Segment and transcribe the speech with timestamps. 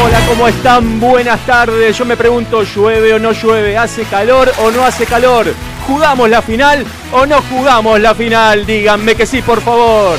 [0.00, 0.98] Hola, ¿cómo están?
[1.00, 1.96] Buenas tardes.
[1.96, 3.76] Yo me pregunto, ¿llueve o no llueve?
[3.76, 5.52] ¿Hace calor o no hace calor?
[5.86, 8.64] ¿Jugamos la final o no jugamos la final?
[8.64, 10.18] Díganme que sí, por favor.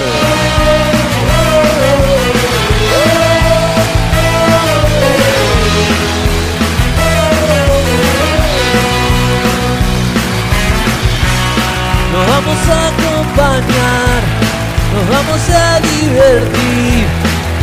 [12.12, 14.22] Nos vamos a acompañar,
[14.94, 17.23] nos vamos a divertir.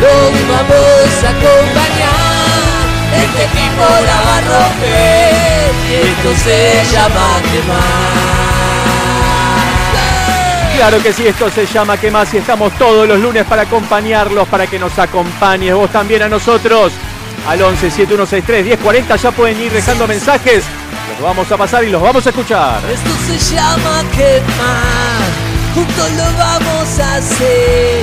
[0.00, 8.40] Los vamos a acompañar, este equipo la va a romper y esto se llama quemar.
[10.76, 12.32] Claro que sí, esto se llama ¿Qué más?
[12.32, 16.92] Y estamos todos los lunes para acompañarlos, para que nos acompañes vos también a nosotros.
[17.46, 20.64] Al 11 7163 1040 ya pueden ir dejando mensajes.
[21.12, 22.80] Los vamos a pasar y los vamos a escuchar.
[22.90, 25.28] Esto se llama quemar,
[25.74, 28.02] juntos lo vamos a hacer,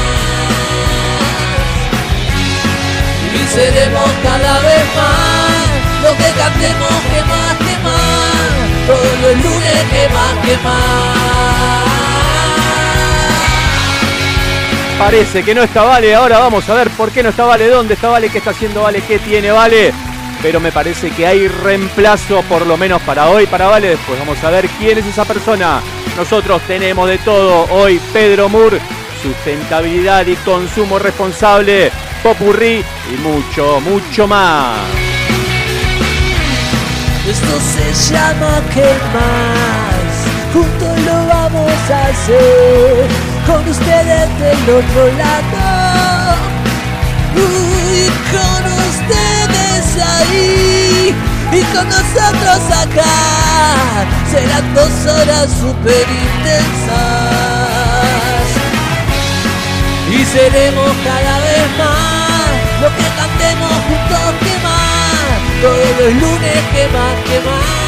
[3.33, 5.51] Y seremos cada vez más
[6.03, 8.87] lo que cantemos que más, que más.
[8.87, 11.91] Todos los lunes que más, que más.
[14.97, 17.95] Parece que no está Vale, ahora vamos a ver por qué no está Vale, dónde
[17.95, 19.93] está Vale, qué está haciendo Vale, qué tiene Vale.
[20.41, 23.89] Pero me parece que hay reemplazo por lo menos para hoy, para Vale.
[23.89, 25.81] Después vamos a ver quién es esa persona.
[26.17, 27.99] Nosotros tenemos de todo hoy.
[28.13, 28.79] Pedro Moore,
[29.21, 31.91] sustentabilidad y consumo responsable,
[32.23, 34.77] popurrí y mucho, mucho más.
[37.27, 40.11] Esto se llama que más,
[40.53, 43.07] juntos lo vamos a hacer,
[43.45, 46.35] con ustedes del otro lado,
[47.35, 51.15] y con ustedes ahí,
[51.53, 53.15] y con nosotros acá,
[54.31, 57.40] serán dos horas super intensas,
[60.11, 64.91] y seremos cada vez más, lo que cantemos juntos que más
[65.61, 67.81] todos los lunes que más, que más.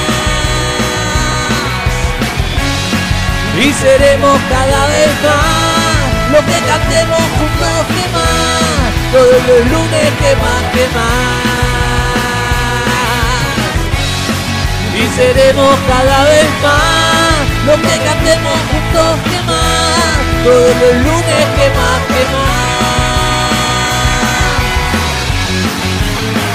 [3.60, 8.94] Y seremos cada vez más lo que cantemos juntos que más.
[9.12, 11.54] Todos los lunes que más, que más.
[14.94, 17.34] Y seremos cada vez más
[17.66, 20.33] lo que cantemos juntos que más.
[20.44, 21.34] Todos los lunes.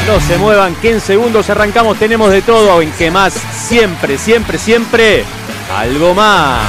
[0.09, 1.99] No se muevan, que en segundos arrancamos.
[1.99, 2.81] Tenemos de todo.
[2.81, 5.23] En más, siempre, siempre, siempre,
[5.77, 6.63] algo más.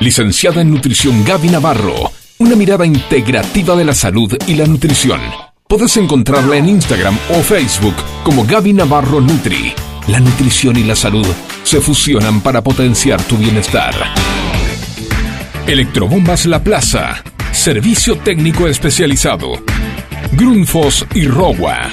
[0.00, 2.10] Licenciada en Nutrición Gaby Navarro.
[2.38, 5.20] Una mirada integrativa de la salud y la nutrición.
[5.68, 7.94] Podés encontrarla en Instagram o Facebook
[8.24, 9.74] como Gaby Navarro Nutri.
[10.08, 11.26] La nutrición y la salud
[11.64, 13.94] se fusionan para potenciar tu bienestar.
[15.66, 17.22] Electrobombas La Plaza.
[17.52, 19.62] Servicio técnico especializado.
[20.32, 21.92] Grundfos y Rowa.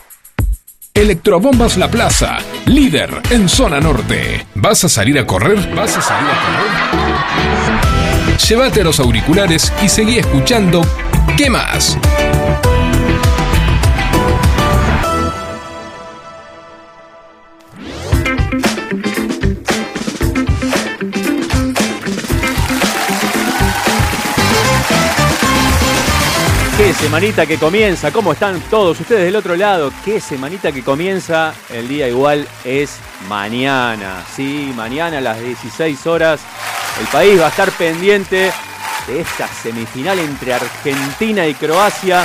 [0.93, 4.45] Electrobombas La Plaza, líder en zona norte.
[4.55, 5.73] ¿Vas a salir a correr?
[5.73, 8.37] ¿Vas a salir a correr?
[8.37, 10.81] Llévate los auriculares y seguí escuchando
[11.37, 11.97] ¿Qué más?
[26.93, 29.91] Semanita que comienza, ¿cómo están todos ustedes del otro lado?
[30.05, 32.97] Qué semanita que comienza, el día igual es
[33.27, 36.41] mañana, sí, mañana a las 16 horas.
[36.99, 38.51] El país va a estar pendiente
[39.07, 42.23] de esta semifinal entre Argentina y Croacia.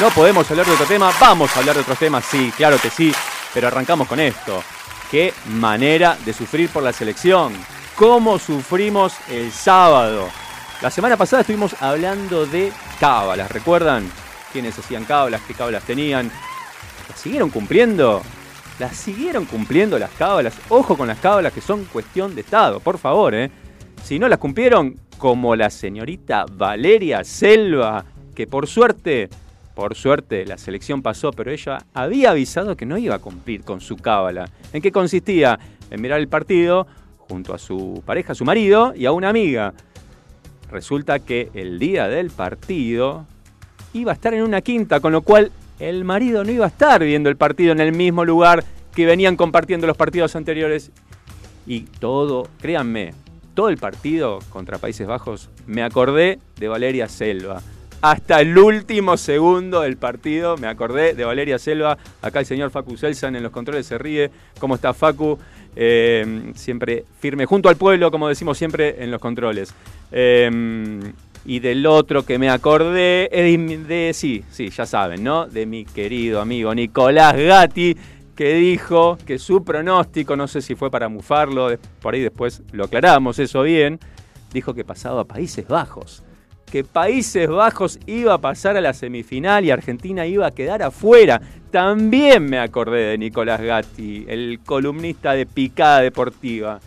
[0.00, 2.90] No podemos hablar de otro tema, vamos a hablar de otros temas, sí, claro que
[2.90, 3.12] sí,
[3.54, 4.62] pero arrancamos con esto.
[5.10, 7.54] Qué manera de sufrir por la selección.
[7.94, 10.28] ¿Cómo sufrimos el sábado?
[10.80, 14.10] La semana pasada estuvimos hablando de cábalas, ¿recuerdan?
[14.52, 15.42] ¿Quiénes hacían cábalas?
[15.46, 16.30] ¿Qué cábalas tenían?
[17.08, 18.22] ¿Las siguieron cumpliendo?
[18.78, 20.54] ¿Las siguieron cumpliendo las cábalas?
[20.68, 23.50] Ojo con las cábalas que son cuestión de Estado, por favor, ¿eh?
[24.02, 28.04] Si no las cumplieron, como la señorita Valeria Selva,
[28.34, 29.28] que por suerte,
[29.74, 33.80] por suerte la selección pasó, pero ella había avisado que no iba a cumplir con
[33.80, 34.48] su cábala.
[34.72, 35.58] ¿En qué consistía?
[35.90, 36.86] En mirar el partido
[37.16, 39.74] junto a su pareja, su marido y a una amiga.
[40.70, 43.26] Resulta que el día del partido
[43.92, 47.02] iba a estar en una quinta, con lo cual el marido no iba a estar
[47.02, 50.90] viendo el partido en el mismo lugar que venían compartiendo los partidos anteriores.
[51.66, 53.14] Y todo, créanme,
[53.54, 57.62] todo el partido contra Países Bajos me acordé de Valeria Selva.
[58.00, 61.98] Hasta el último segundo del partido me acordé de Valeria Selva.
[62.22, 64.30] Acá el señor Facu Selsan en los controles se ríe.
[64.60, 65.36] ¿Cómo está Facu?
[65.80, 69.72] Eh, siempre firme junto al pueblo, como decimos siempre en los controles.
[70.10, 70.50] Eh,
[71.44, 75.46] y del otro que me acordé, de, sí, sí, ya saben, ¿no?
[75.46, 77.96] De mi querido amigo Nicolás Gatti,
[78.34, 81.68] que dijo que su pronóstico, no sé si fue para mufarlo,
[82.02, 84.00] por ahí después lo aclaramos eso bien,
[84.52, 86.22] dijo que pasaba a Países Bajos.
[86.70, 91.40] Que Países Bajos iba a pasar a la semifinal y Argentina iba a quedar afuera.
[91.70, 96.80] También me acordé de Nicolás Gatti, el columnista de Picada Deportiva.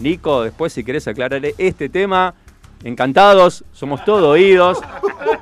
[0.00, 2.34] Nico, después si querés aclarar este tema,
[2.82, 4.80] encantados, somos todos oídos.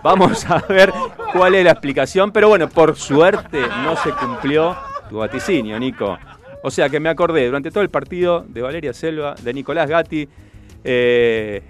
[0.02, 0.92] Vamos a ver
[1.32, 4.76] cuál es la explicación, pero bueno, por suerte no se cumplió
[5.08, 6.18] tu vaticinio, Nico.
[6.62, 10.28] O sea que me acordé durante todo el partido de Valeria Selva, de Nicolás Gatti,
[10.82, 11.62] eh,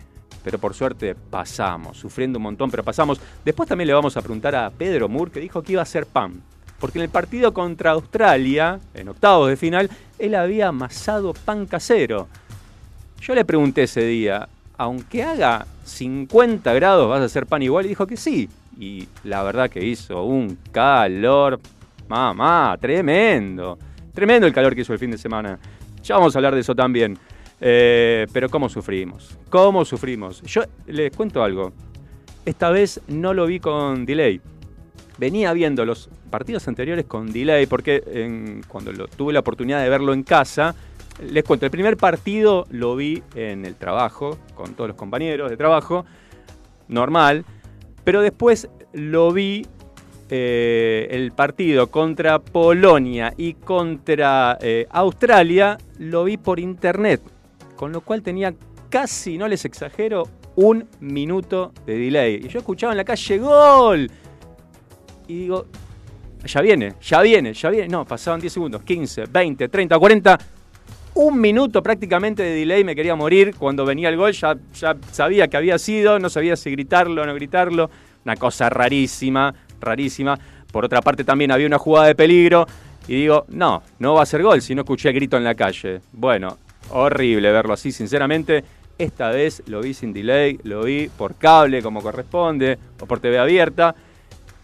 [0.42, 3.20] pero por suerte pasamos, sufriendo un montón, pero pasamos.
[3.44, 6.06] Después también le vamos a preguntar a Pedro Moore, que dijo que iba a ser
[6.06, 6.40] pan.
[6.80, 12.26] Porque en el partido contra Australia, en octavos de final, él había amasado pan casero.
[13.20, 14.48] Yo le pregunté ese día,
[14.78, 17.84] aunque haga 50 grados, ¿vas a hacer pan igual?
[17.84, 18.48] Y dijo que sí.
[18.78, 21.60] Y la verdad que hizo un calor,
[22.08, 23.78] mamá, tremendo.
[24.14, 25.58] Tremendo el calor que hizo el fin de semana.
[26.02, 27.18] Ya vamos a hablar de eso también.
[27.60, 30.40] Eh, pero cómo sufrimos, cómo sufrimos.
[30.42, 31.72] Yo les cuento algo.
[32.46, 34.40] Esta vez no lo vi con delay.
[35.18, 40.22] Venía viendo los partidos anteriores con delay porque cuando tuve la oportunidad de verlo en
[40.22, 40.74] casa,
[41.22, 45.56] les cuento, el primer partido lo vi en el trabajo, con todos los compañeros de
[45.56, 46.06] trabajo,
[46.88, 47.44] normal,
[48.04, 49.66] pero después lo vi
[50.30, 57.20] eh, el partido contra Polonia y contra eh, Australia, lo vi por internet,
[57.76, 58.54] con lo cual tenía
[58.88, 62.40] casi, no les exagero, un minuto de delay.
[62.44, 64.10] Y yo escuchaba en la calle gol.
[65.26, 65.66] Y digo,
[66.44, 67.88] ya viene, ya viene, ya viene.
[67.88, 70.38] No, pasaban 10 segundos, 15, 20, 30, 40
[71.14, 73.54] un minuto prácticamente de delay, me quería morir.
[73.56, 77.26] Cuando venía el gol ya, ya sabía que había sido, no sabía si gritarlo o
[77.26, 77.90] no gritarlo.
[78.24, 80.38] Una cosa rarísima, rarísima.
[80.72, 82.66] Por otra parte también había una jugada de peligro
[83.08, 86.00] y digo, no, no va a ser gol si no escuché grito en la calle.
[86.12, 86.58] Bueno,
[86.90, 88.62] horrible verlo así, sinceramente.
[88.96, 93.38] Esta vez lo vi sin delay, lo vi por cable como corresponde o por TV
[93.38, 93.94] abierta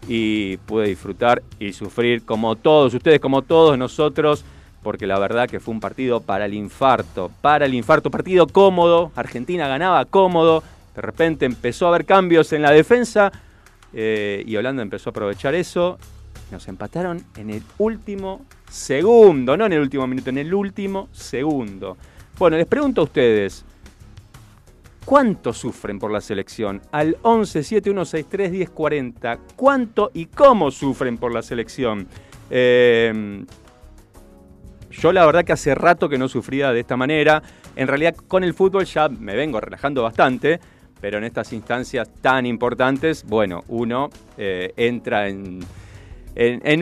[0.07, 4.43] y pude disfrutar y sufrir como todos ustedes, como todos nosotros
[4.87, 9.11] porque la verdad que fue un partido para el infarto, para el infarto, partido cómodo,
[9.15, 10.63] Argentina ganaba cómodo,
[10.95, 13.29] de repente empezó a haber cambios en la defensa
[13.91, 15.97] eh, y Holanda empezó a aprovechar eso,
[16.51, 21.97] nos empataron en el último segundo, no en el último minuto, en el último segundo.
[22.39, 23.65] Bueno, les pregunto a ustedes,
[25.07, 26.81] ¿Cuánto sufren por la selección?
[26.91, 29.39] Al 11 7163 1040.
[29.55, 32.05] ¿Cuánto y cómo sufren por la selección?
[32.49, 33.45] Eh,
[34.91, 37.41] yo la verdad que hace rato que no sufría de esta manera.
[37.77, 40.59] En realidad con el fútbol ya me vengo relajando bastante,
[40.99, 45.63] pero en estas instancias tan importantes, bueno, uno eh, entra en,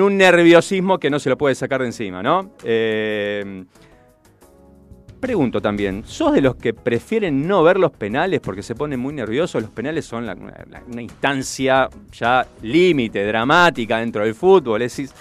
[0.02, 2.54] un nerviosismo que no se lo puede sacar de encima, ¿no?
[2.64, 3.66] Eh,
[5.20, 9.14] pregunto también, ¿sos de los que prefieren no ver los penales porque se ponen muy
[9.14, 9.62] nerviosos?
[9.62, 10.30] Los penales son
[10.88, 14.82] una instancia ya límite, dramática dentro del fútbol.
[14.82, 15.16] Es decir,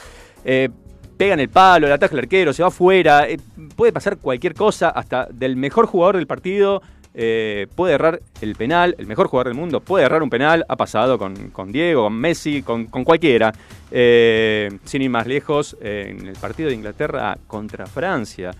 [0.44, 0.68] eh,
[1.16, 3.38] pegan el palo, le ataca el arquero, se va afuera, eh,
[3.76, 6.82] puede pasar cualquier cosa, hasta del mejor jugador del partido
[7.16, 10.76] eh, puede errar el penal, el mejor jugador del mundo puede errar un penal, ha
[10.76, 13.52] pasado con, Diego, con Messi, con, cualquiera.
[13.90, 18.50] sin ir más lejos, en el partido de Inglaterra contra Francia,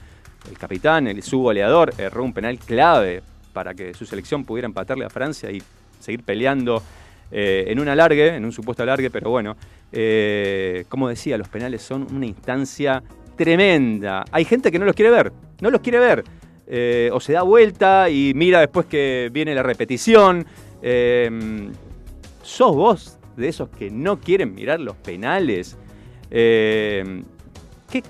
[0.48, 3.22] el capitán, el su goleador, erró un penal clave
[3.52, 5.62] para que su selección pudiera empatarle a Francia y
[6.00, 6.82] seguir peleando
[7.30, 9.56] eh, en un alargue, en un supuesto alargue, pero bueno,
[9.90, 13.02] eh, como decía, los penales son una instancia
[13.36, 14.24] tremenda.
[14.30, 16.24] Hay gente que no los quiere ver, no los quiere ver.
[16.66, 20.46] Eh, o se da vuelta y mira después que viene la repetición.
[22.42, 25.76] ¿Sos vos de esos que no quieren mirar los penales?
[26.30, 27.22] ¿Qué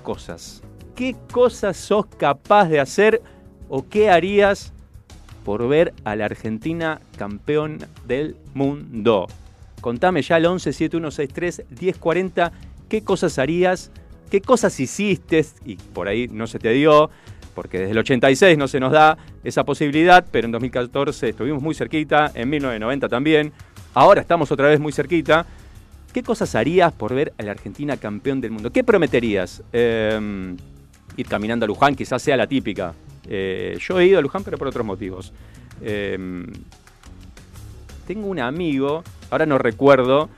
[0.03, 0.61] cosas
[0.95, 3.21] qué cosas sos capaz de hacer
[3.69, 4.73] o qué harías
[5.43, 9.27] por ver a la Argentina campeón del mundo.
[9.81, 12.51] Contame ya al 11 7163 1040
[12.89, 13.91] qué cosas harías,
[14.31, 17.09] qué cosas hiciste y por ahí no se te dio,
[17.53, 21.75] porque desde el 86 no se nos da esa posibilidad, pero en 2014 estuvimos muy
[21.75, 23.53] cerquita, en 1990 también,
[23.93, 25.45] ahora estamos otra vez muy cerquita.
[26.13, 28.71] ¿Qué cosas harías por ver a la Argentina campeón del mundo?
[28.71, 29.61] ¿Qué prometerías?
[29.73, 30.55] Eh,
[31.17, 32.93] ir caminando a Luján, quizás sea la típica.
[33.27, 35.33] Eh, yo he ido a Luján, pero por otros motivos.
[35.81, 36.45] Em,
[38.07, 40.29] tengo un amigo, ahora no recuerdo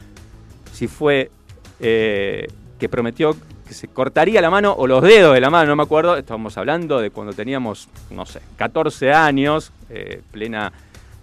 [0.72, 1.32] si fue
[1.80, 2.48] eh,
[2.80, 3.36] que prometió
[3.68, 6.16] que se cortaría la mano o los dedos de la mano, no me acuerdo.
[6.16, 10.72] Estamos hablando de cuando teníamos, no sé, 14 años, eh, plena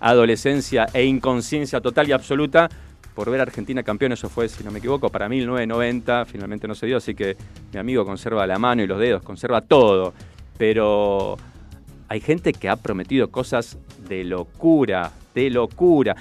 [0.00, 2.68] adolescencia e inconsciencia total y absoluta
[3.14, 6.74] por ver a Argentina campeón, eso fue, si no me equivoco, para 1990, finalmente no
[6.74, 7.36] se dio, así que
[7.72, 10.12] mi amigo conserva la mano y los dedos, conserva todo,
[10.58, 11.36] pero
[12.08, 13.78] hay gente que ha prometido cosas
[14.08, 16.16] de locura, de locura.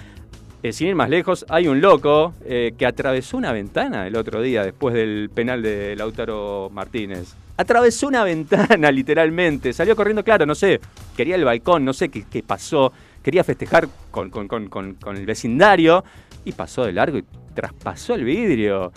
[0.62, 4.41] Eh, sin ir más lejos, hay un loco eh, que atravesó una ventana el otro
[4.41, 7.33] día después del penal de Lautaro Martínez.
[7.57, 9.73] Atravesó una ventana, literalmente.
[9.73, 10.79] Salió corriendo, claro, no sé,
[11.17, 12.93] quería el balcón, no sé qué, pasó.
[13.21, 16.03] Quería festejar con, con el vecindario
[16.45, 18.91] y pasó de largo y traspasó el vidrio.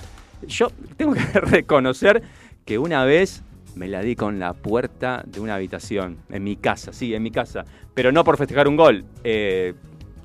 [0.46, 2.22] Yo tengo que reconocer
[2.64, 3.42] que una vez
[3.74, 7.30] me la di con la puerta de una habitación, en mi casa, sí, en mi
[7.30, 9.04] casa, pero no por festejar un gol.
[9.22, 9.74] Eh,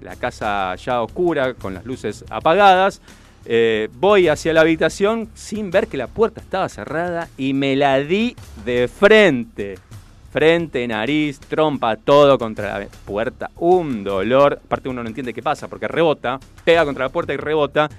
[0.01, 3.01] la casa ya oscura, con las luces apagadas.
[3.45, 7.99] Eh, voy hacia la habitación sin ver que la puerta estaba cerrada y me la
[7.99, 8.35] di
[8.65, 9.79] de frente
[10.31, 13.51] frente, nariz, trompa, todo contra la puerta.
[13.57, 14.59] Un dolor.
[14.63, 17.89] Aparte uno no entiende qué pasa porque rebota, pega contra la puerta y rebota.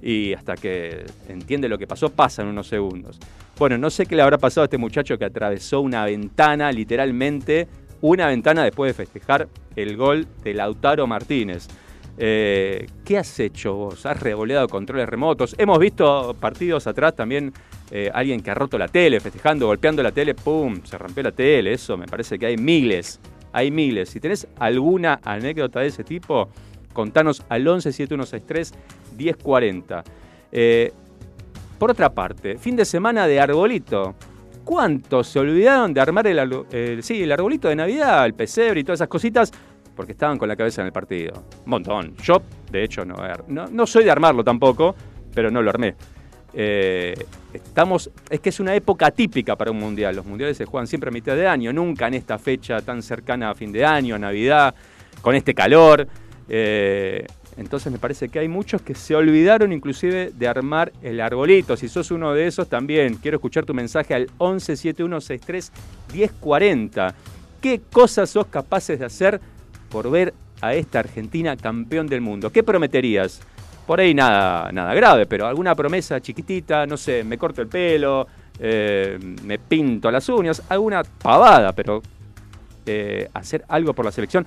[0.00, 3.18] Y hasta que entiende lo que pasó, pasan unos segundos.
[3.58, 7.68] Bueno, no sé qué le habrá pasado a este muchacho que atravesó una ventana, literalmente,
[8.00, 11.68] una ventana después de festejar el gol de Lautaro Martínez.
[12.18, 14.04] Eh, ¿Qué has hecho vos?
[14.06, 15.54] ¿Has revoleado controles remotos?
[15.58, 17.52] Hemos visto partidos atrás también
[17.90, 20.80] eh, alguien que ha roto la tele, festejando, golpeando la tele, ¡pum!
[20.84, 21.72] Se rompió la tele.
[21.72, 23.20] Eso me parece que hay miles.
[23.52, 24.10] Hay miles.
[24.10, 26.48] Si tenés alguna anécdota de ese tipo,
[26.92, 28.72] contanos al 11 7163
[29.16, 30.04] 1040.
[31.78, 34.14] por otra parte, fin de semana de arbolito.
[34.64, 38.98] ¿Cuántos se olvidaron de armar el, sí, el arbolito de Navidad, el pesebre y todas
[38.98, 39.52] esas cositas?
[39.94, 41.44] Porque estaban con la cabeza en el partido.
[41.64, 42.16] Un montón.
[42.22, 43.16] Yo, de hecho, no,
[43.48, 44.94] no, no soy de armarlo tampoco,
[45.34, 45.94] pero no lo armé.
[46.54, 47.14] Eh,
[47.52, 50.16] estamos, es que es una época típica para un mundial.
[50.16, 53.50] Los mundiales se juegan siempre a mitad de año, nunca en esta fecha tan cercana
[53.50, 54.74] a fin de año, Navidad,
[55.20, 56.06] con este calor.
[56.48, 61.76] Eh, entonces me parece que hay muchos que se olvidaron inclusive de armar el arbolito.
[61.76, 67.14] Si sos uno de esos, también quiero escuchar tu mensaje al 1171631040.
[67.60, 69.40] ¿Qué cosas sos capaces de hacer
[69.92, 70.32] por ver
[70.62, 72.50] a esta Argentina campeón del mundo?
[72.50, 73.40] ¿Qué prometerías?
[73.86, 78.26] Por ahí nada, nada grave, pero alguna promesa chiquitita, no sé, me corto el pelo,
[78.58, 82.00] eh, me pinto las uñas, alguna pavada, pero
[82.86, 84.46] eh, hacer algo por la selección,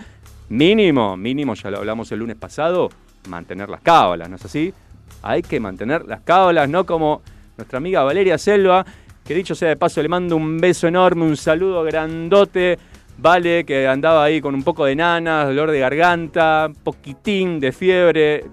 [0.49, 2.89] mínimo, mínimo, ya lo hablamos el lunes pasado,
[3.29, 4.73] mantener las cábalas, ¿no es así?
[5.21, 7.21] Hay que mantener las cábalas, no como
[7.57, 8.85] nuestra amiga Valeria Selva,
[9.23, 12.77] que dicho sea de paso le mando un beso enorme, un saludo grandote
[13.17, 18.45] Vale, que andaba ahí con un poco de nanas, dolor de garganta, poquitín de fiebre.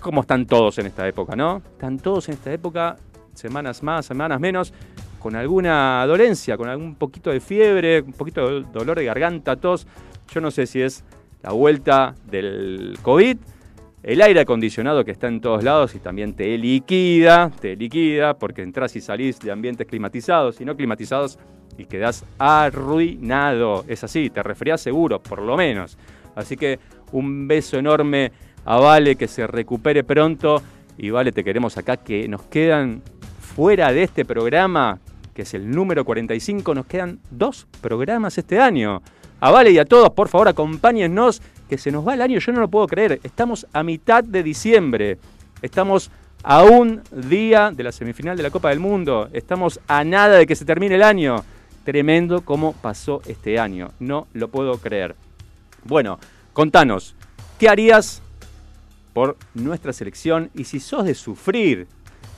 [0.00, 1.60] ¿Cómo están todos en esta época, no?
[1.72, 2.96] Están todos en esta época,
[3.34, 4.72] semanas más, semanas menos,
[5.18, 9.88] con alguna dolencia, con algún poquito de fiebre, un poquito de dolor de garganta, tos.
[10.32, 11.04] Yo no sé si es
[11.42, 13.36] la vuelta del COVID,
[14.04, 18.62] el aire acondicionado que está en todos lados y también te liquida, te liquida porque
[18.62, 21.40] entras y salís de ambientes climatizados y no climatizados
[21.78, 23.84] y quedás arruinado.
[23.88, 25.96] Es así, te resfriás seguro, por lo menos.
[26.34, 26.78] Así que
[27.12, 28.32] un beso enorme
[28.64, 30.62] a Vale, que se recupere pronto.
[30.98, 33.02] Y Vale, te queremos acá, que nos quedan
[33.40, 34.98] fuera de este programa,
[35.34, 39.02] que es el número 45, nos quedan dos programas este año.
[39.40, 42.52] A Vale y a todos, por favor, acompáñennos, que se nos va el año, yo
[42.52, 43.20] no lo puedo creer.
[43.22, 45.18] Estamos a mitad de diciembre.
[45.62, 46.10] Estamos
[46.42, 49.28] a un día de la semifinal de la Copa del Mundo.
[49.32, 51.44] Estamos a nada de que se termine el año.
[51.86, 53.92] Tremendo cómo pasó este año.
[54.00, 55.14] No lo puedo creer.
[55.84, 56.18] Bueno,
[56.52, 57.14] contanos,
[57.60, 58.20] ¿qué harías
[59.12, 60.50] por nuestra selección?
[60.52, 61.86] Y si sos de sufrir,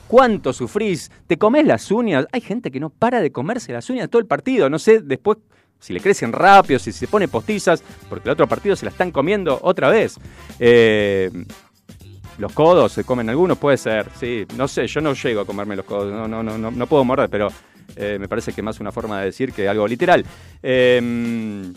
[0.07, 1.09] ¿cuánto sufrís?
[1.25, 2.27] ¿Te comes las uñas?
[2.31, 4.69] Hay gente que no para de comerse las uñas todo el partido.
[4.69, 5.39] No sé después
[5.79, 9.11] si le crecen rápido, si se pone postizas, porque el otro partido se la están
[9.11, 10.19] comiendo otra vez.
[10.59, 11.31] Eh,
[12.39, 14.45] los codos se comen algunos, puede ser, sí.
[14.55, 17.29] No sé, yo no llego a comerme los codos, no, no, no, no, puedo morder,
[17.29, 17.49] pero
[17.95, 20.25] eh, me parece que más una forma de decir que algo literal.
[20.61, 21.73] Em,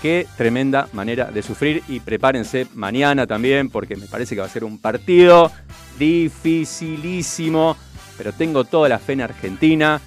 [0.00, 4.50] qué tremenda manera de sufrir y prepárense mañana también porque me parece que va a
[4.50, 5.50] ser un partido
[5.98, 7.76] dificilísimo,
[8.18, 10.00] pero tengo toda la fe en Argentina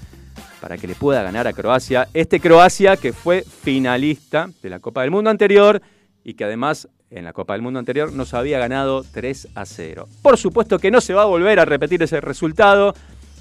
[0.61, 2.07] para que le pueda ganar a Croacia.
[2.13, 5.81] Este Croacia que fue finalista de la Copa del Mundo anterior
[6.23, 10.07] y que además en la Copa del Mundo anterior nos había ganado 3 a 0.
[10.21, 12.93] Por supuesto que no se va a volver a repetir ese resultado.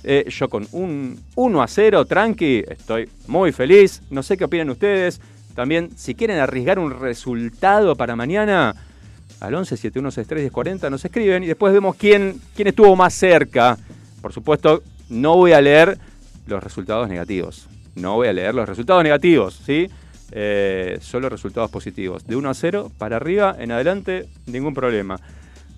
[0.04, 4.02] Eh, yo con un 1 a 0, tranqui, estoy muy feliz.
[4.10, 5.20] No sé qué opinan ustedes.
[5.54, 8.74] También, si quieren arriesgar un resultado para mañana,
[9.40, 13.76] al 11 7163 40 nos escriben y después vemos quién, quién estuvo más cerca.
[14.20, 15.98] Por supuesto, no voy a leer
[16.46, 17.68] los resultados negativos.
[17.94, 19.88] No voy a leer los resultados negativos, ¿sí?
[20.32, 22.26] Eh, solo resultados positivos.
[22.26, 25.18] De 1 a 0 para arriba, en adelante, ningún problema.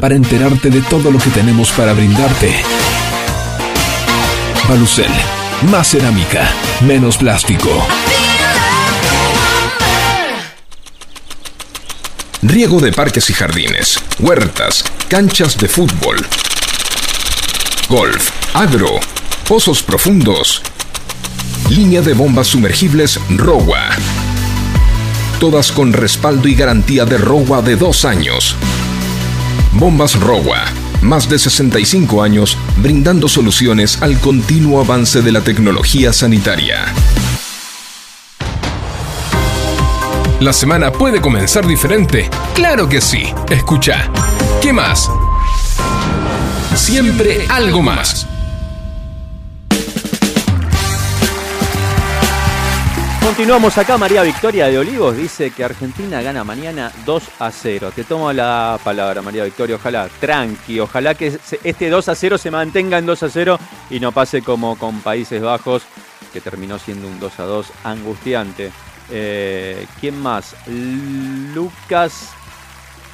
[0.00, 2.54] para enterarte de todo lo que tenemos para brindarte.
[4.68, 5.10] Balucel,
[5.70, 7.70] más cerámica, menos plástico.
[12.42, 16.16] Riego de parques y jardines, huertas, canchas de fútbol,
[17.88, 19.00] golf, agro,
[19.48, 20.60] pozos profundos,
[21.70, 23.90] línea de bombas sumergibles ROWA.
[25.40, 28.56] Todas con respaldo y garantía de ROWA de dos años.
[29.74, 30.64] Bombas ROWA.
[31.02, 36.84] Más de 65 años brindando soluciones al continuo avance de la tecnología sanitaria.
[40.40, 42.30] La semana puede comenzar diferente.
[42.54, 43.24] Claro que sí.
[43.50, 44.10] Escucha.
[44.62, 45.10] ¿Qué más?
[46.76, 48.28] Siempre algo más.
[53.24, 57.90] Continuamos acá, María Victoria de Olivos dice que Argentina gana mañana 2 a 0.
[57.96, 62.50] Te tomo la palabra, María Victoria, ojalá, tranqui, ojalá que este 2 a 0 se
[62.50, 63.58] mantenga en 2 a 0
[63.88, 65.84] y no pase como con Países Bajos,
[66.34, 68.70] que terminó siendo un 2 a 2 angustiante.
[69.10, 70.54] Eh, ¿Quién más?
[70.66, 72.28] Lucas.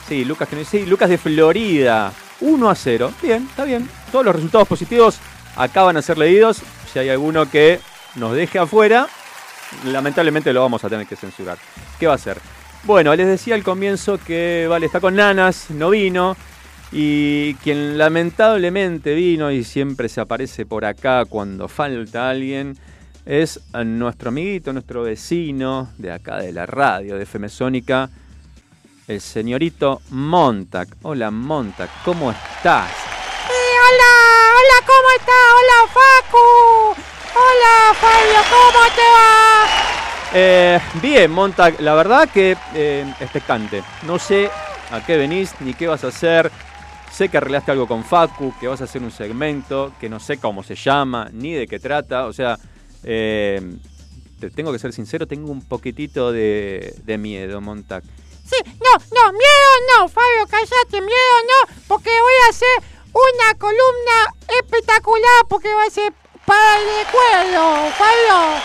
[0.09, 2.13] Sí, Lucas que no sí, Lucas de Florida.
[2.41, 3.13] 1 a 0.
[3.23, 3.89] Bien, está bien.
[4.11, 5.19] Todos los resultados positivos
[5.55, 6.63] acaban a ser leídos.
[6.93, 7.79] Si hay alguno que
[8.17, 9.07] nos deje afuera,
[9.85, 11.59] lamentablemente lo vamos a tener que censurar.
[11.99, 12.39] ¿Qué va a hacer?
[12.85, 16.37] Bueno, les decía al comienzo que Vale está con Nanas, no vino.
[16.93, 22.77] Y quien lamentablemente vino y siempre se aparece por acá cuando falta alguien
[23.25, 28.11] es nuestro amiguito, nuestro vecino de acá de la radio de Femesónica,
[29.07, 30.89] el señorito Montag.
[31.03, 32.91] Hola Montag, ¿cómo estás?
[33.91, 34.13] hola,
[34.57, 35.33] hola, ¿cómo está?
[35.59, 37.20] Hola, Facu.
[37.33, 40.31] Hola, Fabio, ¿cómo te va?
[40.33, 43.85] Eh, bien, Montag, la verdad que eh, expectante.
[44.03, 44.51] No sé
[44.91, 46.51] a qué venís ni qué vas a hacer.
[47.13, 50.39] Sé que arreglaste algo con Facu, que vas a hacer un segmento, que no sé
[50.39, 52.27] cómo se llama, ni de qué trata.
[52.27, 52.59] O sea,
[53.05, 53.61] eh,
[54.41, 58.03] te tengo que ser sincero, tengo un poquitito de, de miedo, Montag.
[58.45, 64.35] Sí, no, no, miedo no, Fabio, cállate, miedo no, porque voy a hacer una columna
[64.61, 66.13] espectacular, porque va a ser
[66.51, 68.61] para el recuerdo, Fabio.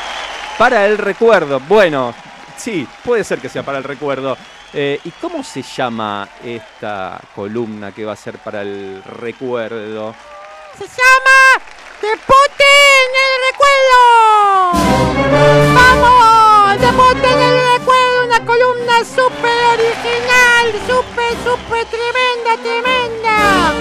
[0.58, 2.16] Para el recuerdo, bueno,
[2.58, 4.36] sí, puede ser que sea para el recuerdo.
[4.74, 10.16] Eh, ¿Y cómo se llama esta columna que va a ser para el recuerdo?
[10.78, 11.62] Se llama
[12.02, 12.66] Deporte
[13.04, 14.02] en el recuerdo.
[15.76, 16.82] ¡Vamos!
[16.82, 23.74] Deporte en el recuerdo, una columna súper original, súper, súper tremenda, tremenda.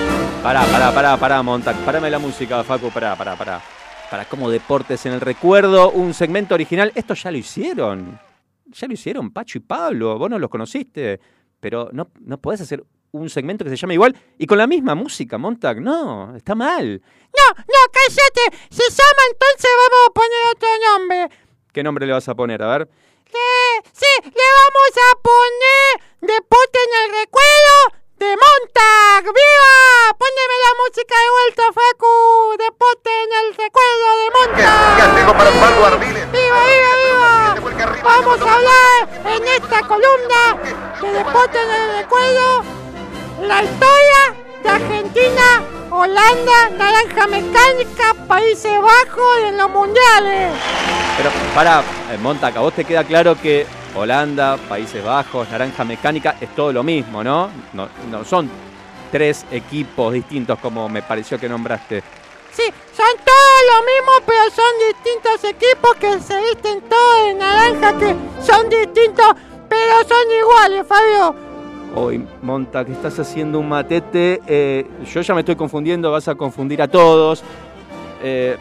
[0.43, 1.77] Pará, pará, pará, pará, Montag.
[1.87, 3.63] Parame la música, Facu, pará, pará, pará.
[4.11, 6.93] Para como deportes en el recuerdo, un segmento original.
[6.95, 8.21] Esto ya lo hicieron.
[8.67, 10.19] Ya lo hicieron, Pacho y Pablo.
[10.19, 11.21] Vos no los conociste.
[11.61, 14.95] Pero no, no podés hacer un segmento que se llame igual y con la misma
[14.95, 15.81] música, Montag.
[15.81, 17.01] No, está mal.
[17.01, 18.57] No, no, cállate.
[18.71, 21.39] Se llama entonces, vamos a poner otro nombre.
[21.73, 22.63] ¿Qué nombre le vas a poner?
[22.63, 22.89] A ver.
[23.33, 29.23] Le- sí, le vamos a poner Deporte en el recuerdo de Montag.
[29.25, 29.75] ¡Viva!
[30.19, 32.13] Póneme la música de vuelta, Facu.
[32.59, 35.37] Deporte en el recuerdo de Montag.
[35.39, 35.51] para.
[35.97, 38.03] ¡Viva, viva, viva!
[38.03, 40.43] Vamos a hablar en esta columna
[41.01, 42.65] de Deporte en el recuerdo
[43.43, 50.53] la historia de Argentina, Holanda, Naranja Mecánica, Países Bajos en los mundiales.
[51.17, 53.67] Pero pará, eh, Montag, a vos te queda claro que
[53.97, 57.49] Holanda, Países Bajos, Naranja Mecánica es todo lo mismo, ¿no?
[57.73, 58.51] No, no son
[59.13, 62.03] tres equipos distintos como me pareció que nombraste.
[62.53, 62.65] Sí,
[62.97, 68.15] son todos lo mismo, pero son distintos equipos que se visten todos de naranja, que
[68.45, 69.27] son distintos,
[69.69, 71.35] pero son iguales, Fabio.
[71.97, 74.41] Hoy, Montag, estás haciendo un matete.
[74.47, 77.43] eh, yo ya me estoy confundiendo, vas a confundir a todos.
[78.23, 78.57] Eh,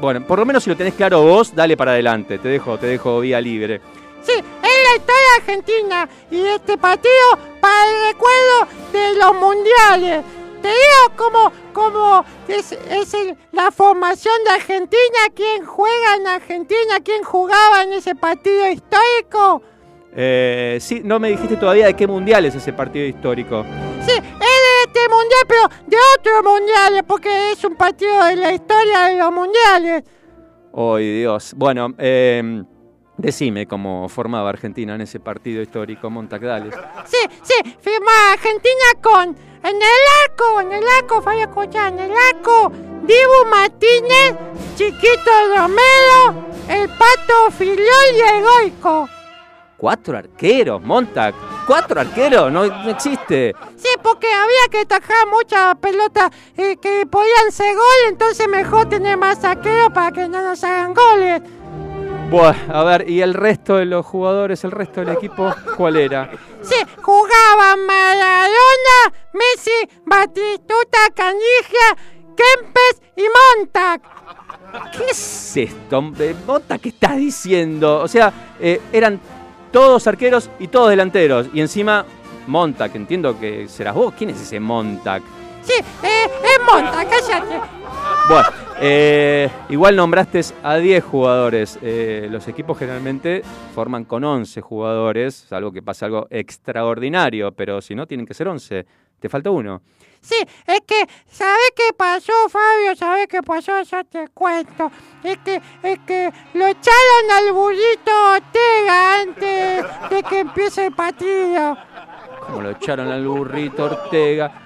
[0.00, 2.38] bueno, por lo menos si lo tenés claro vos, dale para adelante.
[2.38, 3.80] Te dejo, te dejo vía libre.
[4.26, 4.42] Sí, es
[4.88, 7.12] la historia argentina y este partido
[7.60, 10.24] para el recuerdo de los mundiales.
[10.62, 17.00] Te digo como, como es, es el- la formación de Argentina, quién juega en Argentina,
[17.04, 19.60] quién jugaba en ese partido histórico.
[20.16, 23.62] Eh, sí, no me dijiste todavía de qué mundial es ese partido histórico.
[24.06, 28.52] Sí, es de este mundial, pero de otros mundiales, porque es un partido de la
[28.52, 30.04] historia de los mundiales.
[30.72, 31.52] ¡Ay, Dios!
[31.56, 32.62] Bueno, eh,
[33.16, 36.70] decime cómo formaba Argentina en ese partido histórico, Montac, dale.
[37.06, 39.36] Sí, sí, firma Argentina con.
[39.64, 42.70] En el arco, en el arco, Fabio Escuchá, en el arco,
[43.02, 44.36] Dibu Martínez,
[44.76, 47.78] Chiquito Romero, el Pato Filiol
[48.14, 49.08] y el Goico.
[49.76, 51.34] ¿Cuatro arqueros, Montac?
[51.66, 52.52] ¿Cuatro arqueros?
[52.52, 53.54] No, no existe.
[53.76, 59.16] Sí, porque había que atajar muchas pelotas eh, que podían ser gol, entonces mejor tener
[59.16, 61.42] más saqueos para que no nos hagan goles.
[62.34, 66.32] Buah, a ver, ¿y el resto de los jugadores, el resto del equipo, cuál era?
[66.62, 69.70] Sí, jugaban Maradona, Messi,
[70.04, 71.96] Batistuta, Canigia,
[72.36, 74.02] Kempes y Montac.
[74.96, 75.98] ¿Qué es esto?
[75.98, 76.34] hombre?
[76.44, 78.00] Montac, ¿qué estás diciendo?
[78.00, 79.20] O sea, eh, eran
[79.70, 81.46] todos arqueros y todos delanteros.
[81.54, 82.04] Y encima,
[82.48, 84.12] Montac, entiendo que serás vos.
[84.18, 85.22] ¿Quién es ese Montac?
[85.64, 87.60] Sí, eh, es Montac, cállate.
[88.28, 88.48] Bueno,
[88.80, 91.78] eh, igual nombraste a 10 jugadores.
[91.82, 93.42] Eh, los equipos generalmente
[93.74, 98.48] forman con 11 jugadores, salvo que pase algo extraordinario, pero si no, tienen que ser
[98.48, 98.86] 11.
[99.18, 99.80] Te falta uno.
[100.20, 102.96] Sí, es que, ¿sabes qué pasó, Fabio?
[102.96, 103.82] ¿Sabes qué pasó?
[103.82, 104.90] Ya te cuento.
[105.22, 111.76] Es que, es que lo echaron al burrito Ortega antes de que empiece el partido.
[112.46, 114.63] Como lo echaron al burrito Ortega.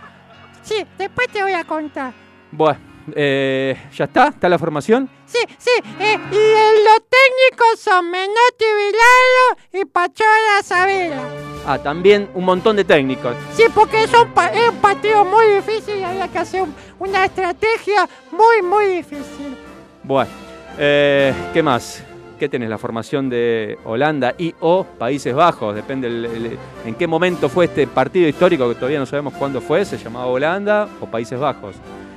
[0.69, 2.13] Sí, después te voy a contar.
[2.53, 2.79] Bueno,
[3.15, 4.29] eh, ¿ya está?
[4.29, 5.09] ¿Está la formación?
[5.25, 11.23] Sí, sí, eh, y los técnicos son Menotti Vilaro y Pachola Savera.
[11.67, 13.35] Ah, también un montón de técnicos.
[13.55, 16.75] Sí, porque es un, pa- es un partido muy difícil y había que hacer un-
[16.99, 19.57] una estrategia muy, muy difícil.
[20.03, 20.31] Bueno,
[20.79, 22.03] eh, ¿qué más?
[22.39, 22.69] ¿Qué tenés?
[22.71, 25.75] La formación de Holanda y o Países Bajos.
[25.75, 29.61] Depende el- el- en qué momento fue este partido histórico, que todavía no sabemos cuándo
[29.61, 29.85] fue.
[29.85, 31.75] ¿Se llamaba Holanda o Países Bajos?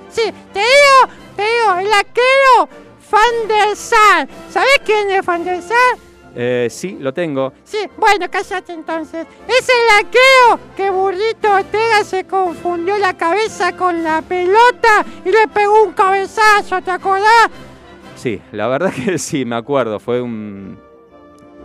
[0.10, 2.70] Sí, te digo, te digo, el arquero
[3.12, 4.28] Van der Sar.
[4.50, 5.98] ¿Sabés quién es Van der Sar?
[6.34, 7.52] Eh, sí, lo tengo.
[7.66, 9.26] Sí, bueno, cállate entonces.
[9.48, 15.48] Es el arquero que Burrito Ortega se confundió la cabeza con la pelota y le
[15.54, 17.50] pegó un cabezazo, ¿te acordás?
[18.22, 20.00] Sí, la verdad que sí, me acuerdo.
[20.00, 20.78] Fue un,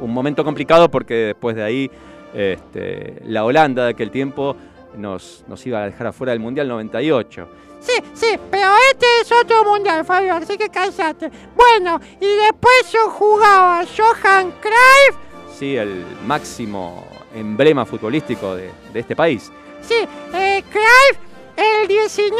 [0.00, 1.90] un momento complicado porque después de ahí
[2.34, 4.56] este, la Holanda de aquel tiempo
[4.96, 7.48] nos, nos iba a dejar afuera del Mundial 98.
[7.80, 11.30] Sí, sí, pero este es otro mundial, Fabio, así que cállate.
[11.54, 15.16] Bueno, y después yo jugaba Johan Cruyff,
[15.58, 19.52] Sí, el máximo emblema futbolístico de, de este país.
[19.82, 19.94] sí,
[20.34, 21.18] eh, Cruyff,
[21.56, 22.32] el 19,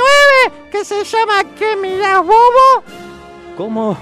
[0.73, 2.83] que se llama ¿Qué mirás, bobo?
[3.57, 3.97] ¿Cómo,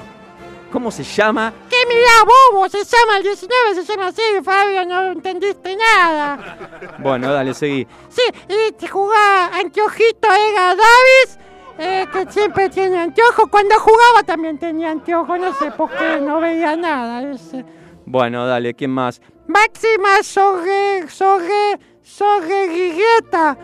[0.72, 1.52] cómo se llama?
[1.70, 2.68] ¿Qué mirás, bobo?
[2.68, 6.58] Se llama el 19, se llama así, Fabio, no entendiste nada.
[6.98, 7.86] Bueno, dale, seguí.
[8.08, 11.38] Sí, y te jugaba Anteojito Ega Davis,
[11.78, 13.48] eh, que siempre tiene anteojos.
[13.48, 17.22] Cuando jugaba también tenía anteojos, no sé por qué, no veía nada.
[17.30, 17.64] Ese.
[18.06, 19.20] Bueno, dale, ¿quién más?
[19.46, 23.56] Máxima Sorge, Sorge, Sorreguigueta.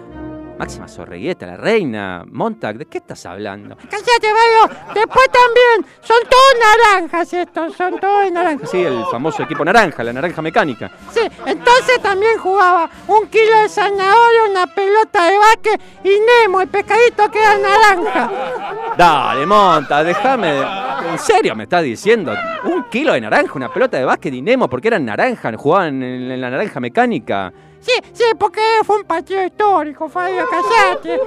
[0.61, 2.23] Máxima Sorreguieta, la reina.
[2.31, 3.77] Montag, ¿de qué estás hablando?
[3.77, 4.79] Cállate, Fabio.
[4.95, 8.71] Después también, son todos naranjas estos, son todos naranjas.
[8.71, 10.91] Sí, el famoso equipo naranja, la naranja mecánica.
[11.13, 16.69] Sí, entonces también jugaba un kilo de zanahoria, una pelota de básquet y Nemo, el
[16.69, 18.31] pescadito que era naranja.
[18.99, 20.61] Dale, Monta, déjame.
[21.11, 22.35] ¿En serio me estás diciendo?
[22.65, 26.39] ¿Un kilo de naranja, una pelota de básquet y Nemo porque eran naranja, jugaban en
[26.39, 27.51] la naranja mecánica?
[27.81, 31.19] Sí, sí, porque fue un partido histórico, Fabio, callate.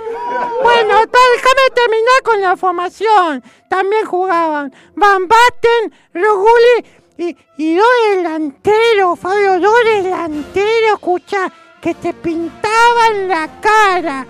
[0.61, 3.43] Bueno, déjame terminar con la formación.
[3.67, 6.85] También jugaban Van Basten, Roguli
[7.17, 14.25] y, y dos delanteros, Fabio, dos delanteros, escucha, que te pintaban la cara.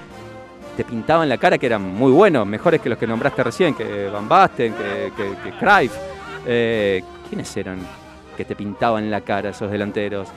[0.78, 4.08] Te pintaban la cara que eran muy buenos, mejores que los que nombraste recién, que
[4.08, 5.90] Van Basten, que, que, que.
[6.46, 7.80] Eh, ¿Quiénes eran
[8.36, 10.30] que te pintaban la cara esos delanteros?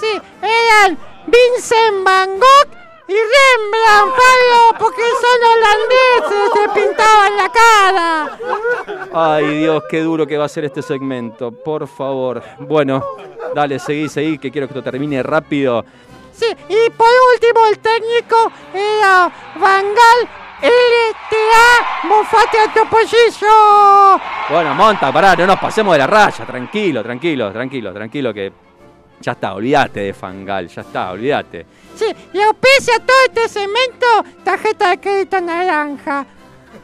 [0.00, 8.38] Sí, eran Vincent Van Gogh y Rembrandt, Fabio, porque son holandeses, te pintaban la cara.
[9.12, 12.42] Ay, Dios, qué duro que va a ser este segmento, por favor.
[12.60, 13.02] Bueno,
[13.54, 15.84] dale, seguí, seguí, que quiero que esto termine rápido.
[16.32, 20.28] Sí, y por último el técnico era Vangal
[20.60, 24.20] LTA Mofate a Topollillo.
[24.50, 28.67] Bueno, Monta, pará, no nos pasemos de la raya, tranquilo, tranquilo, tranquilo, tranquilo, que
[29.20, 31.66] ya está, olvídate de Fangal, ya está, olvídate.
[31.94, 34.06] Sí, y auspicia todo este cemento
[34.44, 36.26] tarjeta de crédito naranja.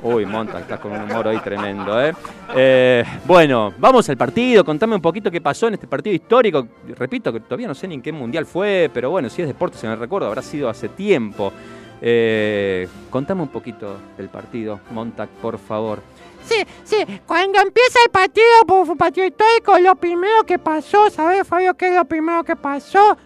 [0.02, 2.12] Uy, Monta, estás con un humor hoy tremendo, ¿eh?
[2.54, 3.04] ¿eh?
[3.24, 4.62] Bueno, vamos al partido.
[4.62, 6.68] Contame un poquito qué pasó en este partido histórico.
[6.98, 9.78] Repito que todavía no sé ni en qué mundial fue, pero bueno, si es deporte,
[9.78, 11.52] se me recuerdo, habrá sido hace tiempo.
[12.02, 16.02] Eh, contame un poquito del partido, Montac, por favor.
[16.44, 21.74] Sí, sí, cuando empieza el partido, un partido histórico, lo primero que pasó, ¿sabes, Fabio,
[21.74, 23.16] qué es lo primero que pasó?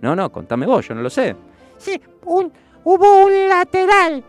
[0.00, 1.34] No, no, contame vos, yo no lo sé.
[1.78, 2.52] Sí, un,
[2.84, 4.22] hubo un lateral.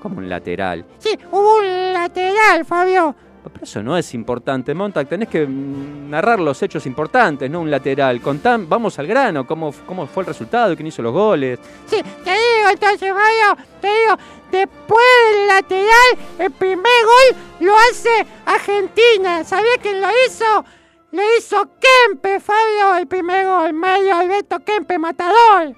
[0.00, 0.84] Como un lateral.
[0.98, 3.14] Sí, hubo un lateral, Fabio.
[3.52, 5.06] Pero eso no es importante, Montac.
[5.06, 8.20] Tenés que mm, narrar los hechos importantes, no un lateral.
[8.20, 11.58] Contá, vamos al grano, cómo, cómo fue el resultado, quién hizo los goles.
[11.86, 14.16] Sí, te digo entonces, Fabio, te digo,
[14.50, 15.04] después
[15.54, 19.44] lateral, el primer gol lo hace Argentina.
[19.44, 20.64] ¿Sabías quién lo hizo?
[21.12, 25.74] Lo hizo Kempe, Fabio, el primer gol, Mario Alberto Kempe, matador.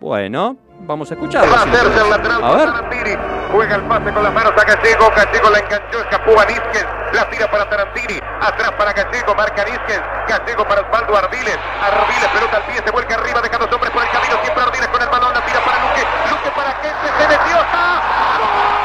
[0.00, 1.50] Bueno, vamos a escucharlo.
[1.52, 2.68] Va a hacerse el lateral A ver.
[2.68, 3.16] para Tarantini.
[3.52, 5.10] Juega el pase con las manos a Gallego.
[5.16, 6.86] Gallego la enganchó, escapó a Nísquez.
[7.12, 8.20] La tira para Tarantini.
[8.40, 10.00] Atrás para Gallego, marca Nísquez.
[10.28, 11.58] Gallego para Osvaldo Ardiles.
[11.82, 14.34] Ardiles, pelota al pie, se vuelca arriba, deja dos hombres por el camino.
[14.42, 15.32] Siempre Ardiles con el balón.
[15.34, 16.04] La tira para Luque.
[16.30, 17.06] Luque para Gente.
[17.18, 17.56] Se metió.
[17.60, 18.79] ¡Está!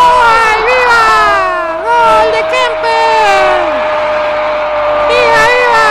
[0.00, 0.58] ¡Gol!
[0.68, 1.04] ¡Viva!
[1.84, 3.00] ¡Gol de Kempe!
[5.08, 5.88] ¡Viva, viva!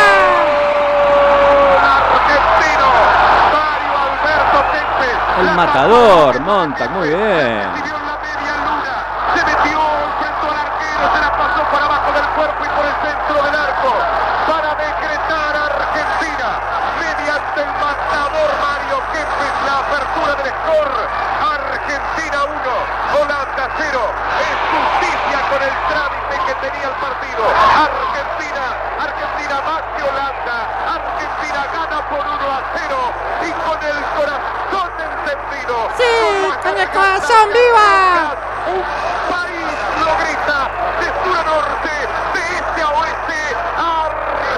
[1.96, 2.88] Argentino.
[3.54, 5.18] Mario Alberto Kempes.
[5.40, 6.46] El matador, sacó.
[6.46, 7.89] Montac, muy bien.
[23.80, 24.00] 0.
[24.44, 27.44] Es justicia con el trámite que tenía el partido.
[27.48, 28.64] Argentina,
[29.00, 30.58] Argentina más que Holanda.
[31.00, 33.00] Argentina gana por 1 a 0
[33.40, 35.76] y con el corazón encendido.
[35.96, 36.14] Sí,
[36.62, 38.36] con el corazón, viva.
[38.68, 38.84] Un
[39.32, 39.74] país
[40.04, 40.60] lo grita
[41.00, 41.94] de sur a norte,
[42.36, 43.40] de este a oeste.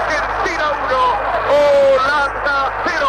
[0.01, 1.01] Argentina 1,
[1.53, 3.05] Holanda 0.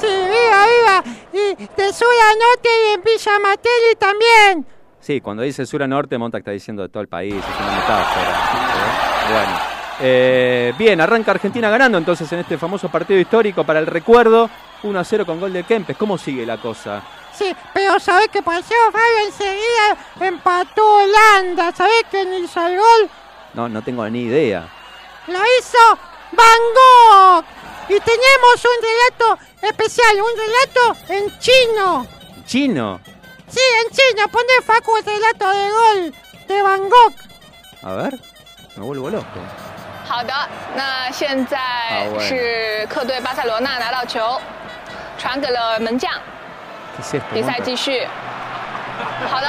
[0.00, 0.96] Sí, viva, viva.
[1.32, 4.71] Y de sur a norte y en Villa Martelli también.
[5.02, 7.72] Sí, cuando dice sur a norte, Montac está diciendo de todo el país, es una
[7.72, 8.30] metáfora.
[8.30, 9.32] ¿eh?
[9.32, 9.72] Bueno.
[10.00, 14.48] Eh, bien, arranca Argentina ganando entonces en este famoso partido histórico para el recuerdo.
[14.84, 15.96] 1 a 0 con gol de Kempes.
[15.96, 17.02] ¿Cómo sigue la cosa?
[17.32, 19.26] Sí, pero ¿sabés qué pasó, Fabio?
[19.26, 21.72] Enseguida empató Holanda.
[21.72, 23.10] ¿Sabés quién hizo el gol?
[23.54, 24.68] No, no tengo ni idea.
[25.26, 25.98] Lo hizo
[26.32, 27.44] Van Gogh.
[27.88, 32.06] Y tenemos un relato especial, un relato en chino.
[32.46, 33.00] Chino.
[40.04, 40.32] 好的，
[40.74, 44.40] 那现在是客队巴塞罗那拿到球，
[45.18, 46.10] 传给了门将。
[47.32, 48.06] 比赛继续。
[49.30, 49.48] 好的，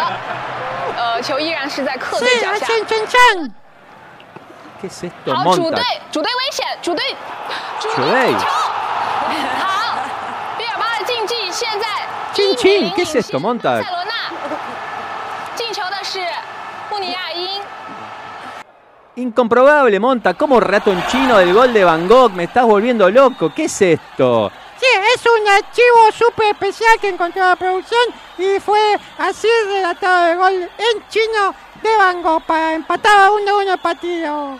[0.98, 2.66] 呃，球依然是在客队脚下。
[5.34, 7.16] 好，主队，主队危险，主队。
[9.60, 9.98] 好，
[10.58, 12.03] 比尔巴的竞技现在。
[12.34, 13.86] Chin Chin, ¿qué es esto, Montag?
[19.16, 23.82] Incomprobable, Monta, como ratonchino del gol de Van Gogh, me estás volviendo loco, ¿qué es
[23.82, 24.52] esto?
[24.80, 28.02] Sí, es un archivo súper especial que encontró la producción
[28.40, 28.80] y fue
[29.20, 31.54] así relatado el gol en chino
[31.84, 34.60] de Van Gogh para empatar a 1-1 uno, el partido.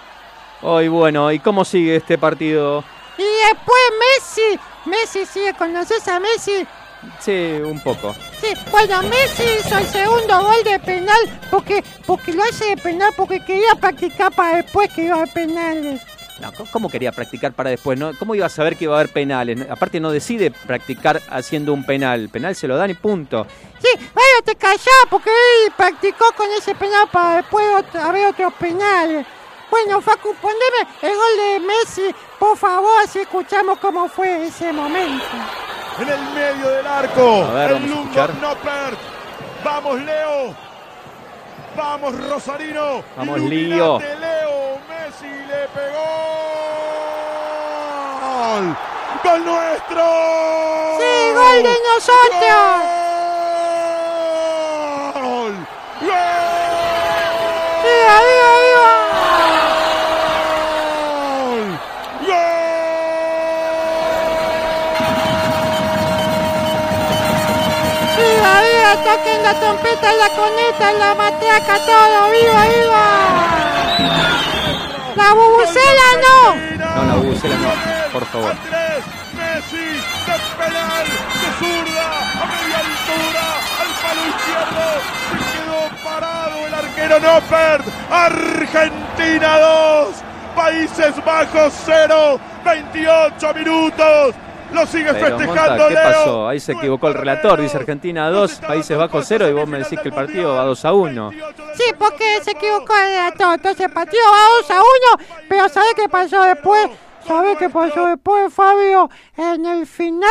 [0.62, 2.84] Hoy bueno, ¿y cómo sigue este partido?
[3.18, 6.68] Y después Messi, Messi sigue con nosotros a Messi
[7.20, 8.14] Sí, un poco.
[8.42, 11.18] Sí, bueno, Messi hizo el segundo gol de penal
[11.50, 16.02] porque, porque lo hace de penal porque quería practicar para después que iba a penales.
[16.42, 17.98] No, ¿cómo- ¿Cómo quería practicar para después?
[17.98, 18.12] no?
[18.18, 19.60] ¿Cómo iba a saber que iba a haber penales?
[19.70, 22.20] Aparte no decide practicar haciendo un penal.
[22.22, 23.46] El penal se lo dan y punto.
[23.80, 24.80] Sí, bueno, te callás
[25.10, 29.26] porque él practicó con ese penal para después haber otros penales.
[29.74, 35.26] Bueno, Facu, poneme el gol de Messi, por favor, así escuchamos cómo fue ese momento.
[35.98, 37.48] en el medio del arco.
[37.52, 38.36] Ver, el escuchar.
[38.36, 39.00] Noppert.
[39.64, 40.56] Vamos, Leo.
[41.76, 43.04] Vamos, Rosarino.
[43.18, 44.00] Vamos, Iluminate, Lío.
[44.20, 44.78] Leo.
[44.88, 46.06] Messi le pegó.
[48.22, 48.78] ¡Gol!
[49.24, 50.06] ¡Gol nuestro!
[51.00, 52.62] Sí, gol de nosotros.
[55.16, 55.54] ¡Gol!
[56.00, 56.14] ¡Gol!
[57.84, 58.92] ¡Viva, viva, viva!
[62.26, 62.44] ¡Gol!
[68.18, 68.83] ¡Viva, viva!
[68.94, 72.30] Toquen la trompeta, la coneta, la matraca, todo.
[72.32, 73.06] ¡Viva, viva!
[75.16, 76.56] La bubucela no.
[76.78, 78.54] No, la bubucela no, por favor.
[79.34, 81.06] Messi de penal
[81.42, 82.08] de zurda
[82.40, 83.46] a media altura
[83.82, 84.86] al palo izquierdo
[85.30, 85.82] se quedó
[86.76, 87.86] arquero Noppert.
[88.12, 90.16] Argentina 2,
[90.56, 94.36] Países Bajos 0, 28 minutos.
[94.72, 96.04] Lo sigue Pero, festejando Monta, ¿qué Leo.
[96.04, 96.48] pasó?
[96.48, 97.62] Ahí se equivocó el relator.
[97.62, 100.86] Dice Argentina 2, Países Bajos 0 y vos me decís que el partido va 2
[100.86, 101.32] a 1.
[101.76, 103.54] Sí, porque se equivocó el relator.
[103.56, 104.80] Entonces el partido va 2 a
[105.20, 105.30] 1.
[105.50, 106.90] Pero ¿sabés qué pasó después?
[107.28, 109.10] ¿Sabés qué pasó después, Fabio?
[109.38, 110.30] En el final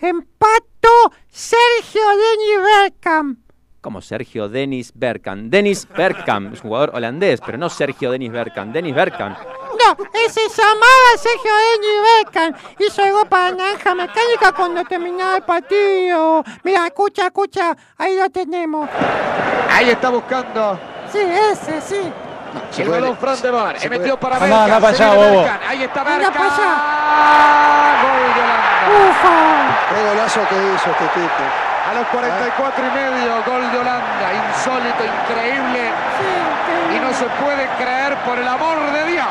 [0.00, 3.38] empató Sergio Denis Bergkamp.
[3.86, 5.48] Como Sergio Denis Bergkamp.
[5.48, 8.72] Denis Bergkamp es un jugador holandés, pero no Sergio Denis Bergkamp.
[8.74, 9.38] Denis Bergkamp.
[9.38, 12.56] No, ese se llamaba Sergio Denis Bergkamp.
[12.80, 16.42] Hizo el gol para Naranja Mecánica cuando terminaba el partido.
[16.64, 17.76] Mira, escucha, escucha.
[17.96, 18.90] Ahí lo tenemos.
[19.70, 20.80] Ahí está buscando.
[21.12, 22.12] Sí, ese, sí.
[22.82, 23.78] El balón Fran de Mar.
[23.78, 24.62] se metió para Berkan.
[24.62, 25.46] andá para se allá, bobo.
[25.68, 26.32] Ahí está Anda Berkan.
[26.32, 28.02] para allá.
[28.02, 29.10] Gol de Holanda.
[29.10, 29.94] Ufa.
[29.94, 31.65] Qué golazo que hizo este tipo.
[31.86, 34.48] A los 44 y medio, gol de Holanda.
[34.48, 35.92] Insólito, increíble.
[36.18, 39.26] Sí, Y no se puede creer por el amor de Dios.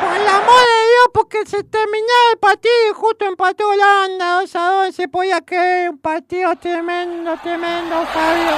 [0.00, 4.56] Por el amor de Dios, porque se terminaba el partido y justo empató Holanda 2
[4.56, 4.94] a 2.
[4.94, 8.56] Se podía creer un partido tremendo, tremendo, Fabio.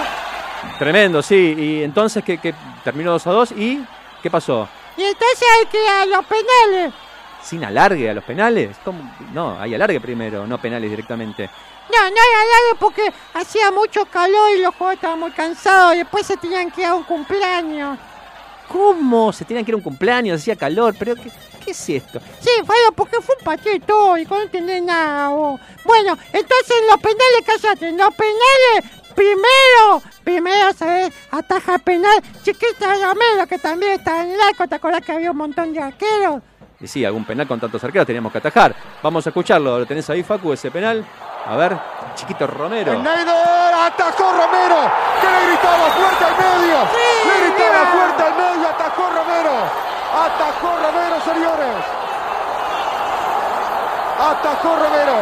[0.79, 1.55] Tremendo, sí.
[1.57, 2.55] Y entonces que, que
[2.85, 3.83] terminó 2 a 2 y
[4.23, 4.69] ¿qué pasó?
[4.97, 6.95] Y entonces hay que ir a los penales.
[7.43, 8.77] ¿Sin alargue a los penales?
[8.85, 9.11] ¿Cómo?
[9.33, 11.49] No, hay alargue primero, no penales directamente.
[11.89, 15.95] No, no hay alargue porque hacía mucho calor y los jugadores estaban muy cansados.
[15.95, 17.99] Y después se tenían que ir a un cumpleaños.
[18.69, 19.33] ¿Cómo?
[19.33, 21.31] Se tenían que ir a un cumpleaños, hacía calor, pero ¿qué,
[21.65, 22.21] qué es esto?
[22.41, 25.61] Sí, Fabio, porque fue un partido histórico, no entendés nada vos.
[25.85, 31.13] Bueno, entonces en los penales, cállate, en los penales, primero, primero, ¿sabes?
[31.31, 35.39] Ataja penal Chiquita Romero, que también está en el arco, ¿te acordás que había un
[35.39, 36.43] montón de arqueros?
[36.81, 38.75] Y sí, algún penal con tantos arqueros teníamos que atajar.
[39.03, 41.05] Vamos a escucharlo, ¿lo tenés ahí, Facu, ese penal?
[41.47, 41.79] A ver,
[42.15, 42.93] Chiquito Romero.
[42.93, 46.77] Schneider atacó Romero, que le gritaba fuerte al medio.
[46.93, 49.53] Sí, le gritaba fuerte al medio, atacó Romero.
[50.17, 51.77] Atacó Romero, señores.
[54.19, 55.17] Atacó Romero.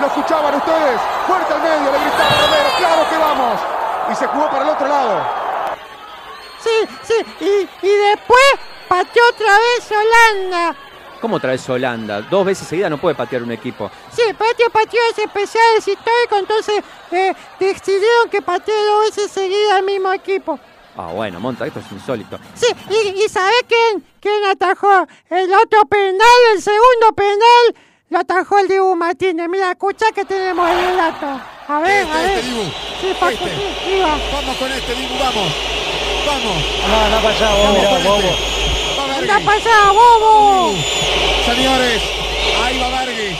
[0.00, 1.00] ¿Lo escuchaban ustedes?
[1.26, 2.68] Fuerte al medio, le gritaba Romero.
[2.78, 3.60] Claro que vamos.
[4.10, 5.20] Y se jugó para el otro lado.
[6.58, 8.58] Sí, sí, y, y después
[8.88, 10.76] pateó otra vez Holanda.
[11.20, 12.20] ¿Cómo traes Holanda?
[12.22, 13.90] Dos veces seguidas no puede patear un equipo.
[14.12, 16.82] Sí, patio pateos especiales históricos, entonces
[17.12, 20.58] eh, decidieron que patee dos veces seguidas el mismo equipo.
[20.96, 22.38] Ah, bueno, Monta, esto es insólito.
[22.54, 27.74] Sí, y, y ¿sabés quién, quién atajó el otro penal, el segundo penal?
[28.10, 29.48] Lo atajó el Dibu Martínez.
[29.48, 31.26] Mira, escucha que tenemos el relato.
[31.66, 32.44] A ver, a ver.
[32.44, 34.18] Sí, Paco, sí, iba.
[34.30, 35.52] Vamos con este, Dibu, vamos.
[36.26, 36.56] Vamos.
[36.86, 38.28] No, no para allá, vos, mirá, bobo.
[38.28, 38.63] Va
[39.14, 40.74] Anda para allá, bobo.
[41.46, 42.02] Señores,
[42.64, 43.36] ahí va Bergui.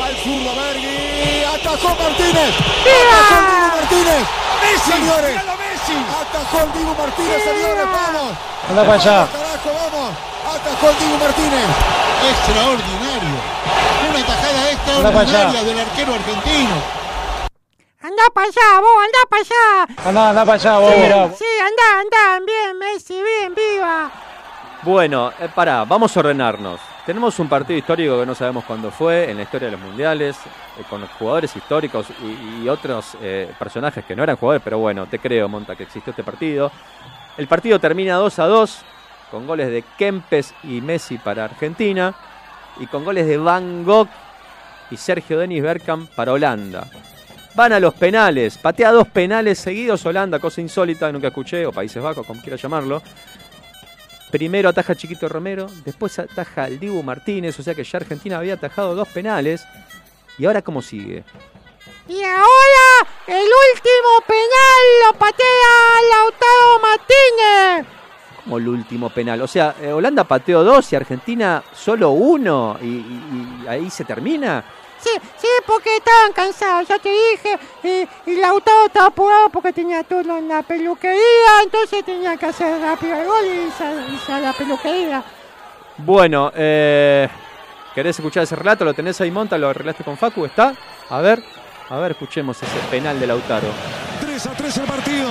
[0.00, 1.44] Va el zurdo Bergui.
[1.54, 2.52] Atajó Martínez.
[2.84, 3.16] ¡Viva!
[3.16, 4.22] Atajó Dibu Martínez.
[4.84, 5.36] Señores.
[6.20, 7.86] Atajó el Dibu Martínez, señores.
[7.86, 8.32] Vamos.
[8.68, 9.28] Anda para allá.
[9.32, 10.10] Carajo, vamos.
[10.54, 11.66] Atajó el Dibu Martínez.
[12.30, 13.36] Extraordinario.
[14.10, 17.00] Una tajada extraordinaria del arquero argentino.
[18.02, 20.08] Anda para allá, vos, anda para allá.
[20.08, 21.30] Anda, anda para allá, vos, mirá.
[21.36, 24.10] Sí, anda, anda, bien, Messi, bien, viva.
[24.82, 26.80] Bueno, eh, pará, vamos a ordenarnos.
[27.04, 30.38] Tenemos un partido histórico que no sabemos cuándo fue, en la historia de los mundiales,
[30.78, 32.06] eh, con jugadores históricos
[32.62, 36.12] y, otros eh, personajes que no eran jugadores, pero bueno, te creo, Monta, que existió
[36.12, 36.72] este partido.
[37.36, 38.78] El partido termina 2 a 2,
[39.30, 42.14] con goles de Kempes y Messi para Argentina,
[42.78, 44.08] y con goles de Van Gogh
[44.90, 46.86] y Sergio Denis Bergkamp para Holanda.
[47.54, 52.02] Van a los penales, patea dos penales seguidos Holanda, cosa insólita, nunca escuché, o Países
[52.02, 53.02] Bajos, como quiera llamarlo.
[54.30, 58.54] Primero ataja Chiquito Romero, después ataja el Dibu Martínez, o sea que ya Argentina había
[58.54, 59.64] atajado dos penales.
[60.38, 61.24] ¿Y ahora cómo sigue?
[62.08, 65.76] Y ahora el último penal lo patea
[66.10, 67.86] Lautaro Martínez.
[68.44, 69.42] Como el último penal.
[69.42, 72.78] O sea, eh, Holanda pateó dos y Argentina solo uno.
[72.80, 74.64] ¿Y, y- y ahí se termina?
[75.02, 77.58] Sí, sí, porque estaban cansados, ya te dije.
[78.26, 82.80] Y, y Lautaro estaba apurado porque tenía turno en la peluquería, entonces tenía que hacer
[82.80, 85.22] rápido el gol y irse, a- la peluquería.
[85.98, 87.28] Bueno, eh,
[87.94, 88.84] ¿querés escuchar ese relato?
[88.84, 89.56] ¿Lo tenés ahí, Monta?
[89.58, 90.44] ¿Lo arreglaste con Facu?
[90.44, 90.74] ¿Está?
[91.08, 91.42] A ver,
[91.88, 93.68] a ver, escuchemos ese penal de Lautaro.
[94.20, 95.28] 3 a 3 el partido.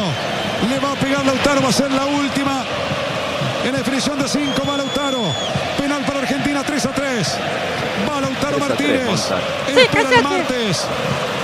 [0.68, 2.64] Le va a pegar Lautaro, va a ser la última.
[3.66, 5.20] En definición de 5 va Lautaro.
[5.78, 7.38] Penal para Argentina, 3 a 3.
[8.10, 9.06] Va Lautaro 3 a 3, Martínez.
[9.06, 9.36] Monza.
[9.68, 10.86] Sí, el martes.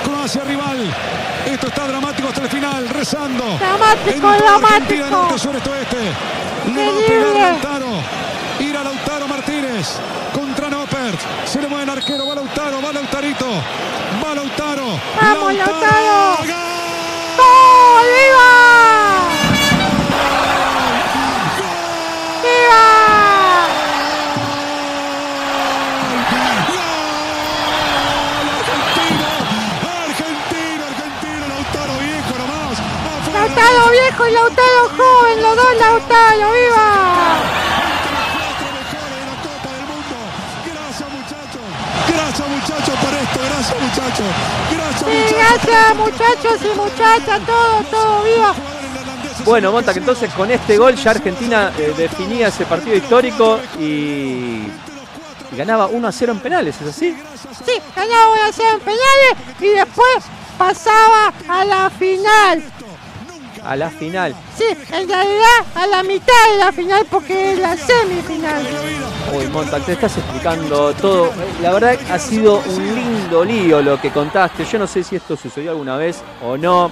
[0.04, 0.94] Croacia rival.
[1.46, 3.58] Esto está dramático hasta el final, rezando.
[3.58, 4.68] Dramático, En toda dramático.
[4.74, 5.98] Argentina, norte, sur, este, oeste.
[6.74, 7.92] Le va a pegar Lautaro.
[8.60, 9.88] Ir a Lautaro Martínez
[10.34, 11.20] contra Noppert.
[11.46, 12.26] Se le mueve el arquero.
[12.28, 13.48] Va Lautaro, va Lautarito.
[14.24, 15.00] Va Lautaro.
[15.22, 16.38] ¡Vamos, Lautaro!
[16.40, 16.48] ¡Gol!
[17.38, 18.65] ¡Gol, viva!
[34.32, 34.90] Lautaro!
[36.54, 37.36] ¡Viva!
[42.08, 44.26] Gracias muchachos por esto, gracias muchachos.
[44.72, 45.38] Gracias Sí, muchachos.
[45.38, 48.54] gracias muchachos y muchachas, todo, todo, viva.
[49.46, 53.84] Bueno, Monta, que entonces con este gol ya Argentina eh, definía ese partido histórico y,
[53.84, 57.16] y ganaba 1 a 0 en penales, ¿es así?
[57.66, 60.24] Sí, ganaba una serie en penales y después
[60.58, 62.64] pasaba a la final.
[63.66, 64.36] A la final.
[64.56, 68.64] Sí, en realidad a la mitad de la final porque es la semifinal.
[69.36, 71.32] Uy, Monta, te estás explicando todo.
[71.62, 74.66] La verdad ha sido un lindo lío lo que contaste.
[74.66, 76.92] Yo no sé si esto sucedió alguna vez o no.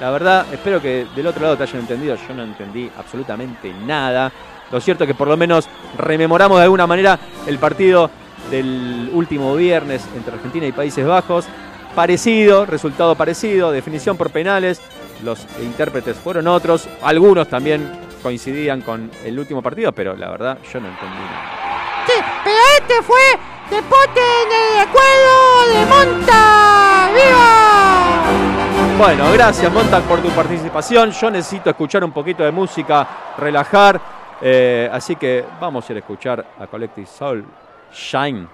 [0.00, 2.16] La verdad, espero que del otro lado te hayan entendido.
[2.16, 4.32] Yo no entendí absolutamente nada.
[4.70, 5.68] Lo cierto es que por lo menos
[5.98, 8.10] rememoramos de alguna manera el partido
[8.50, 11.44] del último viernes entre Argentina y Países Bajos.
[11.94, 14.80] Parecido, resultado parecido, definición por penales.
[15.24, 16.86] Los intérpretes fueron otros.
[17.02, 17.90] Algunos también
[18.22, 22.04] coincidían con el último partido, pero la verdad yo no entendí nada.
[22.06, 22.12] Sí,
[22.44, 23.20] pero este fue
[23.70, 27.10] Deporte en el recuerdo de Monta.
[27.14, 28.98] ¡Viva!
[28.98, 31.10] Bueno, gracias Montac por tu participación.
[31.10, 33.06] Yo necesito escuchar un poquito de música,
[33.38, 34.00] relajar.
[34.42, 37.44] eh, así que vamos a ir a escuchar a Collective Soul
[37.92, 38.46] Shine.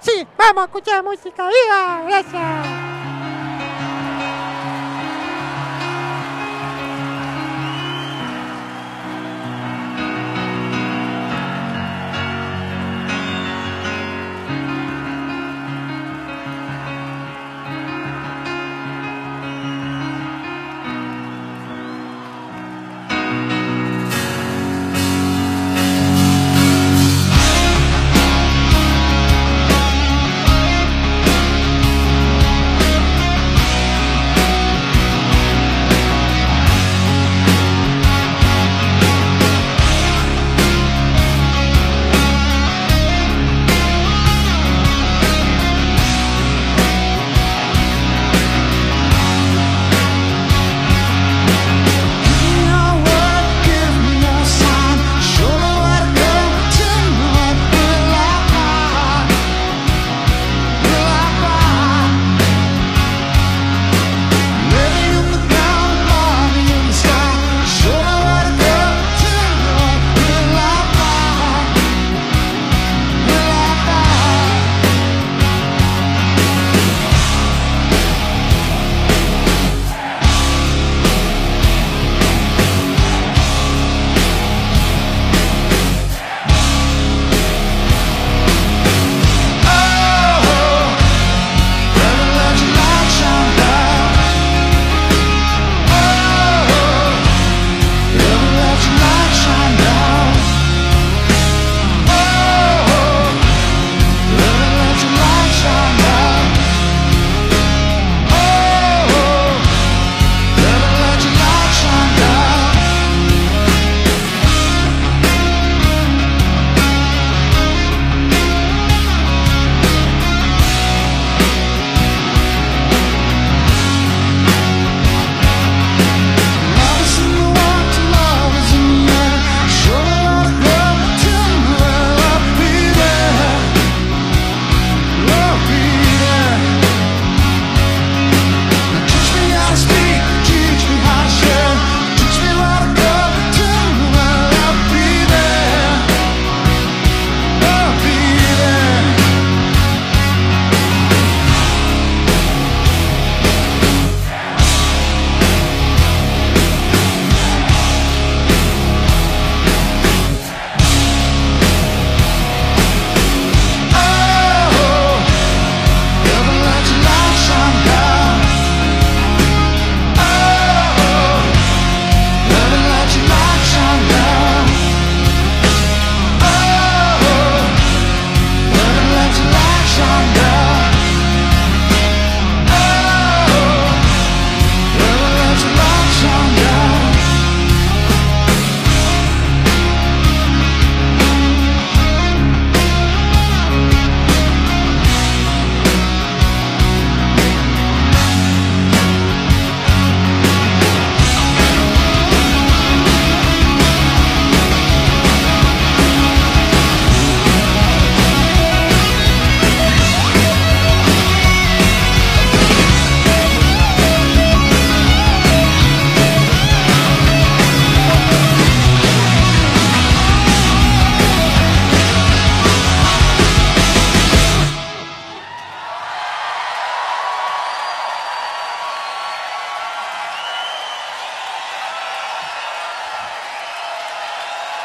[0.00, 1.48] Sí, vamos a escuchar música.
[1.48, 2.02] ¡Viva!
[2.06, 3.45] Gracias.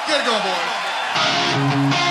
[0.07, 2.10] Get it going, boys.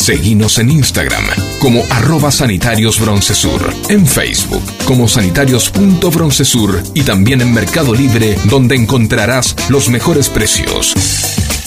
[0.00, 1.22] Seguinos en Instagram
[1.58, 9.54] como arroba sanitarios broncesur, en Facebook como sanitarios.broncesur y también en Mercado Libre donde encontrarás
[9.68, 10.94] los mejores precios.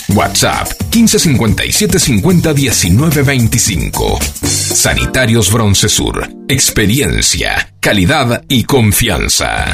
[0.09, 4.19] WhatsApp 1557 50 19 25.
[4.41, 6.27] Sanitarios Broncesur.
[6.47, 9.65] Experiencia, calidad y confianza.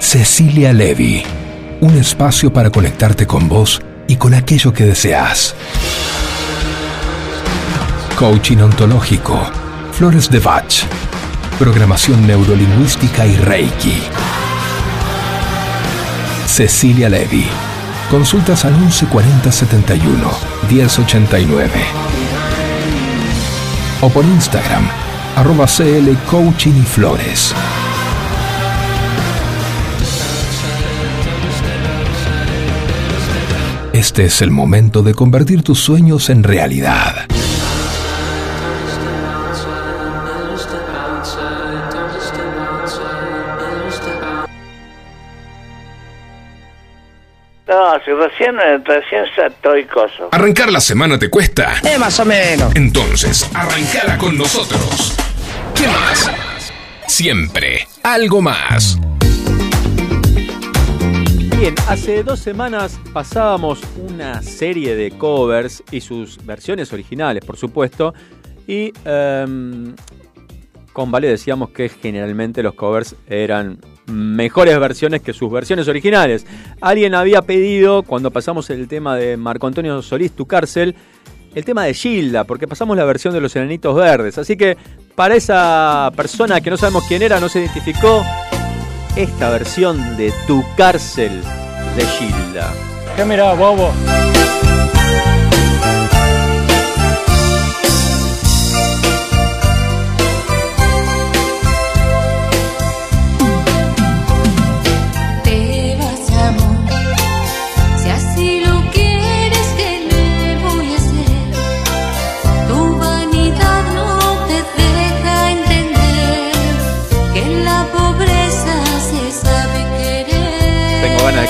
[0.00, 1.22] Cecilia Levy.
[1.80, 5.54] Un espacio para conectarte con vos y con aquello que deseas.
[8.20, 9.40] Coaching ontológico.
[9.92, 10.84] Flores de Bach.
[11.58, 13.94] Programación neurolingüística y Reiki.
[16.46, 17.46] Cecilia Levy.
[18.10, 20.30] Consultas al 1140 71
[20.68, 21.70] 1089.
[24.02, 24.86] O por Instagram,
[25.36, 27.54] arroba CL Coaching y Flores.
[33.94, 37.30] Este es el momento de convertir tus sueños en realidad.
[48.10, 50.28] No, si recién, recién estoy coso.
[50.32, 51.74] ¿Arrancar la semana te cuesta?
[51.84, 52.74] Eh, más o menos.
[52.74, 55.16] Entonces, arrancala con nosotros.
[55.76, 56.72] ¿Qué más?
[57.06, 58.98] Siempre, algo más.
[61.58, 68.14] Bien, hace dos semanas pasábamos una serie de covers y sus versiones originales, por supuesto.
[68.66, 69.94] Y em,
[70.92, 76.46] con Vale decíamos que generalmente los covers eran mejores versiones que sus versiones originales.
[76.80, 80.94] Alguien había pedido, cuando pasamos el tema de Marco Antonio Solís, Tu Cárcel,
[81.54, 84.38] el tema de Gilda, porque pasamos la versión de los Enanitos Verdes.
[84.38, 84.76] Así que
[85.14, 88.22] para esa persona que no sabemos quién era, no se identificó,
[89.16, 91.42] esta versión de Tu Cárcel
[91.96, 92.72] de Gilda.
[93.16, 93.92] ¿Qué mirá, bobo?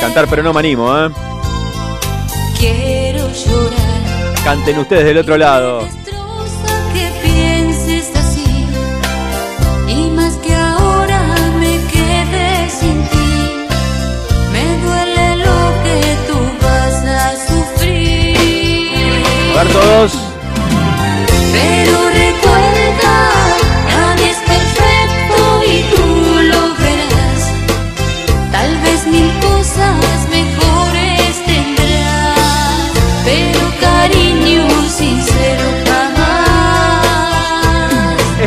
[0.01, 1.11] Cantar, pero no me animo, ¿eh?
[2.59, 4.42] Quiero llorar.
[4.42, 5.86] Canten ustedes del otro lado.
[6.94, 8.66] que pienses así.
[9.88, 10.11] Y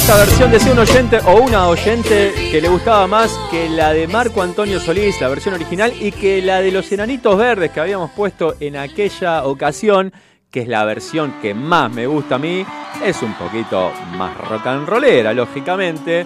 [0.04, 4.06] Esta versión decía un oyente o una oyente que le gustaba más que la de
[4.06, 8.12] Marco Antonio Solís, la versión original, y que la de los Enanitos Verdes que habíamos
[8.12, 10.12] puesto en aquella ocasión,
[10.52, 12.66] que es la versión que más me gusta a mí,
[13.02, 16.26] es un poquito más rock and rollera, lógicamente.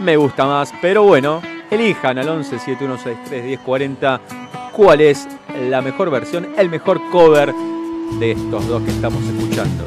[0.00, 4.20] Me gusta más, pero bueno, elijan al 11 7163 1040
[4.70, 5.26] cuál es
[5.70, 7.54] la mejor versión, el mejor cover
[8.20, 9.86] de estos dos que estamos escuchando.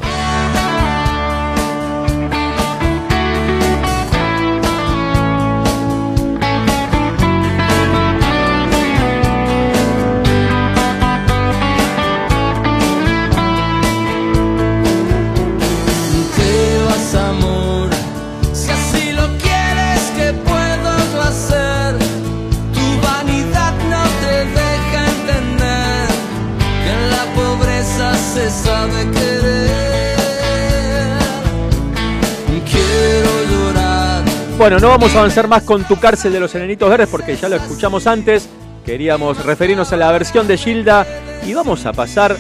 [34.68, 37.47] Bueno, no vamos a avanzar más con tu cárcel de los enanitos verdes porque ya
[37.47, 38.49] lo escuchamos antes.
[38.86, 41.07] Queríamos referirnos a la versión de Gilda
[41.45, 42.36] y vamos a pasar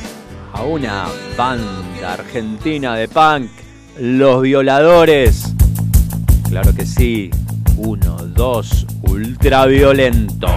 [0.51, 1.05] a una
[1.37, 3.49] banda argentina de punk,
[3.97, 5.53] Los Violadores.
[6.49, 7.31] Claro que sí,
[7.77, 10.49] uno, dos, ultraviolento.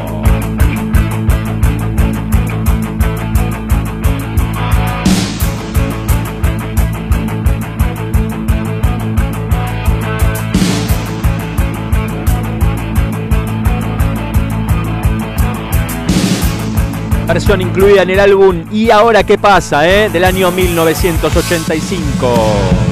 [17.32, 20.10] Versión incluida en el álbum Y ahora qué pasa, eh?
[20.10, 22.89] del año 1985.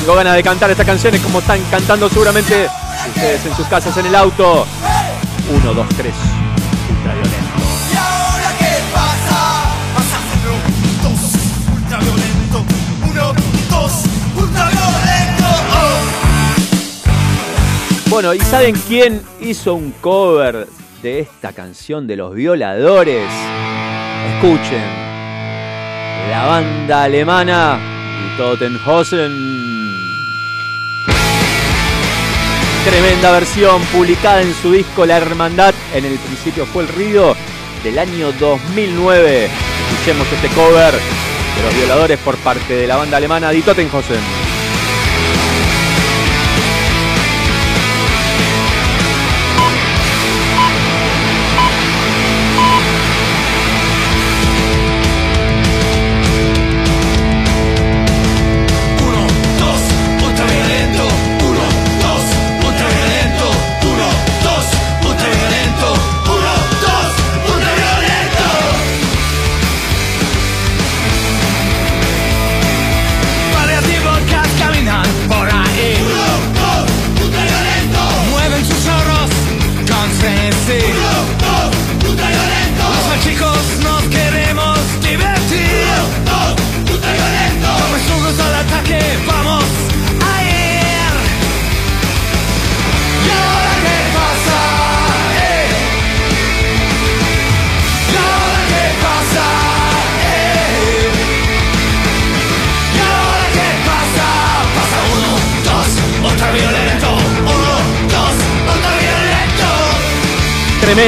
[0.00, 1.14] Tengo ganas de cantar esta canción.
[1.14, 2.68] Es como están cantando seguramente
[3.08, 4.66] ustedes en sus casas en el auto.
[5.50, 6.14] Uno, dos, tres.
[6.88, 7.38] Ultraviolento.
[7.92, 9.64] ¿Y ahora qué pasa?
[9.94, 10.52] Pasa uno,
[11.02, 11.20] dos,
[11.74, 12.64] ultraviolento.
[13.10, 13.34] Uno,
[13.68, 13.92] dos,
[14.36, 15.46] ultraviolento.
[18.08, 20.66] Bueno, ¿y saben quién hizo un cover
[21.02, 23.28] de esta canción de los violadores?
[24.34, 25.10] Escuchen.
[26.30, 27.78] La banda alemana
[28.38, 29.59] Tottenhausen.
[32.84, 35.74] Tremenda versión publicada en su disco La Hermandad.
[35.92, 37.36] En el principio fue el Río
[37.84, 39.50] del año 2009.
[39.90, 44.49] Escuchemos este cover de los violadores por parte de la banda alemana Die Tottenhausen.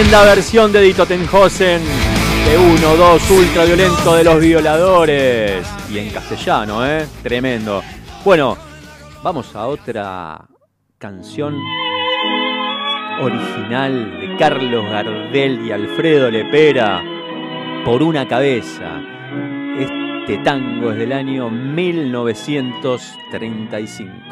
[0.03, 1.80] Tremenda versión de Die Tottenhausen.
[1.80, 5.64] de 1, 2, ultraviolento de los violadores.
[5.92, 7.07] Y en castellano, ¿eh?
[7.22, 7.84] Tremendo.
[8.24, 8.59] Bueno,
[9.22, 10.44] vamos a otra
[10.98, 11.55] canción
[13.20, 17.00] original de Carlos Gardel y Alfredo Lepera,
[17.84, 19.00] Por una cabeza.
[19.78, 24.31] Este tango es del año 1935.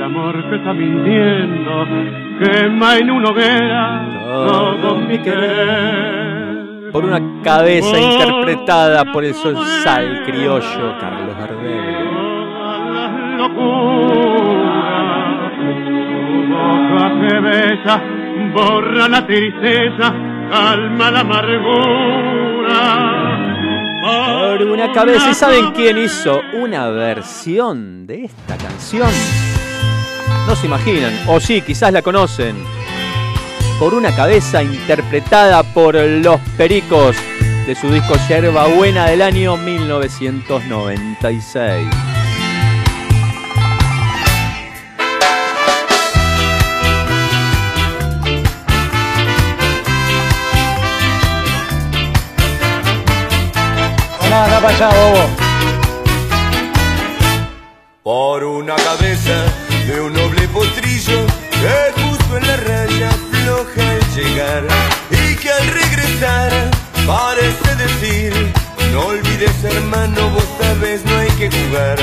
[0.00, 1.86] el amor que está mintiendo
[2.38, 10.96] quema en una hoguera todo mi querer Por una cabeza interpretada por el sal criollo
[10.98, 12.06] Carlos Gardel.
[13.36, 14.72] locura
[15.58, 15.74] tu
[16.48, 18.02] boca que besa
[18.54, 20.14] borra la tristeza
[20.50, 22.78] calma la amargura
[24.02, 25.30] Por una cabeza.
[25.30, 29.10] ¿Y saben quién hizo una versión de esta canción?
[30.46, 32.56] No se imaginan, o sí, quizás la conocen.
[33.78, 37.16] Por una cabeza interpretada por Los Pericos
[37.66, 41.88] de su disco Yerba Buena del año 1996.
[54.30, 55.28] No, no para allá, bobo.
[58.04, 59.49] Por una cabeza
[60.40, 64.64] de noble potrillo que justo en la raya floja al llegar.
[65.10, 66.70] Y que al regresar
[67.06, 68.52] parece decir
[68.92, 71.98] no olvides hermano vos sabes no hay que jugar.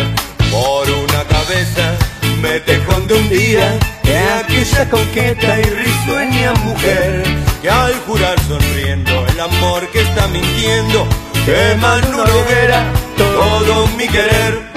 [0.52, 1.96] Por una cabeza
[2.42, 7.24] me te esconde un día de aquella coqueta y risueña mujer
[7.62, 11.08] que al jurar sonriendo el amor que está mintiendo
[11.46, 14.68] quema en una hoguera todo mi querer.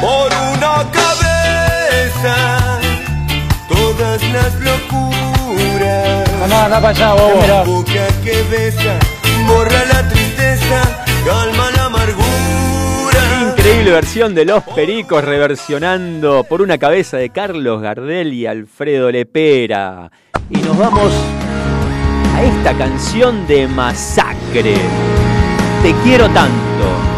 [0.00, 1.27] Por una cabeza
[3.68, 6.28] todas las locuras.
[6.40, 7.46] No, no, no para allá, bobo.
[7.46, 8.98] La boca que besa
[9.48, 13.52] borra la tristeza, calma la amargura.
[13.56, 20.10] Increíble versión de Los Pericos reversionando por una cabeza de Carlos Gardel y Alfredo Lepera.
[20.50, 21.12] Y nos vamos
[22.34, 24.76] a esta canción de Masacre.
[25.82, 27.17] Te quiero tanto.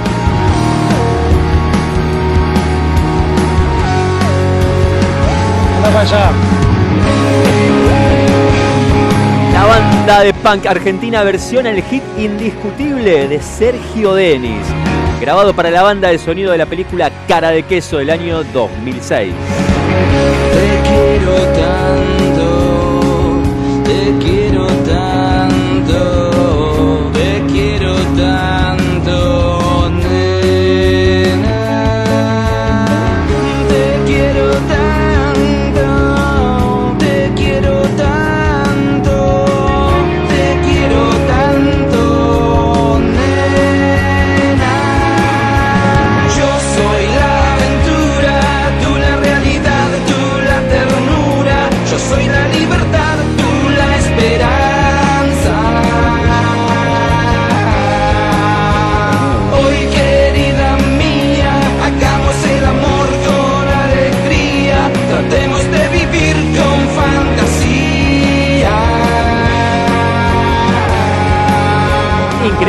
[5.91, 6.31] Para allá.
[9.53, 14.67] La banda de punk argentina versiona el hit indiscutible de Sergio Denis,
[15.21, 19.35] grabado para la banda de sonido de la película Cara de Queso del año 2006.
[20.53, 23.43] Te quiero tanto,
[23.85, 26.20] te quiero tanto,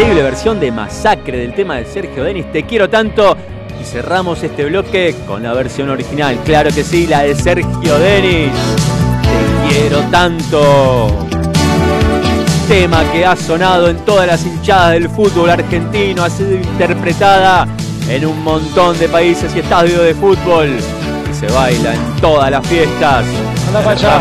[0.01, 3.37] Increíble versión de Masacre del tema de Sergio Denis, Te quiero tanto.
[3.79, 8.49] Y cerramos este bloque con la versión original, claro que sí, la de Sergio Denis.
[9.21, 11.27] Te quiero tanto.
[12.67, 17.67] Tema que ha sonado en todas las hinchadas del fútbol argentino, ha sido interpretada
[18.09, 20.79] en un montón de países y estadios de fútbol.
[21.29, 23.23] Y se baila en todas las fiestas.
[23.67, 24.19] Anda pa' allá.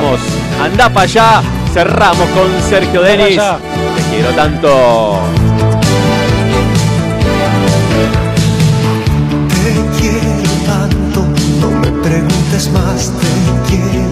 [0.62, 1.42] Anda para allá.
[1.72, 3.40] Cerramos con Sergio Denis.
[3.96, 5.49] Te quiero tanto.
[12.02, 14.09] Preguntes más, te quiero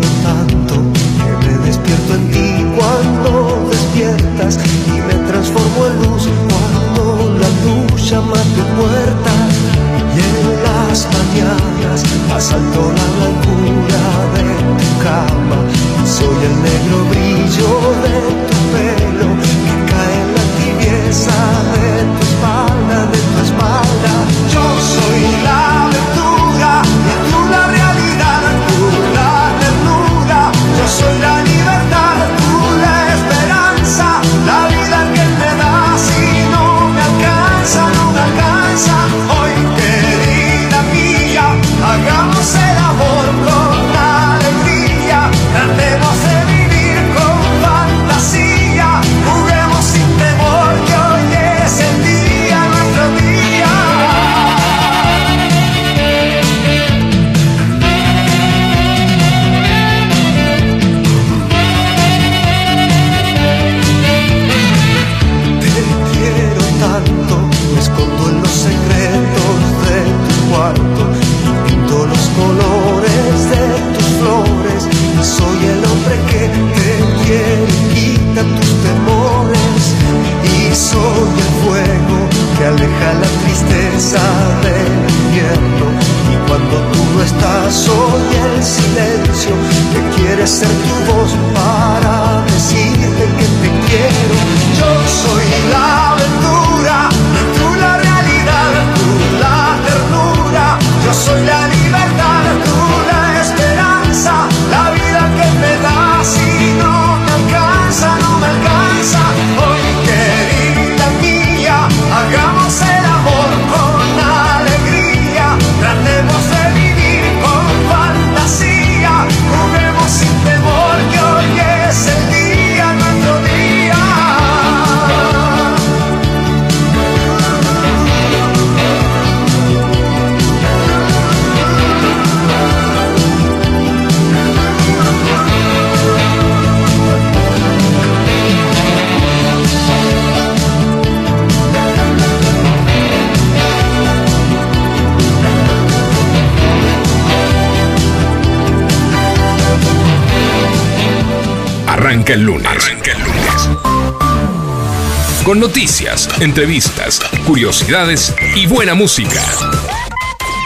[156.40, 159.42] entrevistas, curiosidades y buena música.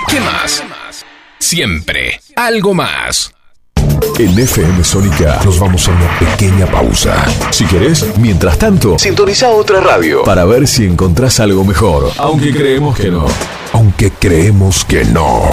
[0.08, 0.62] ¿Qué más?
[1.38, 3.32] Siempre algo más.
[4.18, 7.24] En FM Sónica nos vamos a una pequeña pausa.
[7.50, 12.12] Si querés, mientras tanto, sintoniza otra radio para ver si encontrás algo mejor.
[12.18, 13.24] Aunque creemos que no.
[13.72, 15.48] Aunque creemos que no.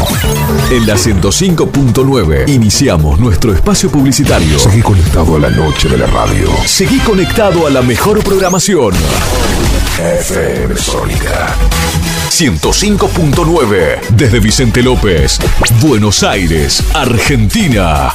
[0.70, 4.60] En la 105.9 iniciamos nuestro espacio publicitario.
[4.60, 6.50] Seguí conectado a la noche de la radio.
[6.66, 8.94] Seguí conectado a la mejor programación.
[10.00, 11.54] FM Sónica.
[12.30, 15.40] 105.9 desde Vicente López,
[15.82, 18.14] Buenos Aires, Argentina.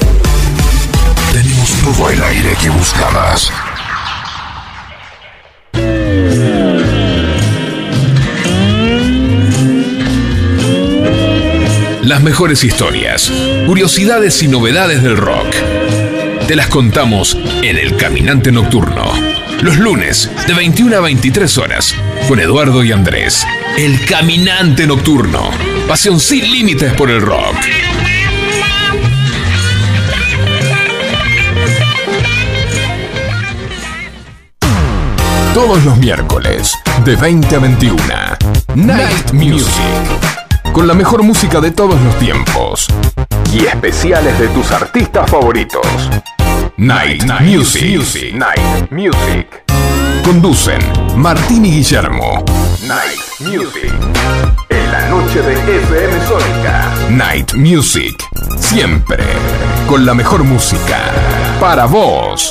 [1.30, 3.52] Tenemos todo el aire que buscabas.
[12.02, 13.30] Las mejores historias,
[13.66, 15.54] curiosidades y novedades del rock.
[16.48, 19.23] Te las contamos en El Caminante Nocturno.
[19.64, 21.94] Los lunes, de 21 a 23 horas,
[22.28, 23.46] con Eduardo y Andrés.
[23.78, 25.48] El Caminante Nocturno.
[25.88, 27.56] Pasión sin límites por el rock.
[35.54, 36.74] Todos los miércoles,
[37.06, 38.02] de 20 a 21.
[38.74, 39.80] Night Music.
[40.74, 42.86] Con la mejor música de todos los tiempos.
[43.50, 45.86] Y especiales de tus artistas favoritos.
[46.76, 48.34] Night, Music.
[48.34, 49.46] Night Music.
[50.24, 50.80] Conducen
[51.16, 52.44] Martín y Guillermo.
[52.82, 53.92] Night Music.
[54.68, 56.92] En la noche de FM Sónica.
[57.10, 58.24] Night Music.
[58.58, 59.22] Siempre.
[59.88, 60.98] Con la mejor música.
[61.60, 62.50] Para vos.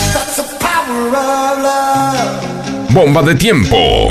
[2.89, 4.07] Bomba de tiempo.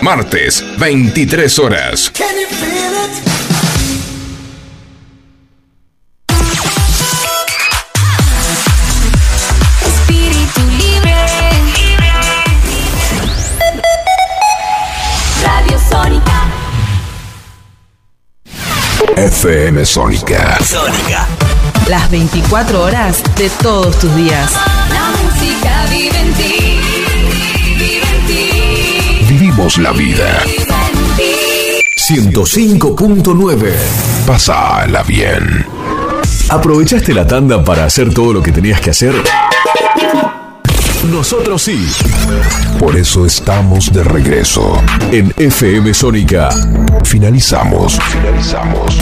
[0.00, 2.10] Martes, 23 horas.
[9.86, 11.14] Espíritu libre.
[15.42, 16.48] Radio Sónica.
[19.16, 20.58] FM Sónica.
[20.64, 21.39] Sónica.
[21.90, 24.52] Las 24 horas de todos tus días.
[24.92, 26.80] La música vive en ti.
[27.76, 29.26] Vive en ti.
[29.28, 30.40] Vivimos la vida.
[30.44, 32.32] Vive en ti.
[32.32, 33.72] 105.9.
[34.24, 35.66] Pasala bien.
[36.48, 39.12] ¿Aprovechaste la tanda para hacer todo lo que tenías que hacer?
[41.10, 41.88] Nosotros sí.
[42.78, 44.80] Por eso estamos de regreso.
[45.10, 46.50] En FM Sónica.
[47.02, 47.98] Finalizamos.
[48.00, 48.96] Finalizamos.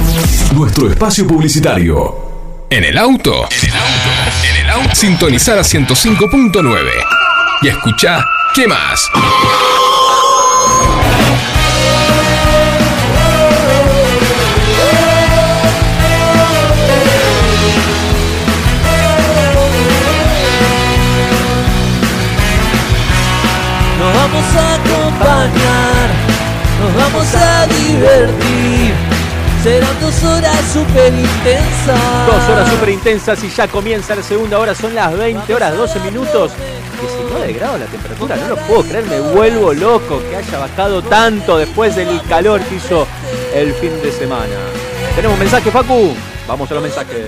[0.55, 2.28] Nuestro espacio publicitario.
[2.71, 3.49] ¿En el auto?
[3.51, 4.11] En el auto.
[4.45, 4.95] En el auto.
[4.95, 6.91] Sintonizar a 105.9.
[7.63, 8.23] Y escucha,
[8.55, 9.09] ¿qué más?
[23.99, 26.09] Nos vamos a acompañar,
[26.81, 29.18] nos vamos a divertir.
[29.69, 32.27] Serán dos horas súper intensas.
[32.27, 36.01] Dos horas súper intensas y ya comienza la segunda hora, son las 20 horas 12
[36.01, 36.53] minutos.
[36.99, 41.59] 19 grados la temperatura, no lo puedo creer, me vuelvo loco que haya bajado tanto
[41.59, 43.07] después del calor que hizo
[43.55, 44.57] el fin de semana.
[45.15, 46.15] Tenemos mensaje, Facu.
[46.49, 47.27] Vamos a los mensajes.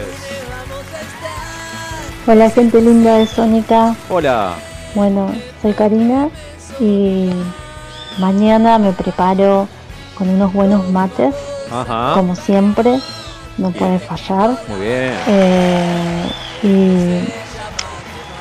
[2.27, 3.95] Hola gente linda de Sónica.
[4.09, 4.55] Hola.
[4.95, 5.31] Bueno,
[5.61, 6.31] soy Karina
[6.81, 7.29] y
[8.19, 9.69] mañana me preparo
[10.17, 11.35] con unos buenos mates,
[11.71, 12.13] Ajá.
[12.15, 12.99] como siempre,
[13.59, 14.51] no puede fallar.
[14.69, 15.15] Muy bien.
[15.29, 16.31] Eh,
[16.63, 17.33] y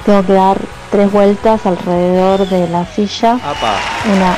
[0.05, 0.57] tengo que dar
[0.91, 3.75] tres vueltas alrededor de la silla, Apa.
[4.13, 4.37] una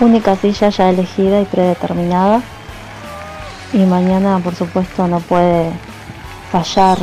[0.00, 2.40] única silla ya elegida y predeterminada.
[3.72, 5.70] Y mañana, por supuesto, no puede
[6.52, 6.98] fallar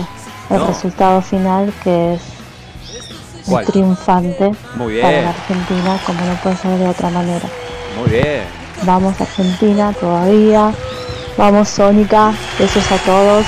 [0.50, 0.68] el No.
[0.68, 2.22] resultado final, que es
[3.46, 3.66] ¿Cuál?
[3.66, 5.24] triunfante Muy para bien.
[5.26, 7.48] la Argentina, como no puede ser de otra manera.
[8.00, 8.44] Muy bien.
[8.84, 10.72] Vamos Argentina todavía.
[11.38, 12.34] Vamos Sónica.
[12.60, 13.46] Besos a todos.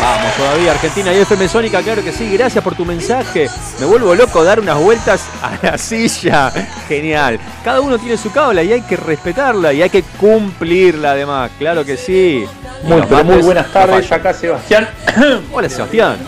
[0.00, 3.48] Vamos todavía, Argentina y FM Sónica, claro que sí, gracias por tu mensaje.
[3.80, 6.50] Me vuelvo loco dar unas vueltas a la silla.
[6.88, 7.38] Genial.
[7.64, 11.84] Cada uno tiene su cábala y hay que respetarla y hay que cumplirla además, claro
[11.84, 12.44] que sí.
[12.82, 13.00] Muy,
[13.42, 14.88] buenas tardes, acá Sebastián.
[15.52, 16.18] Hola Sebastián.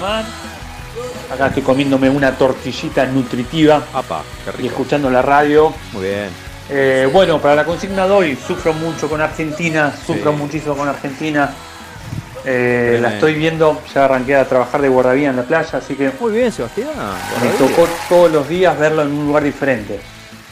[1.34, 4.62] Acá estoy comiéndome una tortillita nutritiva Apa, qué rico.
[4.62, 5.74] y escuchando la radio.
[5.92, 6.45] Muy bien.
[6.68, 10.36] Eh, bueno, para la consigna de hoy, sufro mucho con Argentina, sufro Sí.
[10.38, 11.50] muchísimo con Argentina.
[12.44, 16.12] Eh, la estoy viendo, ya arranqué a trabajar de guardavía en la playa, así que
[16.20, 16.88] Muy bien, Sebastián.
[17.42, 19.98] me tocó todos los días verlo en un lugar diferente.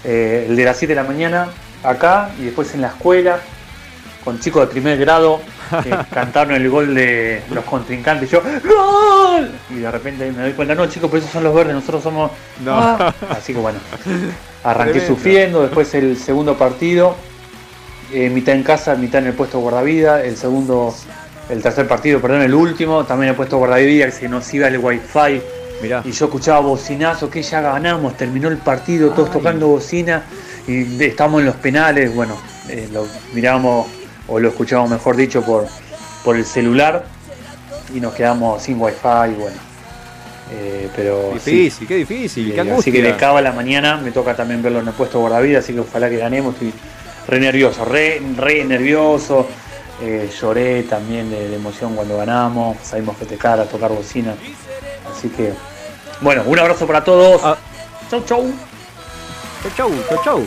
[0.03, 1.49] Eh, el de las 7 de la mañana
[1.85, 3.39] acá y después en la escuela,
[4.25, 5.41] con chicos de primer grado
[5.83, 8.29] que cantaron el gol de los contrincantes.
[8.31, 9.51] Yo, ¡Gol!
[9.71, 12.31] Y de repente me doy cuenta, no chicos, pero esos son los verdes, nosotros somos.
[12.65, 12.77] No.
[12.77, 13.15] Ah.
[13.31, 13.79] Así que bueno,
[14.65, 15.15] arranqué Tremendo.
[15.15, 17.15] sufriendo, después el segundo partido,
[18.13, 20.95] eh, mitad en casa, mitad en el puesto guardavida, el segundo,
[21.49, 24.79] el tercer partido, perdón, el último, también el puesto guardavida, que se nos iba el
[24.79, 25.43] wifi.
[25.83, 26.03] Mirá.
[26.05, 30.23] Y yo escuchaba bocinazo, que ya ganamos, terminó el partido, todos tocando bocina,
[30.67, 32.37] y estábamos en los penales, bueno,
[32.69, 33.89] eh, lo mirábamos,
[34.29, 35.67] o lo escuchábamos mejor dicho, por,
[36.25, 37.05] por el celular,
[37.93, 39.74] y nos quedamos sin wifi, bueno.
[40.53, 41.51] Eh, pero sí.
[41.53, 42.81] Difícil, qué difícil, qué Eh, angustia.
[42.81, 45.61] así que de cabo a la mañana me toca también verlo en el puesto guardavida,
[45.61, 46.55] así que ojalá que ganemos.
[46.55, 46.73] Estoy
[47.29, 49.47] re nervioso, re, re nervioso.
[50.03, 52.77] Eh, lloré también de, de emoción cuando ganamos.
[52.83, 54.35] Salimos a festejar, a tocar bocina.
[55.11, 55.53] Así que,
[56.21, 57.41] bueno, un abrazo para todos.
[57.45, 57.57] Ah.
[58.11, 58.45] Chau, chau.
[59.63, 60.43] Chau, chau, chau, chau.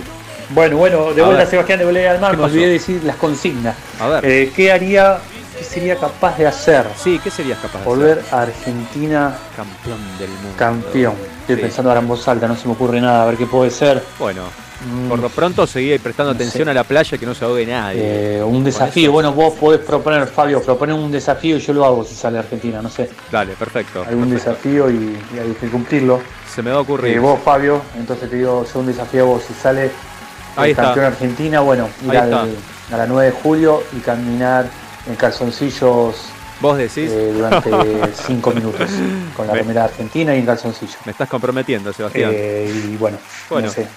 [0.52, 1.48] Bueno, bueno, de A vuelta ver.
[1.50, 3.76] Sebastián de Bolera del Mar, ¿Qué me olvidé decir las consignas.
[4.00, 4.26] A ver.
[4.26, 5.18] Eh, ¿Qué haría,
[5.58, 6.86] qué sería capaz de hacer?
[7.02, 8.34] Sí, ¿qué serías capaz de Volver hacer?
[8.36, 10.50] a Argentina Campeón del mundo.
[10.58, 11.14] campeón.
[11.42, 11.62] Estoy Sí.
[11.62, 14.04] pensando ahora en voz alta, no se me ocurre nada, a ver qué puede ser.
[14.20, 14.44] Bueno,
[14.86, 15.10] Mm.
[15.10, 16.72] por lo pronto seguí prestando No atención sé.
[16.72, 18.38] a la playa que no se ahogue nadie.
[18.38, 22.04] Eh, un desafío, bueno, vos podés proponer, Fabio, proponer un desafío y yo lo hago
[22.04, 23.10] si sale Argentina, no sé.
[23.32, 24.04] Dale, perfecto.
[24.08, 24.52] Algún perfecto.
[24.52, 26.22] desafío y, y hay que cumplirlo.
[26.54, 27.16] Se me va a ocurrir.
[27.16, 29.90] Eh, vos, Fabio, entonces te digo, yo un desafío a vos, si sale
[30.56, 32.34] Ahí el campeón Argentina, bueno, ir al-
[32.92, 34.66] a la 9 de julio y caminar
[35.08, 36.16] en calzoncillos
[36.60, 37.12] Vos decís.
[37.12, 37.70] eh, durante
[38.28, 38.90] 5 minutos
[39.36, 40.98] con la Me- remera argentina y en calzoncillo.
[41.06, 42.32] Me estás comprometiendo, Sebastián.
[42.34, 43.18] Eh, y bueno,
[43.50, 43.68] Bueno.
[43.68, 43.88] no sé.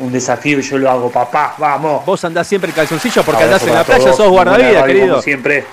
[0.00, 2.04] Un desafío y yo lo hago, papá, vamos.
[2.04, 4.80] Vos andás siempre en calzoncillo porque Abrazo andás en la playa, todos, sos buena guardavida,
[4.82, 5.22] radio, querido.
[5.22, 5.64] siempre.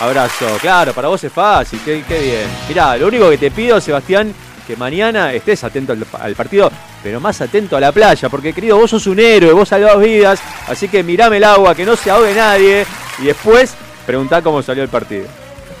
[0.00, 0.46] Abrazo.
[0.60, 2.46] Claro, para vos es fácil, qué, qué bien.
[2.68, 4.34] Mirá, lo único que te pido, Sebastián,
[4.66, 6.70] que mañana estés atento al, al partido,
[7.02, 10.40] pero más atento a la playa, porque querido, vos sos un héroe, vos salvás vidas,
[10.68, 12.84] así que mirame el agua, que no se ahogue nadie,
[13.18, 13.74] y después
[14.06, 15.26] preguntá cómo salió el partido.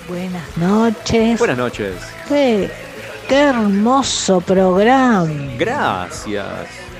[0.08, 1.38] Buenas noches.
[1.38, 1.94] Buenas noches.
[2.28, 2.70] Qué,
[3.28, 5.28] qué hermoso programa.
[5.58, 6.46] Gracias.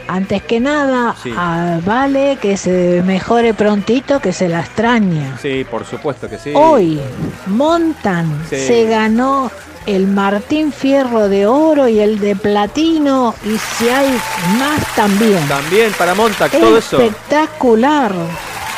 [0.09, 1.33] Antes que nada, Sí.
[1.37, 5.39] a Vale que se mejore prontito, que se la extraña.
[5.41, 6.51] Sí, por supuesto que sí.
[6.55, 7.01] Hoy,
[7.47, 8.57] Montan Sí.
[8.67, 9.51] se ganó
[9.87, 14.11] el Martín Fierro de oro y el de platino, y si hay
[14.59, 15.47] más también.
[15.49, 17.01] También para Montac, todo eso.
[17.01, 18.13] Espectacular.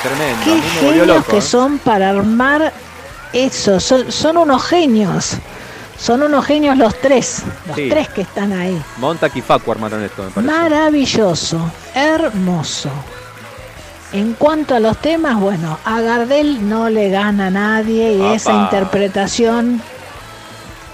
[0.02, 0.44] Tremendo.
[0.44, 1.43] Qué genios loco, que ¿eh?
[1.43, 2.72] son para armar
[3.32, 3.81] eso.
[3.81, 5.32] Son, son unos genios.
[5.98, 7.43] Son unos genios los tres.
[7.66, 7.89] Los Sí.
[7.89, 8.81] tres que están ahí.
[8.98, 10.52] Montac y Facu armaron esto, me parece.
[10.52, 11.70] Maravilloso.
[11.94, 12.90] Hermoso.
[14.12, 18.52] En cuanto a los temas, bueno, a Gardel no le gana a nadie y esa
[18.52, 19.81] interpretación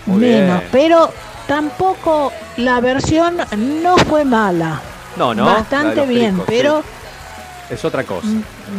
[0.07, 0.69] Muy menos, bien.
[0.73, 1.13] pero
[1.47, 3.37] tampoco la versión
[3.83, 4.81] no fue mala.
[5.17, 5.45] No, no.
[5.45, 7.75] Bastante bien, pero sí.
[7.75, 8.27] Es otra cosa.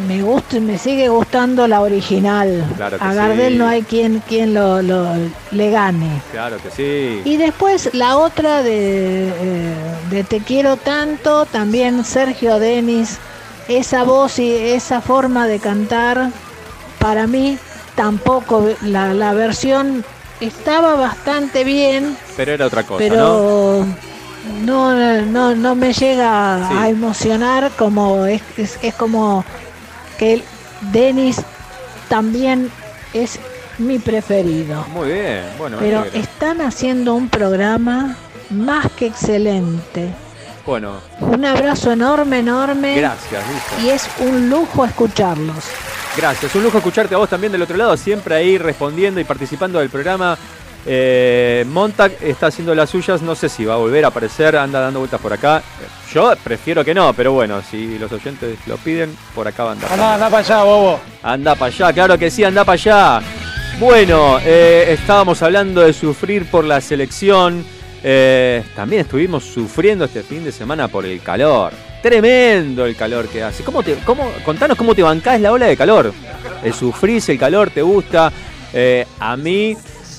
[0.05, 2.65] me gusta, me sigue gustando la original.
[2.75, 3.57] Claro que A Gardel sí.
[3.59, 5.13] no hay quien, quien lo, lo-
[5.51, 6.21] le gane.
[6.33, 7.21] Claro que sí.
[7.23, 9.73] Y después la otra de, eh,
[10.09, 13.17] de Te quiero tanto, también Sergio Denis,
[13.69, 16.29] esa voz y esa forma de cantar,
[16.99, 17.57] para mí
[17.95, 20.03] tampoco, la, la versión
[20.41, 23.09] estaba bastante bien, Pero era otra cosa, ¿no?
[23.09, 23.85] pero
[24.63, 26.75] no, no, no me llega Sí.
[26.77, 29.45] a emocionar como es, es, es como
[30.17, 30.43] que
[30.91, 31.37] Denis
[32.09, 32.69] también
[33.13, 33.39] es
[33.77, 34.85] mi preferido.
[34.93, 35.43] Muy bien.
[35.57, 38.15] Bueno, Pero están haciendo un programa
[38.49, 40.09] más que excelente.
[40.65, 42.95] Bueno, Un abrazo enorme, enorme.
[42.95, 43.81] gracias, Lisa.
[43.83, 45.65] Y es un lujo escucharlos.
[46.17, 49.79] Gracias, un lujo escucharte a vos también del otro lado, siempre ahí respondiendo y participando
[49.79, 50.37] del programa.
[50.85, 54.81] Eh, Montag está haciendo las suyas, no sé si va a volver a aparecer, anda
[54.81, 55.63] dando vueltas por acá.
[56.13, 59.73] Yo prefiero que no, pero bueno, si los oyentes lo piden, por acá va a
[59.73, 59.91] andar.
[59.93, 60.99] Anda, anda para allá, bobo.
[61.23, 63.21] Anda para allá, claro que sí, anda para allá.
[63.79, 67.63] Bueno, eh, estábamos hablando de sufrir por la selección.
[68.03, 71.71] eh, también estuvimos sufriendo este fin de semana por el calor.
[72.01, 73.63] Tremendo el calor que hace.
[73.63, 76.11] ¿Cómo cómo, contanos cómo te bancás la ola de calor.
[76.63, 78.31] El sufrís, el calor, te gusta.
[78.73, 79.75] Eh, a mí,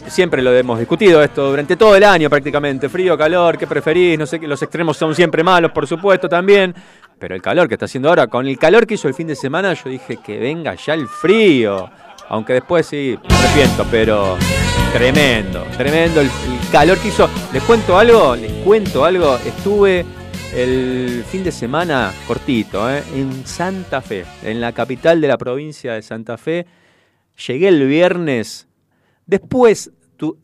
[0.06, 2.88] siempre lo hemos discutido esto durante todo el año prácticamente.
[2.88, 4.18] Frío, calor, ¿qué preferís?
[4.18, 6.74] No sé, que los extremos son siempre malos, por supuesto, también.
[7.18, 9.36] Pero el calor que está haciendo ahora, con el calor que hizo el fin de
[9.36, 11.88] semana, yo dije que venga ya el frío.
[12.28, 14.36] Aunque después sí, me arrepiento, pero
[14.92, 16.30] tremendo, tremendo el
[16.70, 17.28] calor que hizo.
[17.52, 19.36] Les cuento algo, les cuento algo.
[19.44, 20.04] Estuve
[20.54, 23.02] el fin de semana cortito, ¿eh?
[23.14, 26.66] en Santa Fe, en la capital de la provincia de Santa Fe.
[27.46, 28.68] Llegué el viernes.
[29.24, 29.90] Después,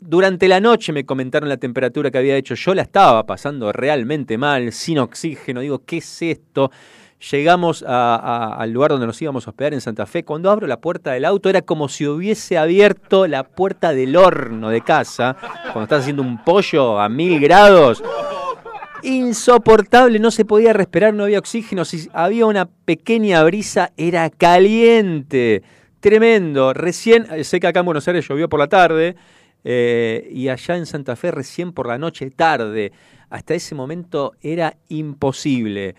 [0.00, 2.54] durante la noche me comentaron la temperatura que había hecho.
[2.54, 5.60] Yo la estaba pasando realmente mal, sin oxígeno.
[5.60, 6.70] Digo, ¿qué es esto?
[7.30, 10.24] Llegamos al lugar donde nos íbamos a hospedar en Santa Fe.
[10.24, 14.70] Cuando abro la puerta del auto era como si hubiese abierto la puerta del horno
[14.70, 15.36] de casa.
[15.64, 18.02] Cuando estás haciendo un pollo a mil grados.
[19.02, 21.84] Insoportable, no se podía respirar, no había oxígeno.
[21.84, 25.62] Si había una pequeña brisa, era caliente.
[26.00, 26.74] Tremendo.
[26.74, 29.16] Recién, eh, sé que acá en Buenos Aires llovió por la tarde.
[29.64, 32.92] eh, y allá en Santa Fe recién por la noche tarde.
[33.28, 35.96] Hasta ese momento era imposible.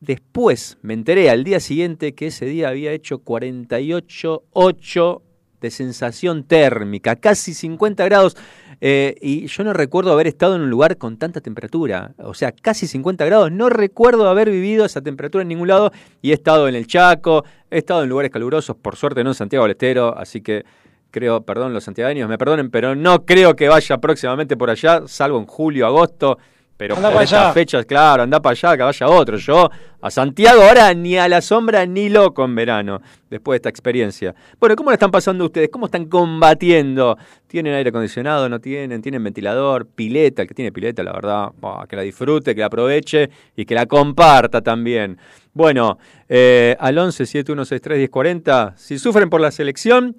[0.00, 5.20] Después me enteré al día siguiente que ese día había hecho 48,8
[5.60, 8.36] de sensación térmica, casi 50 grados.
[8.80, 12.12] eh, y yo no recuerdo haber estado en un lugar con tanta temperatura.
[12.18, 13.50] O sea, casi 50 grados.
[13.50, 15.90] No recuerdo haber vivido esa temperatura en ningún lado.
[16.22, 19.34] Y he estado en el Chaco, he estado en lugares calurosos, por suerte no en
[19.34, 20.16] Santiago del Estero.
[20.16, 20.64] Así que
[21.10, 25.38] creo, perdón, los santiagueños me perdonen, pero no creo que vaya próximamente por allá, salvo
[25.38, 26.38] en julio, agosto.
[26.78, 27.52] Pero Anda por estas allá.
[27.52, 29.36] fechas, claro, anda para allá, que vaya otro.
[29.36, 29.68] Yo
[30.00, 34.32] a Santiago ahora ni a la sombra ni loco en verano, después de esta experiencia.
[34.60, 35.70] Bueno, ¿cómo la están pasando ustedes?
[35.72, 37.18] ¿Cómo están combatiendo?
[37.48, 38.48] ¿Tienen aire acondicionado?
[38.48, 39.02] ¿No tienen?
[39.02, 39.88] ¿Tienen ventilador?
[39.88, 40.42] ¿Pileta?
[40.42, 41.48] El que tiene pileta, la verdad,
[41.88, 45.18] que la disfrute, que la aproveche y que la comparta también.
[45.52, 45.98] Bueno,
[46.28, 50.14] eh, al 11 7163 1040, si sufren por la selección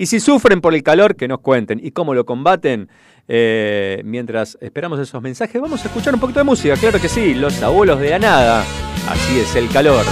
[0.00, 1.78] y si sufren por el calor, que nos cuenten.
[1.84, 2.88] ¿Y cómo lo combaten?
[3.28, 6.74] Eh, mientras esperamos esos mensajes, vamos a escuchar un poquito de música.
[6.76, 8.64] Claro que sí, los abuelos de la nada.
[9.06, 10.06] Así es el calor.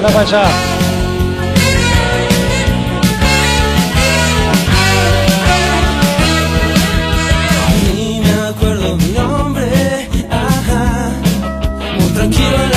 [0.00, 0.44] Para allá.
[7.94, 9.68] Ni me acuerdo mi nombre,
[10.30, 11.10] ajá.
[12.00, 12.67] Muy tranquilo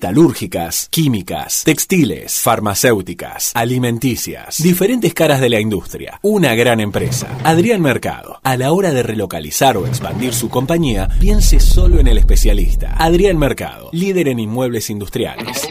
[0.00, 6.18] Metalúrgicas, químicas, textiles, farmacéuticas, alimenticias, diferentes caras de la industria.
[6.22, 7.28] Una gran empresa.
[7.44, 8.40] Adrián Mercado.
[8.42, 12.94] A la hora de relocalizar o expandir su compañía, piense solo en el especialista.
[12.96, 15.68] Adrián Mercado, líder en inmuebles industriales.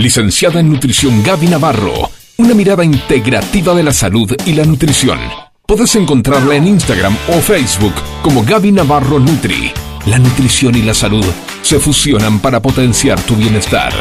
[0.00, 2.10] Licenciada en Nutrición Gaby Navarro.
[2.38, 5.20] Una mirada integrativa de la salud y la nutrición.
[5.68, 7.94] Puedes encontrarla en Instagram o Facebook
[8.24, 9.72] como Gaby Navarro Nutri.
[10.06, 11.24] La nutrición y la salud
[11.62, 13.92] se fusionan para potenciar tu bienestar.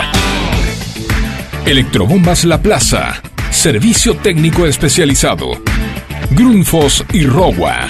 [1.65, 3.21] Electrobombas La Plaza.
[3.51, 5.61] Servicio técnico especializado.
[6.31, 7.89] Grundfos y Rowa.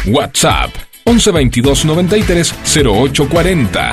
[0.09, 0.69] WhatsApp
[1.07, 3.93] 1122 93 0840.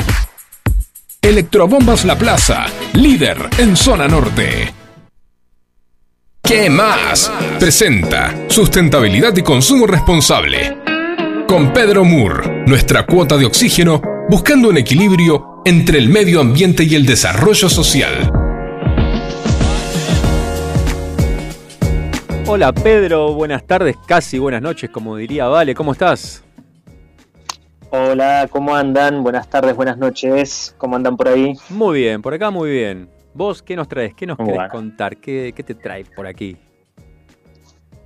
[1.22, 2.66] Electrobombas La Plaza.
[2.92, 4.74] Líder en zona norte.
[6.44, 7.32] ¿Qué más?
[7.58, 10.89] Presenta Sustentabilidad y Consumo Responsable.
[11.50, 14.00] Con Pedro Moore, nuestra cuota de oxígeno,
[14.30, 18.32] buscando un equilibrio entre el medio ambiente y el desarrollo social.
[22.46, 26.44] Hola Pedro, buenas tardes, casi buenas noches, como diría Vale, ¿cómo estás?
[27.90, 29.24] Hola, ¿cómo andan?
[29.24, 30.76] Buenas tardes, buenas noches.
[30.78, 31.56] ¿Cómo andan por ahí?
[31.70, 33.10] Muy bien, por acá muy bien.
[33.34, 34.14] ¿Vos qué nos traes?
[34.14, 34.70] ¿Qué nos querés Bueno.
[34.70, 35.18] contar?
[35.18, 36.56] ¿Qué, qué te traes por aquí?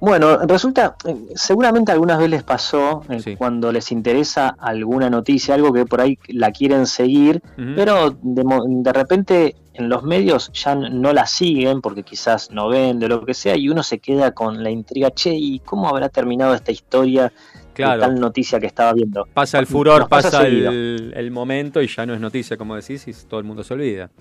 [0.06, 5.72] Bueno, resulta, eh, seguramente algunas veces les pasó eh, cuando les interesa alguna noticia, algo
[5.72, 11.14] que por ahí la quieren seguir, pero de, de repente en los medios ya no
[11.14, 14.62] la siguen porque quizás no vende o lo que sea, y uno se queda con
[14.62, 17.32] la intriga, che, ¿y cómo habrá terminado esta historia
[17.74, 18.02] Claro.
[18.02, 19.26] de tal noticia que estaba viendo?
[19.34, 20.70] Pasa el furor, Nos pasa pasa, seguido.
[20.70, 23.74] el, el momento y ya no es noticia, como decís, y todo el mundo se
[23.74, 24.12] olvida.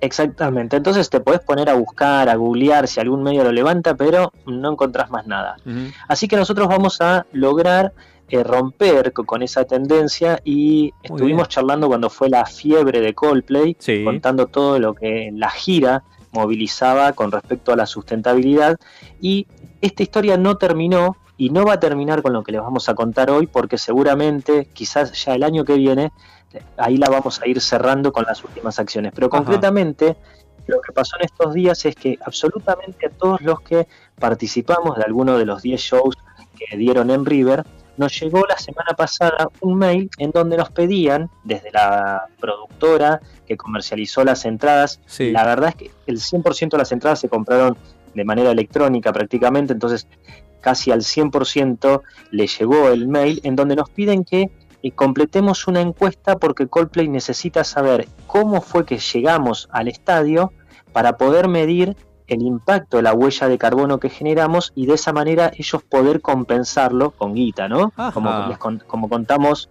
[0.00, 4.32] Exactamente, entonces te podés poner a buscar, a googlear si algún medio lo levanta, pero
[4.46, 5.56] no encontrás más nada.
[6.08, 7.92] Así que nosotros vamos a lograr
[8.28, 13.76] eh, romper co- con esa tendencia y estuvimos charlando cuando fue la fiebre de Coldplay,
[14.04, 16.02] contando todo lo que la gira
[16.32, 18.76] movilizaba con respecto a la sustentabilidad.
[19.20, 19.46] Y
[19.80, 22.94] esta historia no terminó y no va a terminar con lo que les vamos a
[22.94, 26.10] contar hoy porque seguramente quizás ya el año que viene
[26.76, 29.38] ahí la vamos a ir cerrando con las últimas acciones, pero Ajá.
[29.38, 30.16] concretamente
[30.66, 33.86] lo que pasó en estos días es que absolutamente a todos los que
[34.18, 36.16] participamos de alguno de los 10 shows
[36.58, 37.64] que dieron en River,
[37.98, 43.56] nos llegó la semana pasada un mail en donde nos pedían, desde la productora que
[43.56, 45.30] comercializó las entradas, Sí.
[45.30, 47.76] la verdad es que el 100% de las entradas se compraron
[48.14, 50.08] de manera electrónica prácticamente, entonces
[50.60, 52.02] casi al 100%
[52.32, 54.50] le llegó el mail en donde nos piden que
[54.86, 60.52] eh, completemos una encuesta porque Coldplay necesita saber cómo fue que llegamos al estadio
[60.92, 61.96] para poder medir
[62.28, 66.20] el impacto de la huella de carbono que generamos y de esa manera ellos poder
[66.20, 67.92] compensarlo con guita, ¿no?
[68.14, 68.30] Como,
[68.86, 69.68] como contamos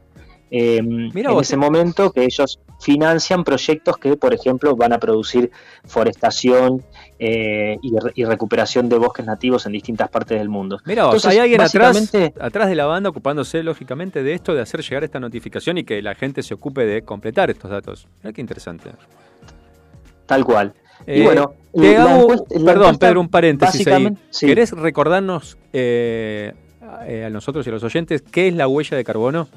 [0.52, 1.42] eh, en vos.
[1.42, 5.50] ese momento que ellos financian proyectos que, por ejemplo, van a producir
[5.86, 6.84] forestación
[7.20, 10.80] eh, y, re- y recuperación de bosques nativos en distintas partes del mundo.
[10.86, 14.62] Mira, Entonces, hay alguien atrás, básicamente- atrás de la banda ocupándose lógicamente de esto, de
[14.62, 18.08] hacer llegar esta notificación y que la gente se ocupe de completar estos datos.
[18.24, 18.92] Mira qué interesante.
[20.26, 20.74] Tal cual.
[21.08, 24.10] Eh, y bueno, te la hago- encuesta- perdón, encuesta Pedro, un paréntesis ahí.
[24.30, 24.46] sí.
[24.48, 26.54] ¿Querés recordarnos eh,
[27.08, 29.48] eh, a nosotros y a los oyentes qué es la huella de carbono?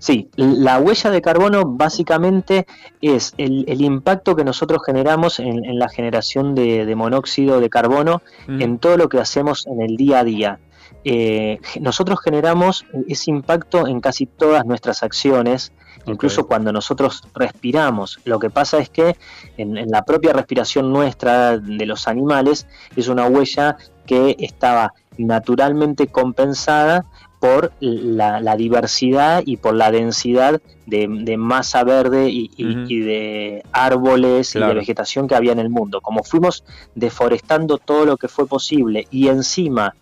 [0.00, 2.66] Sí, la huella de carbono básicamente
[3.02, 7.68] es el, el impacto que nosotros generamos en, en la generación de, de monóxido de
[7.68, 8.62] carbono Mm.
[8.62, 10.58] en todo lo que hacemos en el día a día.
[11.04, 15.72] eh, nosotros generamos ese impacto en casi todas nuestras acciones,
[16.06, 18.18] incluso cuando nosotros respiramos.
[18.24, 19.16] Lo que pasa es que
[19.58, 22.66] en, en la propia respiración nuestra de los animales
[22.96, 27.04] es una huella que estaba naturalmente compensada
[27.40, 33.00] por la, la diversidad y por la densidad de, de masa verde y, y- y
[33.00, 36.00] de árboles y de vegetación que había en el mundo.
[36.02, 36.62] Como fuimos
[36.94, 39.94] deforestando todo lo que fue posible y encima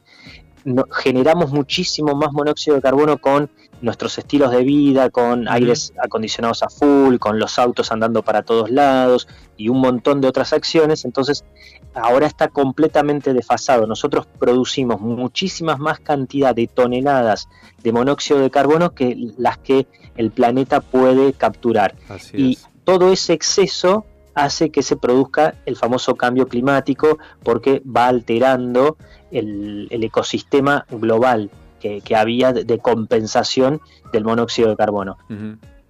[0.64, 3.48] no- generamos muchísimo más monóxido de carbono con
[3.80, 8.68] nuestros estilos de vida, con aires acondicionados a full, con los autos andando para todos
[8.70, 11.44] lados y un montón de otras acciones, entonces
[12.02, 13.86] ahora está completamente desfasado.
[13.86, 17.48] Nosotros producimos muchísimas más cantidad de toneladas
[17.82, 21.94] de monóxido de carbono que las que el planeta puede capturar.
[22.08, 22.68] Así y es.
[22.84, 24.04] todo ese exceso
[24.34, 28.96] hace que se produzca el famoso cambio climático porque va alterando
[29.30, 31.50] el, el ecosistema global
[31.80, 33.80] que, que había de, compensación
[34.12, 35.16] del monóxido de carbono.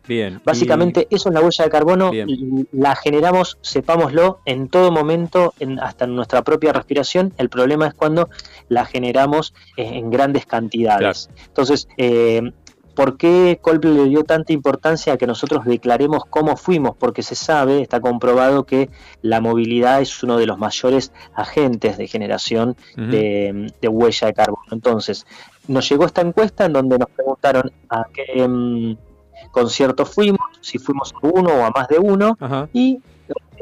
[0.09, 0.41] Bien.
[0.45, 2.67] Básicamente eso es la huella de carbono, Bien.
[2.73, 7.35] la generamos, sepámoslo, en todo momento, en- hasta en nuestra propia respiración.
[7.37, 8.29] El problema es cuando
[8.69, 11.29] la generamos eh, en grandes cantidades.
[11.47, 12.53] Entonces, eh,
[12.95, 16.97] ¿por qué Coldplay le dio tanta importancia a que nosotros declaremos cómo fuimos?
[16.99, 18.89] Porque se sabe, está comprobado que
[19.23, 24.63] la movilidad es uno de los mayores agentes de generación de, de huella de carbono.
[24.73, 25.27] Entonces,
[25.69, 28.97] nos llegó esta encuesta en donde nos preguntaron a qué mm,
[29.59, 32.69] conciertos fuimos, si fuimos a uno o a más de uno, Ajá.
[32.73, 33.01] y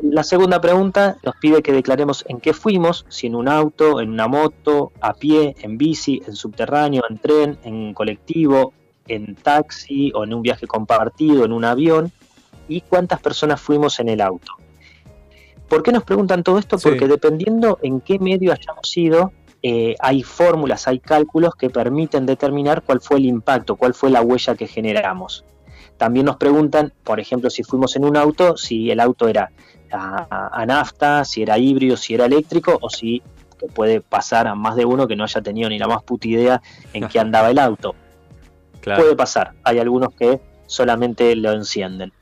[0.03, 4.11] la segunda pregunta nos pide que declaremos en qué fuimos, si en un auto, en
[4.11, 8.73] una moto, a pie, en bici, en subterráneo, en tren, en colectivo,
[9.09, 12.13] en taxi o en un viaje compartido, en un avión,
[12.69, 14.53] y cuántas personas fuimos en el auto.
[15.69, 16.79] ¿Por qué nos preguntan todo esto?
[16.79, 16.89] Sí.
[16.89, 19.33] Porque dependiendo en qué medio hayamos ido,
[19.63, 24.23] eh, hay fórmulas, hay cálculos que permiten determinar cuál fue el impacto, cuál fue la
[24.23, 25.45] huella que generamos.
[25.97, 29.51] También nos preguntan, por ejemplo, si fuimos en un auto, si el auto era
[29.93, 33.23] a, a nafta, si era híbrido, si era eléctrico, o si
[33.59, 36.29] que puede pasar a más de uno que no haya tenido ni la más puta
[36.29, 36.63] idea
[36.93, 37.95] en qué andaba el auto.
[38.81, 39.03] Claro.
[39.03, 42.13] Puede pasar, hay algunos que solamente lo encienden.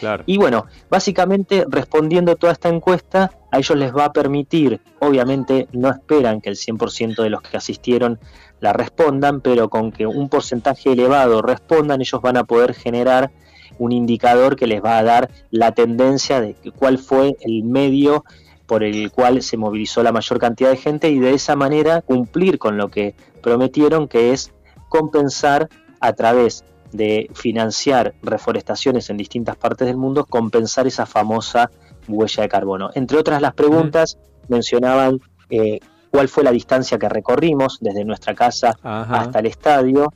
[0.00, 0.24] Claro.
[0.26, 5.90] Y bueno, básicamente respondiendo toda esta encuesta, a ellos les va a permitir, obviamente no
[5.90, 8.18] esperan que el 100% de los que asistieron
[8.60, 13.30] la respondan, pero con que un porcentaje elevado respondan, ellos van a poder generar
[13.78, 18.24] un indicador que les va a dar la tendencia de cuál fue el medio
[18.66, 22.58] por el cual se movilizó la mayor cantidad de gente y de esa manera cumplir
[22.58, 24.52] con lo que prometieron, que es
[24.88, 25.68] compensar
[26.00, 26.64] a través
[26.94, 31.70] de financiar reforestaciones en distintas partes del mundo, compensar esa famosa
[32.06, 32.90] huella de carbono.
[32.94, 34.16] Entre otras las preguntas
[34.48, 35.18] mencionaban
[35.50, 35.80] eh,
[36.10, 39.22] cuál fue la distancia que recorrimos desde nuestra casa Ajá.
[39.22, 40.12] hasta el estadio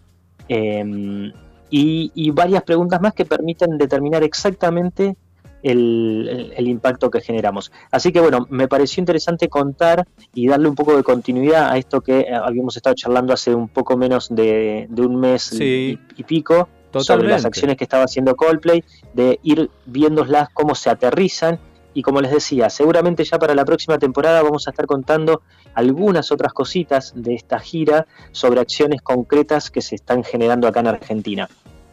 [0.49, 1.33] eh,
[1.69, 5.17] y, y varias preguntas más que permiten determinar exactamente
[5.63, 7.73] el, el- el impacto que generamos.
[7.91, 12.01] Así que bueno, me pareció interesante contar y darle un poco de continuidad a esto
[12.01, 15.99] que eh, habíamos estado charlando hace un poco menos de, de un mes Sí.
[16.17, 16.69] y, y pico
[17.01, 18.83] sobre las acciones que estaba haciendo Coldplay,
[19.13, 21.59] de ir viéndolas cómo se aterrizan
[21.95, 25.43] y como les decía, seguramente ya para la próxima temporada vamos a estar contando
[25.75, 30.87] algunas otras cositas de esta gira sobre acciones concretas que se están generando acá en
[30.89, 31.49] Argentina.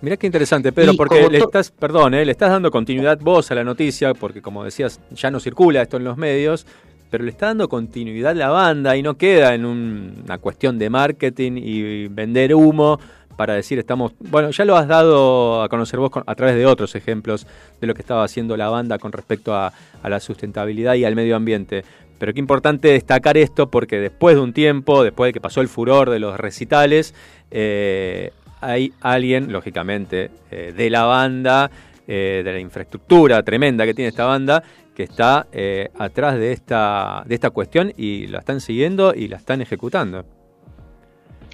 [0.06, 3.49] Mirá qué interesante, Pedro, Y porque le estás, perdón, eh, le estás dando continuidad vos
[3.49, 6.68] a la noticia, porque como decías, ya no circula esto en los medios,
[7.10, 10.91] pero le está dando continuidad la banda y no queda en un- una cuestión de
[10.91, 12.99] marketing y vender humo
[13.36, 16.68] para decir estamos, bueno, ya lo has dado a conocer vos con- a través de
[16.68, 17.48] otros ejemplos
[17.82, 19.73] de lo que estaba haciendo la banda con respecto a,
[20.03, 21.84] a la sustentabilidad y al medio ambiente.
[22.19, 25.68] Pero qué importante destacar esto porque después de un tiempo, después de que pasó el
[25.68, 27.15] furor de los recitales,
[27.49, 28.30] eh,
[28.61, 31.69] hay alguien, lógicamente, eh, de la banda,
[32.07, 34.64] eh, de la infraestructura tremenda que tiene esta banda,
[34.95, 39.38] que está eh, atrás de esta, de esta cuestión y la están siguiendo y la
[39.38, 40.23] están ejecutando.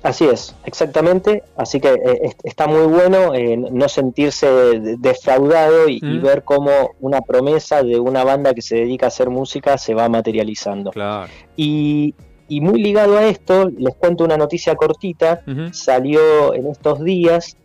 [0.03, 1.43] Así es, exactamente.
[1.55, 6.21] Así que eh, es- está muy bueno eh, no sentirse de- defraudado y, y Mm.
[6.23, 6.71] ver cómo
[7.01, 10.91] una promesa de una banda que se dedica a hacer música se va materializando.
[11.55, 12.15] Y,
[12.53, 15.41] y muy ligado a esto, les cuento una noticia cortita.
[15.71, 17.55] Salió en estos días.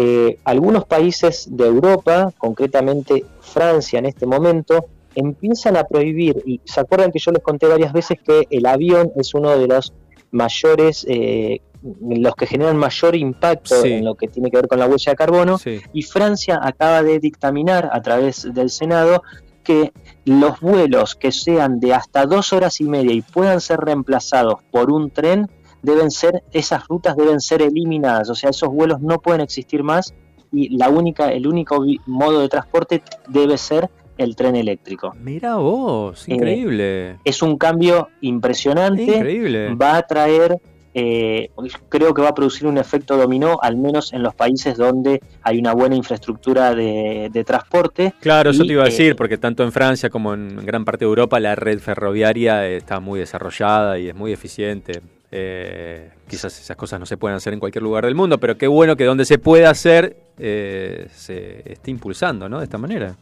[0.00, 4.86] eh, algunos países de Europa, concretamente Francia en este momento,
[5.16, 9.10] empiezan a prohibir, y se acuerdan que yo les conté varias veces que el avión
[9.16, 9.92] es uno de los
[10.30, 11.60] mayores, eh,
[12.08, 13.92] los que generan mayor impacto Sí.
[13.94, 15.80] en lo que tiene que ver con la huella de carbono, Sí.
[15.92, 19.22] y Francia acaba de dictaminar a través del Senado
[19.64, 19.90] que
[20.28, 24.90] los vuelos que sean de hasta dos horas y media y puedan ser reemplazados por
[24.90, 25.48] un tren
[25.82, 30.12] deben ser, esas rutas deben ser eliminadas, o sea, esos vuelos no pueden existir más
[30.52, 35.14] y la única, el único modo de transporte debe ser el tren eléctrico.
[35.20, 37.16] Mira vos, Eh, increíble.
[37.24, 39.74] Es un cambio impresionante, Increíble.
[39.76, 40.60] va a traer,
[40.94, 41.50] eh,
[41.88, 45.58] creo que va a producir un efecto dominó, al menos en los países donde hay
[45.58, 48.14] una buena infraestructura de, de transporte.
[48.20, 51.04] Claro, eso te iba a eh, decir, porque tanto en Francia como en gran parte
[51.04, 55.00] de Europa la red ferroviaria eh, está muy desarrollada y es muy eficiente.
[55.30, 58.66] Eh, quizás esas cosas no se pueden hacer en cualquier lugar del mundo, pero qué
[58.66, 62.58] bueno que donde se pueda hacer eh, se esté impulsando, ¿no?
[62.58, 63.14] De esta manera.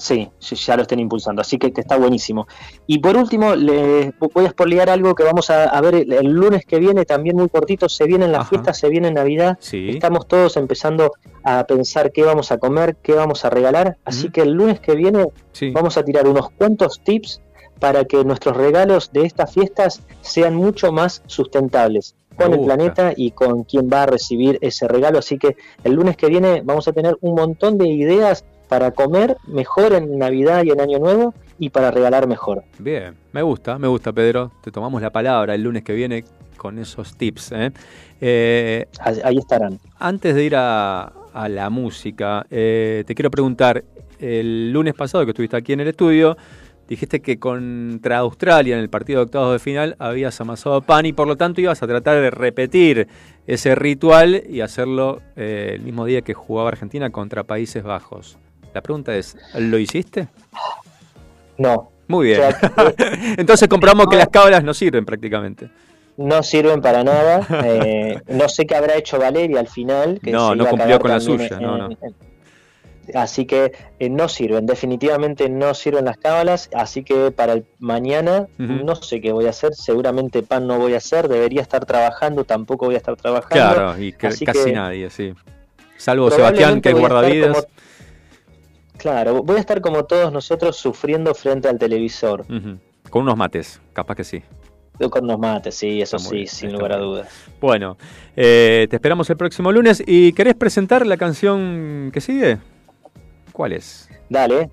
[0.00, 2.48] Sí, ya lo estén impulsando, así que, que está buenísimo.
[2.86, 6.64] Y por último, les voy a spoilear algo que vamos a, a ver el, lunes
[6.64, 9.90] que viene, también muy cortito, se vienen las fiestas, se viene Navidad, Sí.
[9.90, 11.12] estamos todos empezando
[11.44, 14.94] a pensar qué vamos a comer, qué vamos a regalar, así que el lunes que
[14.94, 15.26] viene
[15.74, 17.42] vamos a tirar unos cuantos tips
[17.78, 23.32] para que nuestros regalos de estas fiestas sean mucho más sustentables con el planeta y
[23.32, 25.18] con quien va a recibir ese regalo.
[25.18, 29.36] Así que el lunes que viene vamos a tener un montón de ideas para comer
[29.48, 32.62] mejor en Navidad y en Año Nuevo y para regalar mejor.
[32.78, 34.52] Bien, me gusta, me gusta, Pedro.
[34.62, 36.24] Te tomamos la palabra el lunes que viene
[36.56, 37.50] con esos tips.
[37.52, 37.72] ¿eh?
[38.20, 38.86] Eh,
[39.24, 39.80] Ahí estarán.
[39.98, 43.82] Antes de ir a, a la música, eh, te quiero preguntar,
[44.20, 46.36] el lunes pasado que estuviste aquí en el estudio,
[46.88, 51.12] dijiste que contra Australia en el partido de octavos de final habías amasado pan y
[51.12, 53.08] por lo tanto ibas a tratar de repetir
[53.48, 58.38] ese ritual y hacerlo eh, el mismo día que jugaba Argentina contra Países Bajos.
[58.74, 60.28] La pregunta es, ¿lo hiciste?
[61.58, 61.90] No.
[62.08, 62.40] Muy bien.
[62.40, 62.94] O sea,
[63.36, 65.70] Entonces comprobamos que las cábalas no sirven prácticamente.
[66.16, 67.46] No sirven para nada.
[67.64, 70.20] eh, no sé qué habrá hecho Valeria al final.
[70.22, 71.90] Que No, no cumplió con la suya, en- no, no.
[71.90, 72.14] en-
[73.14, 76.68] Así que eh, no sirven, definitivamente no sirven las cábalas.
[76.74, 79.74] Así que para el mañana no sé qué voy a hacer.
[79.74, 81.26] Seguramente pan no voy a hacer.
[81.26, 83.54] Debería estar trabajando, tampoco voy a estar trabajando.
[83.74, 85.32] Claro, y que casi que nadie, sí.
[85.96, 87.56] Salvo Sebastián, que es guardavidas.
[87.56, 87.66] como-
[89.00, 92.44] Claro, voy a estar como todos nosotros sufriendo frente al televisor.
[93.08, 94.42] Con unos mates, capaz que sí.
[95.10, 97.28] Con unos mates, sí, eso sí, bien, sin lugar a dudas.
[97.62, 97.96] Bueno,
[98.36, 100.02] eh, te esperamos el próximo lunes.
[100.06, 102.58] ¿Y querés presentar la canción que sigue?
[103.52, 104.10] ¿Cuál es?
[104.28, 104.68] Dale.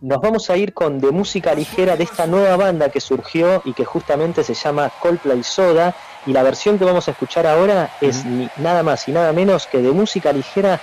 [0.00, 3.72] Nos vamos a ir con de música ligera de esta nueva banda que surgió y
[3.72, 5.94] que justamente se llama Coldplay Soda.
[6.26, 8.24] Y la versión que vamos a escuchar ahora es
[8.56, 10.80] nada más y nada menos que de música ligera,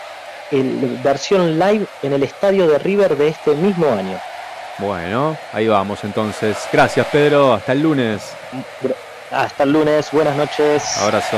[0.52, 4.19] el, versión live en el estadio de River de este mismo año.
[4.78, 6.57] Bueno, ahí vamos entonces.
[6.72, 7.53] Gracias, Pedro.
[7.53, 8.34] Hasta el lunes.
[9.32, 10.98] Hasta el lunes, buenas noches.
[10.98, 11.38] Abrazo.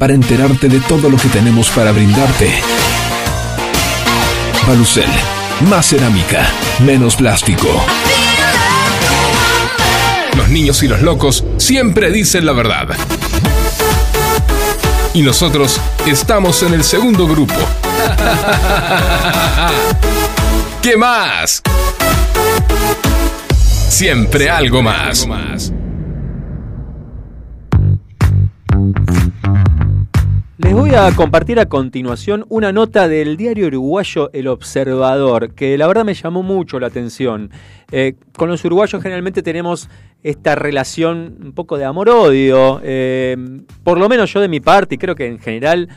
[0.00, 2.50] para enterarte de todo lo que tenemos para brindarte.
[4.66, 5.10] Balucel,
[5.68, 6.48] más cerámica,
[6.78, 7.68] menos plástico.
[10.38, 12.88] Los niños y los locos siempre dicen la verdad.
[15.12, 17.54] Y nosotros estamos en el segundo grupo.
[20.82, 21.60] ¿Qué más?
[23.90, 25.28] Siempre algo más.
[30.90, 36.04] Voy a compartir a continuación una nota del diario uruguayo El Observador, que la verdad
[36.04, 37.52] me llamó mucho la atención.
[37.92, 39.88] Eh, con los uruguayos generalmente tenemos
[40.24, 43.36] esta relación un poco de amor-odio, eh,
[43.84, 45.88] por lo menos yo de mi parte, y creo que en general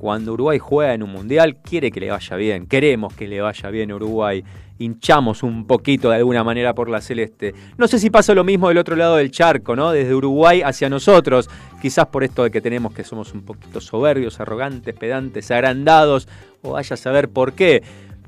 [0.00, 3.70] cuando Uruguay juega en un mundial quiere que le vaya bien, queremos que le vaya
[3.70, 4.42] bien Uruguay,
[4.80, 7.54] hinchamos un poquito de alguna manera por la celeste.
[7.76, 9.92] No sé si pasa lo mismo del otro lado del charco, ¿no?
[9.92, 11.48] Desde Uruguay hacia nosotros,
[11.80, 16.26] quizás por esto de que tenemos que somos un poquito soberbios, arrogantes, pedantes, agrandados,
[16.62, 17.82] o vaya a saber por qué.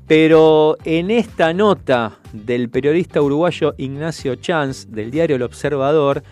[0.07, 6.23] Pero en esta nota del periodista uruguayo Ignacio Chanz, del diario El Observador,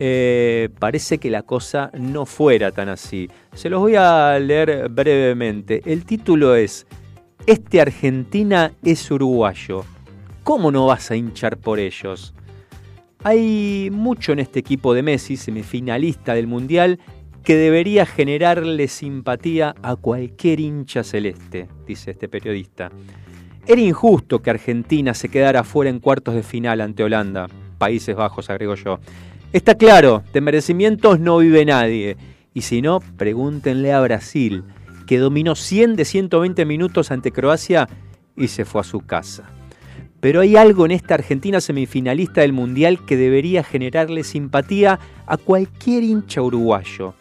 [0.00, 3.28] eh, parece que la cosa no fuera tan así.
[3.54, 5.82] Se los voy a leer brevemente.
[5.84, 6.86] El título es
[7.48, 9.82] Este Argentina es uruguayo.
[10.44, 12.34] ¿Cómo no vas a hinchar por ellos?
[13.24, 16.98] Hay mucho en este equipo de Messi, semifinalista del Mundial,
[17.42, 22.90] que debería generarle simpatía a cualquier hincha celeste, dice este periodista.
[23.66, 27.46] Era injusto que Argentina se quedara fuera en cuartos de final ante Holanda,
[27.78, 29.00] Países Bajos, agrego yo.
[29.54, 32.18] Está claro, de merecimientos no vive nadie.
[32.52, 34.64] Y si no, pregúntenle a Brasil,
[35.08, 37.88] que dominó 100 de 120 minutos ante Croacia
[38.36, 39.50] y se fue a su casa.
[40.20, 46.02] Pero hay algo en esta Argentina semifinalista del Mundial que debería generarle simpatía a cualquier
[46.02, 47.14] hincha uruguayo.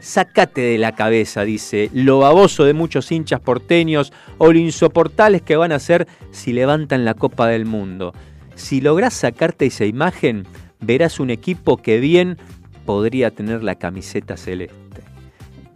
[0.00, 5.56] Sácate de la cabeza, dice, lo baboso de muchos hinchas porteños o lo insoportables que
[5.56, 8.14] van a ser si levantan la Copa del Mundo.
[8.54, 10.46] Si lográs sacarte esa imagen,
[10.80, 12.38] verás un equipo que bien
[12.86, 14.83] podría tener la camiseta celeste.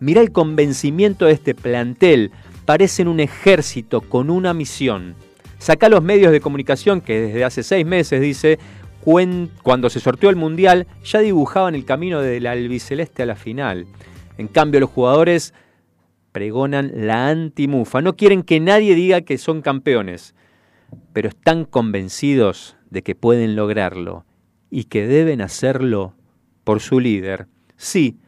[0.01, 2.31] Mirá el convencimiento de este plantel,
[2.65, 5.15] parecen un ejército con una misión.
[5.59, 8.59] Saca los medios de comunicación que desde hace seis meses, dice,
[9.63, 13.87] cuando se sorteó el Mundial, ya dibujaban el camino del albiceleste a la final.
[14.37, 15.55] En cambio, los jugadores
[16.33, 18.03] pregonan la antimufa.
[18.03, 20.35] No quieren que nadie diga que son campeones,
[21.13, 24.25] pero están convencidos de que pueden lograrlo
[24.71, 26.15] y que deben hacerlo
[26.65, 27.47] por su líder.
[27.77, 28.19] Sí,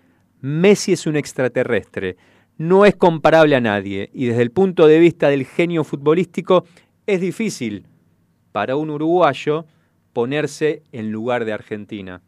[0.41, 2.17] Messi es un extraterrestre,
[2.57, 6.65] no es comparable a nadie y desde el punto de vista del genio futbolístico
[7.07, 7.87] es difícil
[8.53, 9.67] para un uruguayo
[10.12, 12.23] ponerse en lugar de Argentina.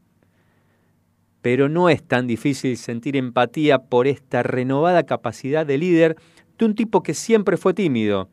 [1.42, 6.16] pero no es tan difícil sentir empatía por esta renovada capacidad de líder
[6.56, 8.28] de un tipo que siempre fue tímido,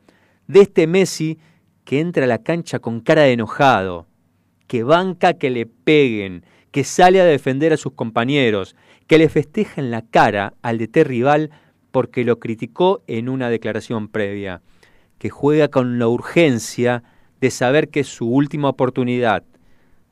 [0.46, 1.38] de este Messi
[1.84, 4.06] que entra a la cancha con cara de enojado,
[4.68, 8.76] que banca que le peguen, que sale a defender a sus compañeros,
[9.10, 11.50] que le festeja en la cara al DT rival
[11.90, 14.62] porque lo criticó en una declaración previa,
[15.18, 17.02] que juega con la urgencia
[17.40, 19.42] de saber que es su última oportunidad,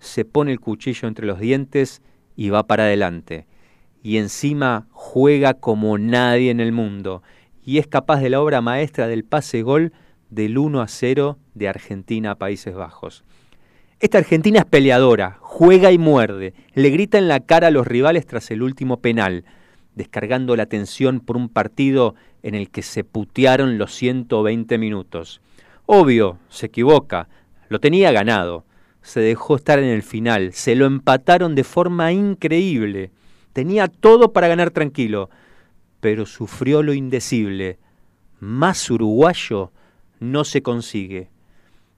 [0.00, 2.02] se pone el cuchillo entre los dientes
[2.34, 3.46] y va para adelante.
[4.02, 7.22] Y encima juega como nadie en el mundo
[7.64, 9.92] y es capaz de la obra maestra del pase gol
[10.28, 13.22] del 1 a 0 de Argentina a Países Bajos.
[14.00, 18.26] Esta Argentina es peleadora, juega y muerde, le grita en la cara a los rivales
[18.26, 19.46] tras el último penal,
[19.94, 25.40] descargando la tensión por un partido en el que se putearon los 120 minutos.
[25.86, 27.30] Obvio, se equivoca,
[27.70, 28.66] lo tenía ganado,
[29.00, 33.10] se dejó estar en el final, se lo empataron de forma increíble,
[33.54, 35.30] tenía todo para ganar tranquilo,
[36.00, 37.78] pero sufrió lo indecible.
[38.38, 39.72] Más uruguayo
[40.20, 41.30] no se consigue.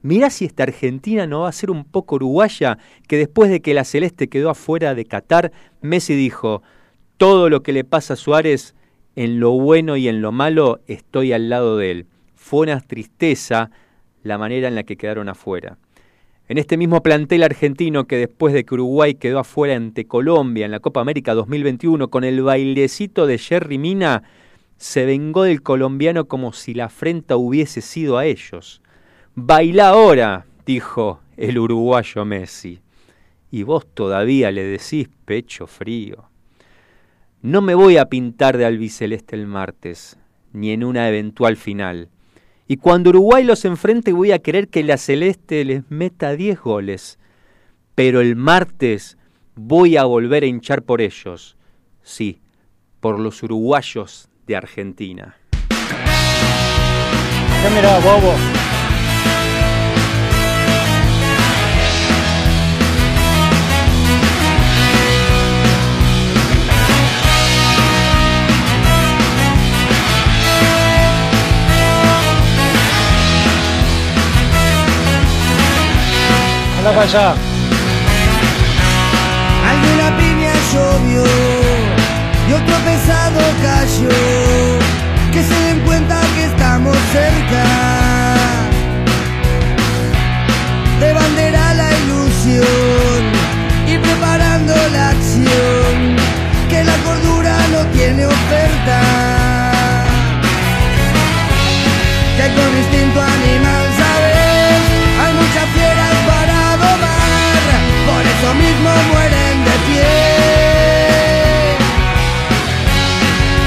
[0.03, 3.75] Mirá si esta Argentina no va a ser un poco uruguaya, que después de que
[3.75, 5.53] la Celeste quedó afuera de Qatar,
[5.83, 6.63] Messi dijo,
[7.19, 8.75] todo lo que le pasa a Suárez,
[9.15, 12.07] en lo bueno y en lo malo, estoy al lado de él.
[12.35, 13.71] Fue una tristeza
[14.23, 15.77] la manera en la que quedaron afuera.
[16.49, 20.73] En este mismo plantel argentino que después de que Uruguay quedó afuera ante Colombia en
[20.73, 24.23] la Copa América 2021 con el bailecito de Jerry Mina,
[24.77, 28.81] se vengó del colombiano como si la afrenta hubiese sido a ellos.
[29.43, 32.83] Baila ahora, dijo el uruguayo Messi.
[33.51, 36.29] Y vos todavía le decís pecho frío.
[37.41, 40.19] No me voy a pintar de albiceleste el martes,
[40.53, 42.11] ni en una eventual final.
[42.69, 47.19] Y cuando Uruguay los enfrente voy a querer que la Celeste les meta 10 goles.
[47.95, 49.17] Pero el martes
[49.55, 51.57] voy a volver a hinchar por ellos.
[52.03, 52.43] Sí,
[53.01, 55.37] por los uruguayos de Argentina.
[57.63, 57.69] ¿Qué
[58.05, 58.70] bobo?
[76.81, 77.35] Anda para allá.
[79.71, 81.25] Alguna piña llovió
[82.49, 84.09] y otro pesado cayó.
[85.31, 87.65] Que se den cuenta que estamos cerca.
[91.01, 93.23] De bandera la ilusión
[93.87, 96.17] y preparando la acción.
[96.71, 99.01] Que la cordura no tiene oferta.
[102.39, 104.81] Que con instinto animal sabes,
[105.21, 105.80] hay domar.
[108.51, 110.11] Eso mismo mueren de pie.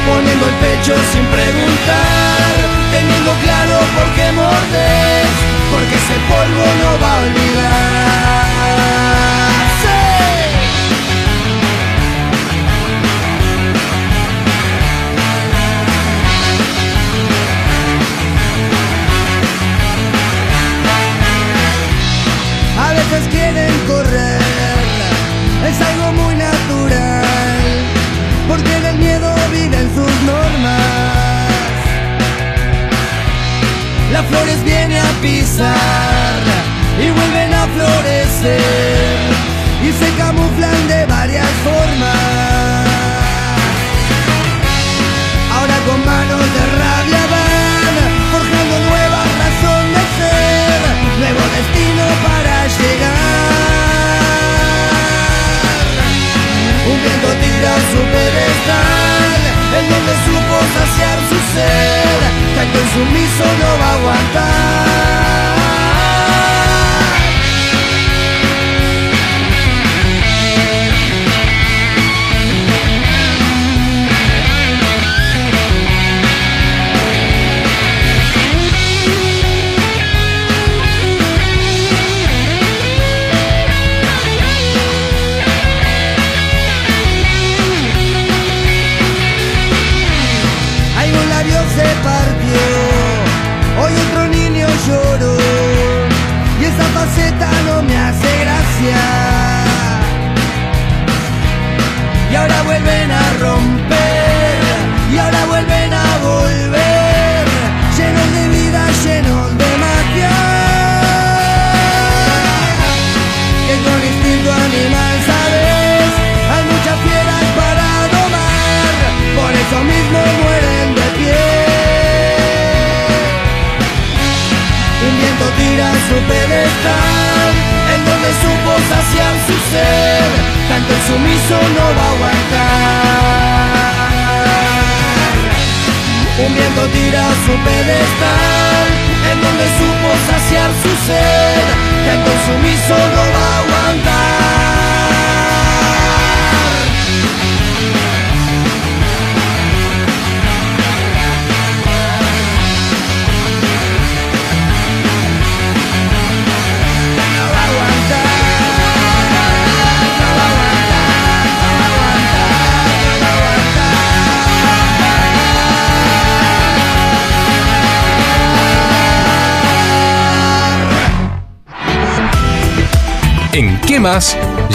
[0.06, 2.54] Poniendo el pecho sin preguntar,
[2.92, 5.28] teniendo claro por qué mordes,
[5.72, 8.63] porque ese polvo no va a olvidarse.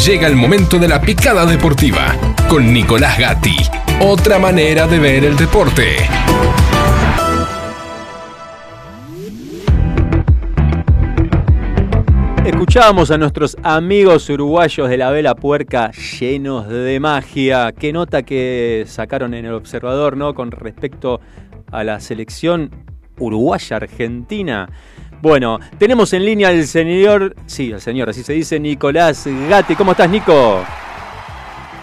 [0.08, 2.16] Llega el momento de la picada deportiva
[2.48, 3.58] con Nicolás Gatti.
[4.00, 5.96] Otra manera de ver el deporte.
[12.42, 17.72] Escuchábamos a nuestros amigos uruguayos de la vela puerca llenos de magia.
[17.72, 20.32] Qué nota que sacaron en el observador, ¿no?
[20.32, 21.20] Con respecto
[21.70, 22.70] a la selección
[23.18, 24.70] uruguaya-argentina.
[25.20, 29.74] Bueno, tenemos en línea al señor, sí, al señor, así se dice, Nicolás Gatti.
[29.74, 30.64] ¿Cómo estás, Nico?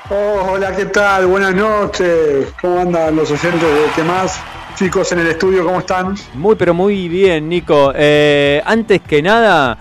[0.10, 1.26] Oh, hola, ¿qué tal?
[1.28, 2.48] Buenas noches.
[2.62, 4.40] ¿Cómo andan los oyentes de qué más?
[4.76, 6.16] Chicos en el estudio, ¿cómo están?
[6.36, 7.92] Muy, pero muy bien, Nico.
[7.96, 9.78] Eh, antes que nada,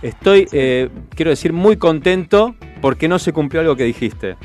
[0.00, 4.36] estoy, eh, quiero decir, muy contento porque no se cumplió algo que dijiste.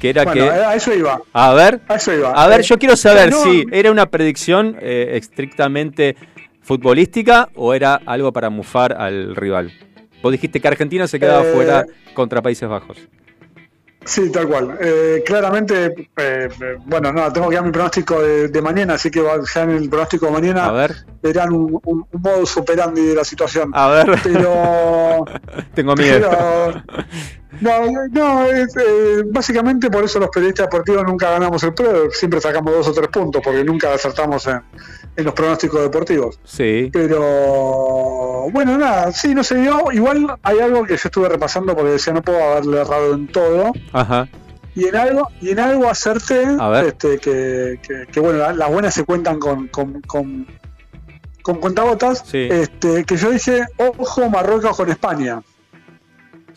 [0.00, 0.50] Que era Bueno, que...
[0.50, 1.20] a eso iba.
[1.32, 2.32] A ver, A eso iba.
[2.32, 6.16] a ver, Eh, yo quiero saber no, si era una predicción eh, estrictamente
[6.62, 9.72] futbolística o era algo para mufar al rival.
[10.22, 11.84] Vos dijiste que Argentina se quedaba Eh, fuera
[12.14, 12.96] contra Países Bajos.
[14.04, 14.76] Sí, tal cual.
[14.80, 16.48] Eh, claramente, eh,
[16.86, 19.70] bueno, no, tengo que dar mi pronóstico de, de mañana, así que va- ya en
[19.70, 20.92] el pronóstico de mañana A ver.
[21.22, 23.70] verán un, un, un modus operandi de la situación.
[23.74, 24.18] A ver.
[24.24, 25.24] Pero.
[25.74, 26.28] Tengo miedo.
[26.30, 26.82] pero-
[27.60, 32.40] no, no, es, eh, básicamente por eso los periodistas deportivos nunca ganamos el premio, siempre
[32.40, 34.60] sacamos dos o tres puntos, porque nunca acertamos en,
[35.16, 36.40] en los pronósticos deportivos.
[36.44, 36.90] Sí.
[36.92, 39.92] Pero bueno, nada, sí, no se dio.
[39.92, 43.72] Igual hay algo que yo estuve repasando porque decía no puedo haberle errado en todo.
[43.92, 44.28] Ajá.
[44.74, 46.86] Y en algo, y en algo acerté, A ver.
[46.86, 50.46] este, que, que- que, bueno, la- las buenas se cuentan con, con, con,
[51.42, 52.22] con cuentagotas.
[52.26, 52.48] Sí.
[52.50, 55.42] Este, que yo dije, ojo Marruecos con España.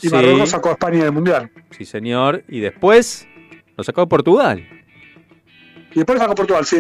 [0.02, 0.14] Y Sí.
[0.16, 1.50] Marruecos sacó a España del Mundial.
[1.72, 2.44] Sí, señor.
[2.48, 3.28] Y después
[3.78, 4.66] lo sacó Portugal.
[5.94, 6.78] Y después sacó Portugal, sí.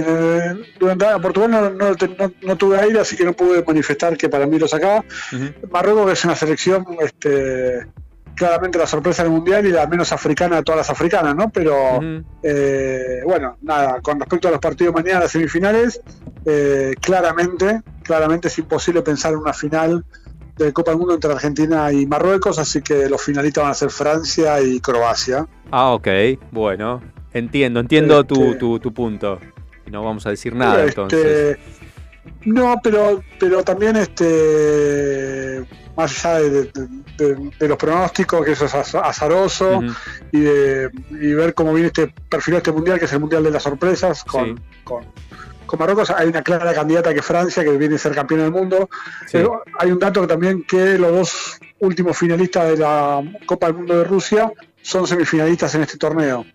[0.77, 4.27] Durante a Portugal no, no, no- no tuve aire, así que no pude manifestar que
[4.27, 5.03] para mí lo sacaba.
[5.71, 7.87] Marruecos es una selección este,
[8.35, 11.49] claramente la sorpresa del mundial y la menos africana de todas las africanas, ¿no?
[11.49, 12.01] Pero
[12.43, 16.01] eh, bueno, nada, con respecto a los partidos mañana, las semifinales,
[16.45, 20.03] eh, claramente, claramente es imposible pensar en una final
[20.57, 23.89] de Copa del Mundo entre Argentina y Marruecos, así que los finalistas van a ser
[23.89, 25.47] Francia y Croacia.
[25.71, 26.07] Ah, ok.
[26.51, 27.01] Bueno.
[27.33, 29.39] Entiendo, entiendo tu, Este- tu, tu punto.
[29.91, 31.57] No vamos a decir nada Este, entonces.
[32.45, 35.65] No, pero, pero también este
[35.97, 36.87] más allá de, de-
[37.17, 39.81] de- de los pronósticos, que eso es az- azaroso,
[40.31, 43.51] y, de, y ver cómo viene este perfil este mundial, que es el mundial de
[43.51, 44.63] las sorpresas, con, Sí.
[44.83, 45.05] con,
[45.65, 48.89] con Marruecos hay una clara candidata que Francia, que viene a ser campeona del mundo.
[49.21, 49.33] Sí.
[49.33, 53.97] Pero hay un dato también que los dos últimos finalistas de la Copa del Mundo
[53.97, 54.51] de Rusia
[54.81, 56.45] son semifinalistas en este torneo.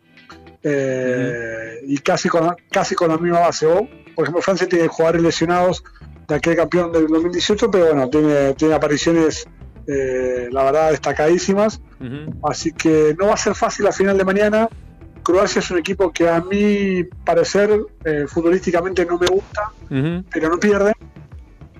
[0.63, 3.67] Eh, Y casi con, casi con la misma base.
[3.67, 5.83] O, por ejemplo, Francia tiene jugadores lesionados
[6.29, 9.49] de aquel campeón del 2018, pero bueno, tiene, tiene apariciones,
[9.87, 11.81] eh, la verdad, destacadísimas.
[12.43, 14.69] Así que no va a ser fácil la final de mañana.
[15.31, 19.71] Croacia es un equipo que a mi parecer eh, futbolísticamente no me gusta,
[20.31, 20.93] pero no pierde.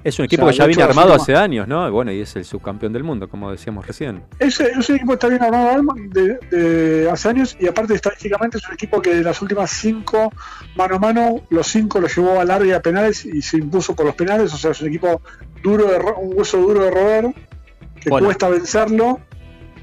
[0.03, 1.87] Es un equipo O sea, que ya viene armado hace años, ¿no?
[1.87, 4.23] Y Bueno, y es el subcampeón del mundo, como decíamos recién.
[4.39, 8.57] Es, es un equipo que está bien armado de, de hace años y aparte estadísticamente
[8.57, 10.33] es un equipo que de las últimas cinco
[10.75, 13.95] mano a mano, los cinco los llevó a larga y a penales y se impuso
[13.95, 14.55] por los penales.
[14.55, 15.21] O sea, es un equipo
[15.63, 17.35] duro, de, ro- un hueso duro de roer
[18.01, 18.27] que Bueno.
[18.29, 19.21] cuesta vencerlo.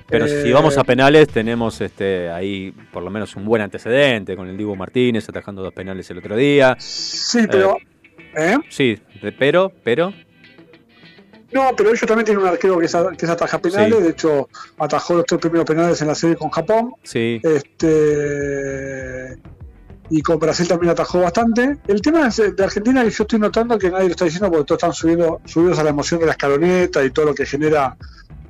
[0.09, 4.35] Pero Eh, si vamos a penales, tenemos este ahí por lo menos un buen antecedente
[4.37, 6.75] con el Dibu Martínez atajando dos penales el otro día.
[6.79, 7.77] Sí, pero.
[8.35, 8.57] ¿eh?
[8.69, 10.13] Sí, de- pero, pero.
[11.51, 13.95] No, pero ellos también tienen un arquero que es, a- que es ataja penales.
[13.97, 14.03] Sí.
[14.03, 16.93] De hecho, atajó los tres primeros penales en la serie con Japón.
[17.03, 17.39] Sí.
[17.43, 19.37] Este
[20.09, 21.77] y con Brasil también atajó bastante.
[21.87, 24.49] El tema es, eh, de Argentina que yo estoy notando que nadie lo está diciendo
[24.49, 27.45] porque todos están subiendo, subidos a la emoción de la escaloneta y todo lo que
[27.45, 27.97] genera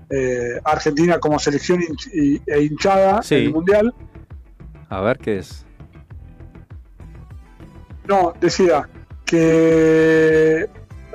[0.10, 1.82] eh, Argentina como selección
[2.14, 3.36] e hinchada Sí.
[3.36, 3.94] en el mundial.
[4.90, 5.66] A ver qué es.
[8.08, 8.88] No, decía
[9.26, 10.66] que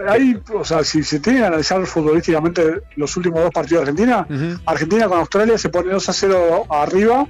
[0.06, 4.60] ahí, o sea, si se tiene que analizar futbolísticamente los últimos dos partidos de Argentina,
[4.66, 7.26] Argentina con Australia se pone 2 a 0 arriba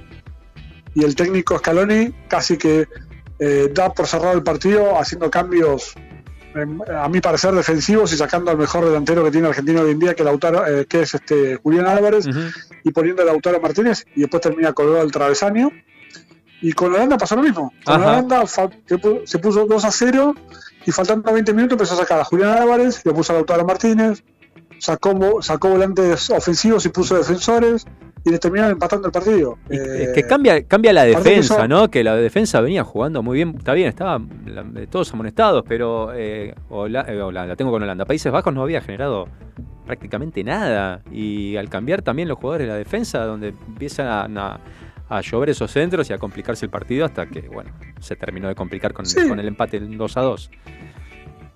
[0.93, 2.87] y el técnico Scaloni casi que
[3.39, 5.93] eh, da por cerrado el partido haciendo cambios,
[6.95, 10.13] a mi parecer, defensivos y sacando al mejor delantero que tiene Argentina hoy en día,
[10.15, 12.25] que, Lautaro, eh, que es este Julián Álvarez,
[12.83, 15.71] y poniendo a Lautaro Martínez y después termina colgado el travesaño.
[16.61, 17.73] Y con Holanda pasó lo mismo.
[17.83, 18.09] Con Ajá.
[18.11, 18.61] Holanda se
[18.97, 20.33] pu- se puso 2 a 0
[20.85, 24.23] y faltando 20 minutos empezó a sacar a Julián Álvarez, le puso a Lautaro Martínez,
[24.79, 27.85] sacó, sacó volantes ofensivos y puso defensores
[28.25, 29.57] y le terminaron empatando el partido.
[29.69, 31.89] Es Eh, que cambia, cambia la que defensa, ¿no?
[31.91, 33.53] Que la defensa venía jugando muy bien.
[33.57, 34.29] Está bien, estaban
[34.89, 38.05] todos amonestados, pero eh, Hola- eh, Holanda, tengo con Holanda.
[38.05, 39.27] Países Bajos no había generado
[39.85, 41.01] prácticamente nada.
[41.11, 44.59] Y al cambiar también los jugadores de la defensa, donde empiezan a,
[45.09, 48.55] a llover esos centros y a complicarse el partido hasta que, bueno, se terminó de
[48.55, 49.27] complicar con, Sí.
[49.27, 50.49] con el empate en 2 a 2.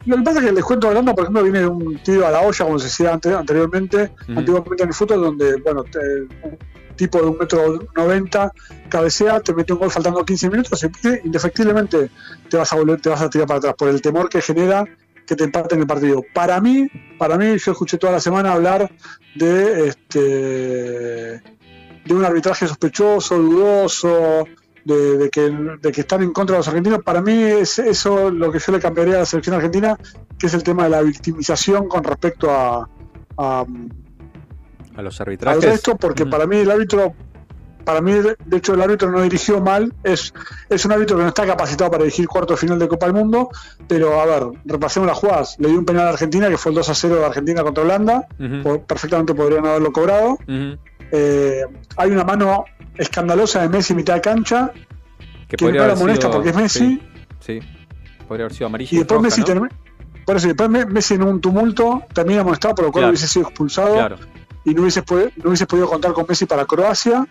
[0.06, 2.26] Lo que pasa es que el descuento de Holanda, por ejemplo, viene de un tiro
[2.26, 6.00] a la olla, como se decía ante- anteriormente, antiguamente en el fútbol, donde, bueno, te-
[6.48, 6.58] un
[6.96, 8.52] tipo de un metro noventa
[8.90, 12.10] cabecea, te mete un gol faltando 15 minutos y indefectiblemente
[12.50, 14.86] te vas a volver, te vas a tirar para atrás por el temor que genera
[15.28, 16.24] que te empaten el partido.
[16.34, 16.88] Para mí,
[17.20, 18.90] para mí, yo escuché toda la semana hablar
[19.36, 20.20] de este
[22.06, 24.46] de un arbitraje sospechoso, dudoso,
[24.88, 25.42] de, de que,
[25.82, 27.04] de que están en contra de los argentinos.
[27.04, 29.98] Para mí es eso lo que yo le cambiaría a la selección argentina,
[30.40, 32.88] que es el tema de la victimización con respecto a,
[33.38, 33.66] a-
[34.96, 35.64] A los al arbitrajes.
[35.64, 37.14] resto, porque para mí el árbitro,
[37.84, 40.34] para mí de hecho el árbitro no dirigió mal, es,
[40.70, 43.50] es un árbitro que no está capacitado para dirigir cuarto final de Copa del Mundo,
[43.88, 45.56] pero a ver, repasemos las jugadas.
[45.60, 47.84] Le dio un penal a Argentina, que fue el 2 a 0 de Argentina contra
[47.84, 48.28] Holanda,
[48.88, 50.38] perfectamente podrían haberlo cobrado.
[51.12, 51.62] Eh,
[51.98, 52.66] hay una mano
[52.96, 54.72] escandalosa de Messi mitad de cancha,
[55.48, 57.00] Que que no podría la haber molesta porque es Messi,
[57.40, 57.68] Sí, sí.
[58.28, 58.90] podría haber sido amarillo.
[58.94, 59.46] y después roja, Messi ¿no?
[59.46, 59.76] termina.
[60.26, 63.12] Por eso, después Me- Messi en un tumulto termina amonestado, por lo cual Claro.
[63.12, 64.18] hubiese sido expulsado Claro.
[64.66, 65.02] y no hubiese,
[65.38, 67.26] no hubiese podido contar con Messi para Croacia.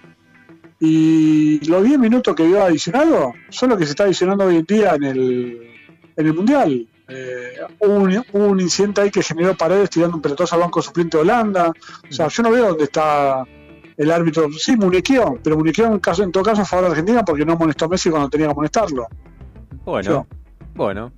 [0.79, 4.65] Y los 10 minutos que dio adicionado son los que se está adicionando hoy en
[4.67, 5.71] día en el,
[6.17, 6.87] en el Mundial.
[7.09, 10.83] Eh, hubo, un, hubo un incidente ahí que generó paredes tirando un pelotazo al banco
[10.83, 11.73] suplente de Holanda.
[12.11, 13.43] O sea, yo no veo dónde está
[13.97, 14.49] el árbitro.
[14.53, 17.55] Sí, muñequeó, pero muñequeó en, caso, en todo caso a favor de Argentina porque no
[17.55, 19.07] amonestó a Messi cuando tenía que amonestarlo.
[19.85, 20.27] Bueno,
[20.75, 21.13] bueno.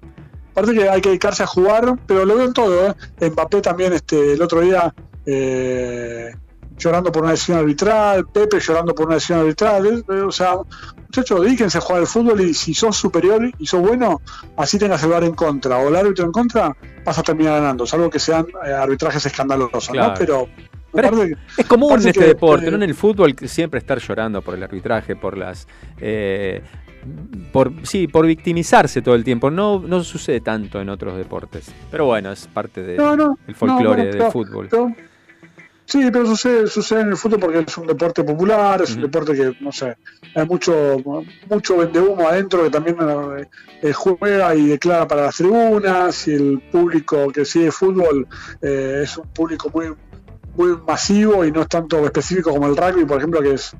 [0.52, 2.88] Aparte que hay que dedicarse a jugar, pero lo veo en todo.
[3.20, 3.30] ¿eh?
[3.30, 4.92] Mbappé también este, el otro día
[5.24, 6.32] eh,
[6.76, 10.04] llorando por una decisión arbitral, Pepe llorando por una decisión arbitral.
[10.08, 10.20] ¿eh?
[10.22, 10.56] O sea,
[10.96, 14.20] muchachos, dedíquense a jugar al fútbol y si sos superior y sos bueno,
[14.56, 17.86] así tengas el VAR en contra o el árbitro en contra, vas a terminar ganando,
[17.86, 20.08] salvo que sean eh, arbitrajes escandalosos, Claro.
[20.08, 20.14] ¿no?
[20.18, 20.48] Pero,
[20.92, 21.22] Pero
[21.56, 22.76] Es común en este que, deporte, eh, ¿no?
[22.76, 25.66] En el fútbol que siempre estar llorando por el arbitraje, por las.
[26.00, 26.62] eh,
[27.52, 29.50] por, sí, por victimizarse todo el tiempo.
[29.50, 31.70] No, no sucede tanto en otros deportes.
[31.90, 34.68] Pero bueno, es parte del No, no, folclore no, bueno, del fútbol.
[35.84, 39.32] sí, pero sucede, sucede en el fútbol porque es un deporte popular, es un deporte
[39.34, 39.96] que, no sé,
[40.34, 40.96] hay mucho,
[41.48, 42.96] mucho vendehumo adentro que también
[43.82, 48.26] eh, juega y declara para las tribunas y el público que sigue fútbol
[48.60, 49.94] eh, es un público muy
[50.58, 53.74] muy masivo y no es tanto específico como el rugby, por ejemplo, que es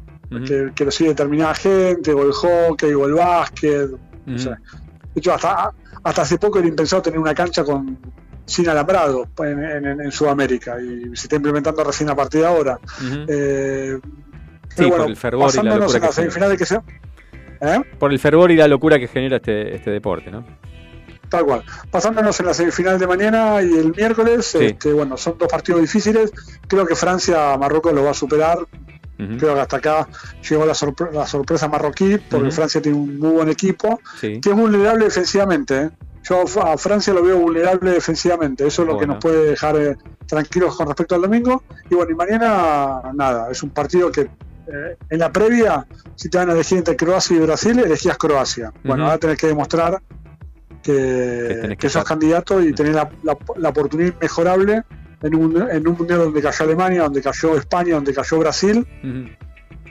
[0.46, 3.90] que, que lo sigue determinada gente, o el hockey, o el básquet.
[4.26, 4.50] no sé.
[4.50, 4.56] De
[5.20, 5.72] hecho, hasta,
[6.04, 7.98] hasta hace poco era impensado tener una cancha con
[8.44, 12.78] sin alambrado en, en- en Sudamérica y se está implementando recién a partir de ahora.
[13.28, 13.98] Eh,
[14.70, 16.12] Sí, pero por bueno, el fervor y la basándonos locura en la que genera.
[16.12, 16.82] semifinal de que sea.
[17.60, 17.82] ¿Eh?
[17.98, 20.44] Por el fervor y la locura que genera este, este deporte, ¿no?
[21.28, 21.62] Tal cual.
[21.90, 26.32] Pasándonos en la semifinal de mañana y el miércoles, este, bueno, son dos partidos difíciles.
[26.66, 28.58] Creo que Francia Marruecos lo va a superar.
[29.16, 30.08] Creo que hasta acá
[30.48, 32.54] llegó la, sorpre- la sorpresa marroquí, porque Ujú.
[32.54, 34.40] Francia tiene un muy buen equipo, Sí.
[34.40, 35.76] que es vulnerable defensivamente.
[35.82, 35.90] ¿eh?
[36.22, 38.64] Yo a Francia lo veo vulnerable defensivamente.
[38.66, 39.96] Eso es lo que nos puede dejar eh,
[40.26, 41.64] tranquilos con respecto al domingo.
[41.90, 45.84] Y bueno, y mañana, nada, es un partido que eh, en la previa,
[46.14, 48.72] si te van a elegir entre Croacia y Brasil, elegías Croacia.
[48.84, 49.10] Bueno, Ujú.
[49.10, 50.00] ahora tenés que demostrar
[50.82, 52.04] que, que, que sos estar.
[52.04, 54.82] candidato y tenés la, la- la oportunidad inmejorable
[55.22, 58.86] en un, en un mundial donde cayó Alemania, donde cayó España, donde cayó Brasil,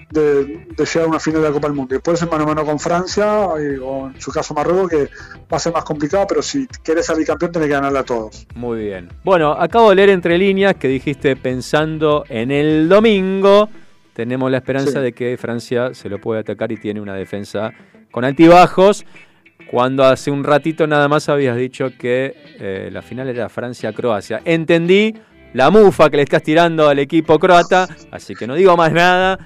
[0.09, 0.45] de,
[0.75, 1.93] de llegar a una final de la Copa del Mundo.
[1.93, 3.25] Y después en mano a mano con Francia,
[3.59, 5.09] y- o en su caso Marruecos, que
[5.51, 8.47] va a ser más complicado, pero si querés salir campeón tenés que ganarle a todos.
[8.55, 9.09] Muy bien.
[9.25, 13.69] Bueno, acabo de leer entre líneas que dijiste pensando en el domingo.
[14.13, 14.99] Tenemos la esperanza Sí.
[14.99, 17.71] de que Francia se lo puede atacar y tiene una defensa
[18.09, 19.05] con altibajos.
[19.69, 24.41] Cuando hace un ratito nada más habías dicho que eh, la final era Francia-Croacia.
[24.45, 25.13] Entendí
[25.53, 29.37] la mufa que le estás tirando al equipo croata, así que no digo más nada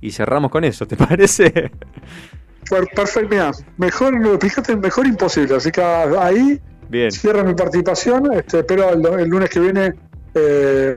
[0.00, 1.50] y cerramos con eso, ¿te parece?
[1.50, 7.10] Per- Perfecto, mira, mejor, explicaste mejor imposible, así que ahí Bien.
[7.10, 8.32] cierro mi participación.
[8.34, 9.92] Este, espero el, el lunes que viene,
[10.34, 10.96] eh,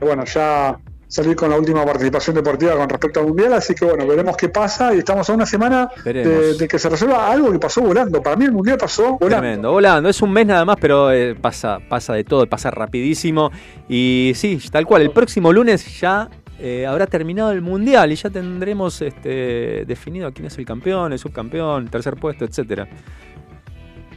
[0.00, 0.76] bueno, ya
[1.12, 3.52] salir con la última participación deportiva con respecto al Mundial.
[3.52, 4.94] Así que bueno, veremos qué pasa.
[4.94, 8.22] Y estamos a una semana de, que se resuelva algo que pasó volando.
[8.22, 9.28] Para mí el Mundial pasó volando.
[9.28, 10.08] Tremendo, volando.
[10.08, 13.50] Es un mes nada más, pero eh, pasa, pasa de todo, pasa rapidísimo.
[13.90, 18.30] Y sí, tal cual, el próximo lunes ya eh, habrá terminado el Mundial y ya
[18.30, 22.88] tendremos este, definido quién es el campeón, el subcampeón, tercer puesto, etcétera.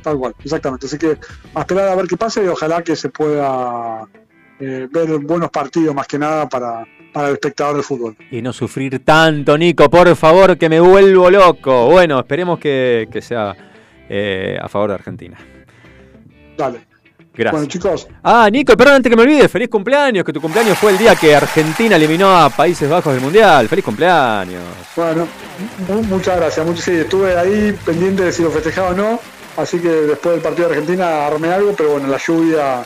[0.01, 0.85] Tal cual, exactamente.
[0.85, 1.17] Así que
[1.55, 4.07] a esperar a ver qué pasa y ojalá que se pueda
[4.59, 8.15] eh, ver buenos partidos más que nada para, para el espectador de fútbol.
[8.31, 11.87] Y no sufrir tanto, Nico, por favor, que me vuelvo loco.
[11.87, 13.55] Bueno, esperemos que, que sea
[14.09, 15.37] eh, a favor de Argentina.
[16.57, 16.79] Dale.
[17.37, 17.51] Gracias.
[17.51, 20.91] Bueno, chicos, Ah, Nico, perdón, antes que me olvide, feliz cumpleaños, que tu cumpleaños fue
[20.93, 23.67] el día que Argentina eliminó a Países Bajos del Mundial.
[23.67, 24.61] Feliz cumpleaños.
[24.95, 25.27] bueno,
[25.89, 26.65] mu- muchas gracias.
[26.65, 29.19] Muchas, sí, estuve ahí pendiente de si lo festejaba o no.
[29.57, 32.85] Así que después del partido de Argentina armé algo, pero bueno, la lluvia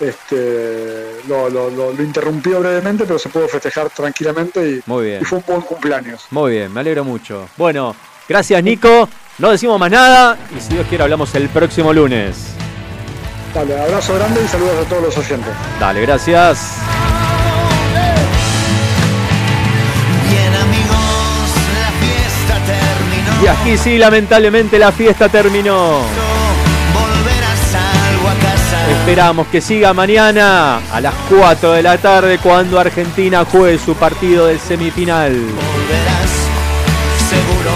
[0.00, 5.22] este, lo, lo- lo- lo interrumpió brevemente, pero se pudo festejar tranquilamente y, Muy bien.
[5.22, 6.24] y fue un buen cumpleaños.
[6.30, 7.48] Muy bien, me alegro mucho.
[7.56, 7.94] Bueno,
[8.28, 9.08] gracias Nico.
[9.38, 12.36] No decimos más nada y si Dios quiere hablamos el próximo lunes.
[13.54, 15.52] Dale, abrazo grande y saludos a todos los oyentes.
[15.80, 16.76] Dale, gracias.
[20.28, 23.42] Bien amigos, la fiesta terminó.
[23.44, 26.00] Y aquí sí, lamentablemente la fiesta terminó.
[29.06, 34.48] Esperamos que siga mañana a las 4 de la tarde cuando Argentina juegue su partido
[34.48, 35.30] de semifinal.
[35.32, 36.30] Volverás,
[37.30, 37.70] seguro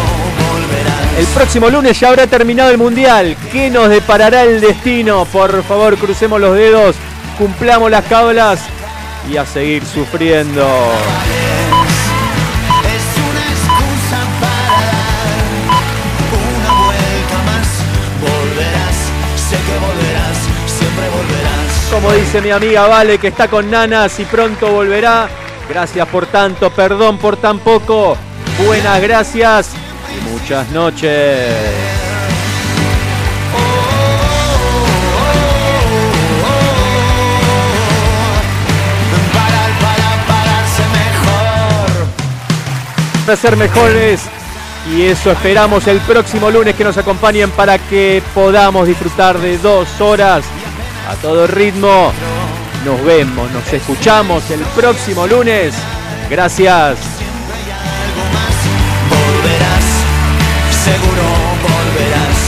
[0.50, 1.18] volverás.
[1.20, 3.36] El próximo lunes ya habrá terminado el Mundial.
[3.52, 5.24] ¿Qué nos deparará el destino?
[5.24, 6.96] Por favor, crucemos los dedos,
[7.38, 8.62] cumplamos las cábalas
[9.30, 10.66] y a seguir sufriendo.
[22.00, 25.28] Como dice mi amiga Vale, que está con nanas y pronto volverá.
[25.68, 28.16] Gracias por tanto, perdón por tan poco.
[28.64, 29.72] Buenas gracias
[30.08, 31.54] y muchas noches.
[43.26, 44.22] Para, ser mejores
[44.90, 50.00] y eso esperamos el próximo lunes que nos acompañen para que podamos disfrutar de dos
[50.00, 50.42] horas
[51.10, 52.12] a todo ritmo.
[52.84, 55.74] Nos vemos, nos escuchamos el próximo lunes.
[56.30, 56.98] Gracias.
[59.08, 59.86] Volverás,
[60.84, 61.22] seguro
[61.66, 62.40] volverás.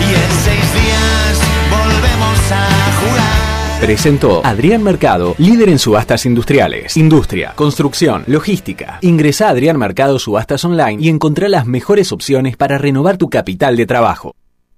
[0.00, 2.66] Y en seis días volvemos a
[3.00, 3.80] jugar.
[3.80, 8.98] Presentó Adrián Mercado, líder en subastas industriales, industria, construcción, logística.
[9.00, 13.76] Ingresa a Adrián Mercado Subastas Online y encontrá las mejores opciones para renovar tu capital
[13.76, 14.36] de trabajo.